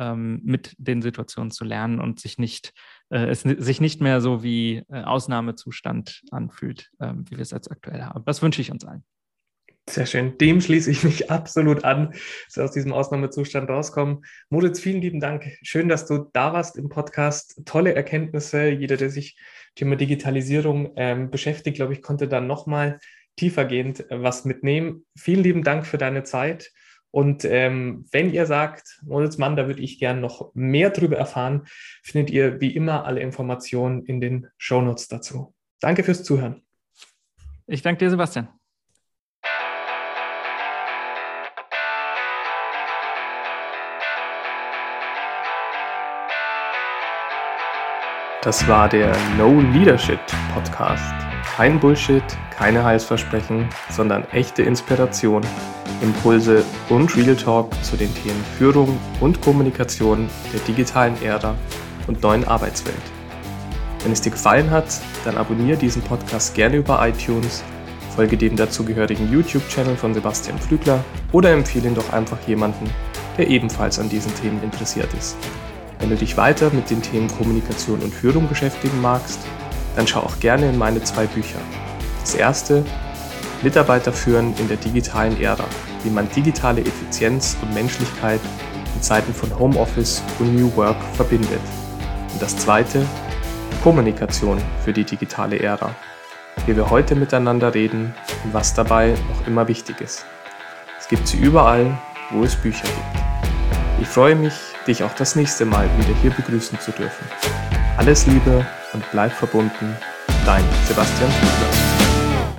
mit 0.43 0.75
den 0.79 1.01
Situationen 1.01 1.51
zu 1.51 1.63
lernen 1.63 1.99
und 1.99 2.19
sich 2.19 2.39
nicht, 2.39 2.69
äh, 2.69 2.96
es 3.09 3.41
sich 3.41 3.81
nicht 3.81 4.01
mehr 4.01 4.21
so 4.21 4.43
wie 4.43 4.83
äh, 4.89 5.03
Ausnahmezustand 5.03 6.23
anfühlt, 6.31 6.91
wie 6.99 7.37
wir 7.37 7.39
es 7.39 7.51
jetzt 7.51 7.71
aktuell 7.71 8.03
haben. 8.03 8.23
Das 8.25 8.41
wünsche 8.41 8.61
ich 8.61 8.71
uns 8.71 8.85
allen. 8.85 9.03
Sehr 9.89 10.05
schön. 10.05 10.37
Dem 10.37 10.59
schließe 10.59 10.91
ich 10.91 11.03
mich 11.03 11.31
absolut 11.31 11.85
an, 11.85 12.11
dass 12.45 12.57
wir 12.57 12.63
aus 12.65 12.71
diesem 12.71 12.91
Ausnahmezustand 12.91 13.69
rauskommen. 13.69 14.25
Moritz, 14.49 14.81
vielen 14.81 15.01
lieben 15.01 15.21
Dank. 15.21 15.45
Schön, 15.61 15.87
dass 15.87 16.05
du 16.05 16.29
da 16.33 16.51
warst 16.51 16.75
im 16.75 16.89
Podcast. 16.89 17.61
Tolle 17.65 17.95
Erkenntnisse. 17.95 18.67
Jeder, 18.69 18.97
der 18.97 19.09
sich 19.09 19.37
Thema 19.75 19.95
Digitalisierung 19.95 20.91
ähm, 20.97 21.31
beschäftigt, 21.31 21.77
glaube 21.77 21.93
ich, 21.93 22.01
konnte 22.01 22.27
dann 22.27 22.47
nochmal 22.47 22.99
tiefergehend 23.37 24.11
äh, 24.11 24.21
was 24.21 24.43
mitnehmen. 24.43 25.05
Vielen 25.15 25.43
lieben 25.43 25.63
Dank 25.63 25.85
für 25.85 25.97
deine 25.97 26.23
Zeit. 26.23 26.71
Und 27.11 27.45
ähm, 27.45 28.05
wenn 28.11 28.31
ihr 28.31 28.45
sagt, 28.45 28.99
Moritz 29.03 29.37
Mann, 29.37 29.55
da 29.55 29.67
würde 29.67 29.81
ich 29.81 29.99
gerne 29.99 30.21
noch 30.21 30.51
mehr 30.53 30.89
darüber 30.89 31.17
erfahren, 31.17 31.63
findet 32.03 32.29
ihr 32.29 32.61
wie 32.61 32.75
immer 32.75 33.05
alle 33.05 33.21
Informationen 33.21 34.03
in 34.05 34.21
den 34.21 34.47
Shownotes 34.57 35.07
dazu. 35.07 35.53
Danke 35.79 36.03
fürs 36.03 36.23
Zuhören. 36.23 36.61
Ich 37.65 37.81
danke 37.81 37.99
dir, 37.99 38.09
Sebastian. 38.09 38.49
Das 48.47 48.65
war 48.67 48.87
der 48.87 49.13
No 49.37 49.59
Leadership 49.59 50.21
Podcast. 50.53 51.13
Kein 51.57 51.79
Bullshit, 51.81 52.23
keine 52.51 52.81
Heilsversprechen, 52.81 53.67
sondern 53.89 54.23
echte 54.29 54.63
Inspiration, 54.63 55.41
Impulse 56.01 56.63
und 56.89 57.15
Real 57.15 57.35
Talk 57.35 57.71
zu 57.83 57.97
den 57.97 58.13
Themen 58.15 58.43
Führung 58.57 58.97
und 59.19 59.41
Kommunikation 59.41 60.29
der 60.53 60.59
digitalen 60.61 61.21
Ära 61.21 61.55
und 62.07 62.21
neuen 62.21 62.45
Arbeitswelt. 62.45 62.95
Wenn 64.03 64.11
es 64.11 64.21
dir 64.21 64.31
gefallen 64.31 64.69
hat, 64.71 64.85
dann 65.25 65.37
abonniere 65.37 65.77
diesen 65.77 66.01
Podcast 66.01 66.53
gerne 66.53 66.77
über 66.77 67.05
iTunes, 67.07 67.63
folge 68.15 68.37
dem 68.37 68.55
dazugehörigen 68.55 69.31
YouTube-Channel 69.31 69.95
von 69.95 70.13
Sebastian 70.13 70.59
Flügler 70.59 71.03
oder 71.31 71.51
empfehle 71.51 71.89
ihn 71.89 71.95
doch 71.95 72.13
einfach 72.13 72.37
jemanden, 72.47 72.89
der 73.37 73.47
ebenfalls 73.47 73.99
an 73.99 74.09
diesen 74.09 74.33
Themen 74.35 74.61
interessiert 74.63 75.13
ist. 75.17 75.35
Wenn 75.99 76.09
du 76.09 76.15
dich 76.15 76.37
weiter 76.37 76.69
mit 76.73 76.89
den 76.89 77.01
Themen 77.01 77.27
Kommunikation 77.27 77.99
und 77.99 78.13
Führung 78.13 78.47
beschäftigen 78.47 79.01
magst, 79.01 79.39
dann 79.95 80.07
schau 80.07 80.21
auch 80.21 80.39
gerne 80.39 80.69
in 80.69 80.77
meine 80.77 81.03
zwei 81.03 81.25
Bücher. 81.25 81.59
Das 82.21 82.35
erste, 82.35 82.85
Mitarbeiter 83.63 84.13
führen 84.13 84.53
in 84.57 84.67
der 84.67 84.77
digitalen 84.77 85.41
Ära, 85.41 85.65
wie 86.03 86.09
man 86.09 86.29
digitale 86.29 86.81
Effizienz 86.81 87.57
und 87.61 87.73
Menschlichkeit 87.73 88.39
in 88.95 89.01
Zeiten 89.01 89.33
von 89.33 89.57
Homeoffice 89.57 90.21
und 90.39 90.55
New 90.55 90.75
Work 90.75 90.97
verbindet. 91.15 91.61
Und 92.33 92.41
das 92.41 92.55
zweite, 92.55 93.05
Kommunikation 93.83 94.59
für 94.83 94.93
die 94.93 95.03
digitale 95.03 95.59
Ära, 95.59 95.95
wie 96.65 96.75
wir 96.75 96.89
heute 96.89 97.15
miteinander 97.15 97.73
reden 97.73 98.13
und 98.43 98.53
was 98.53 98.73
dabei 98.73 99.15
noch 99.29 99.47
immer 99.47 99.67
wichtig 99.67 100.01
ist. 100.01 100.25
Es 100.99 101.07
gibt 101.07 101.27
sie 101.27 101.37
überall, 101.37 101.97
wo 102.31 102.43
es 102.43 102.55
Bücher 102.55 102.83
gibt. 102.83 104.01
Ich 104.01 104.07
freue 104.07 104.35
mich, 104.35 104.53
dich 104.85 105.03
auch 105.03 105.13
das 105.13 105.35
nächste 105.35 105.65
Mal 105.65 105.89
wieder 105.97 106.13
hier 106.21 106.31
begrüßen 106.31 106.79
zu 106.79 106.91
dürfen. 106.91 107.25
Alles 107.97 108.27
Liebe 108.27 108.65
und 108.93 109.03
bleib 109.11 109.31
verbunden. 109.31 109.95
Dein 110.45 110.63
Sebastian 110.87 111.31
Fiedler. 111.31 111.66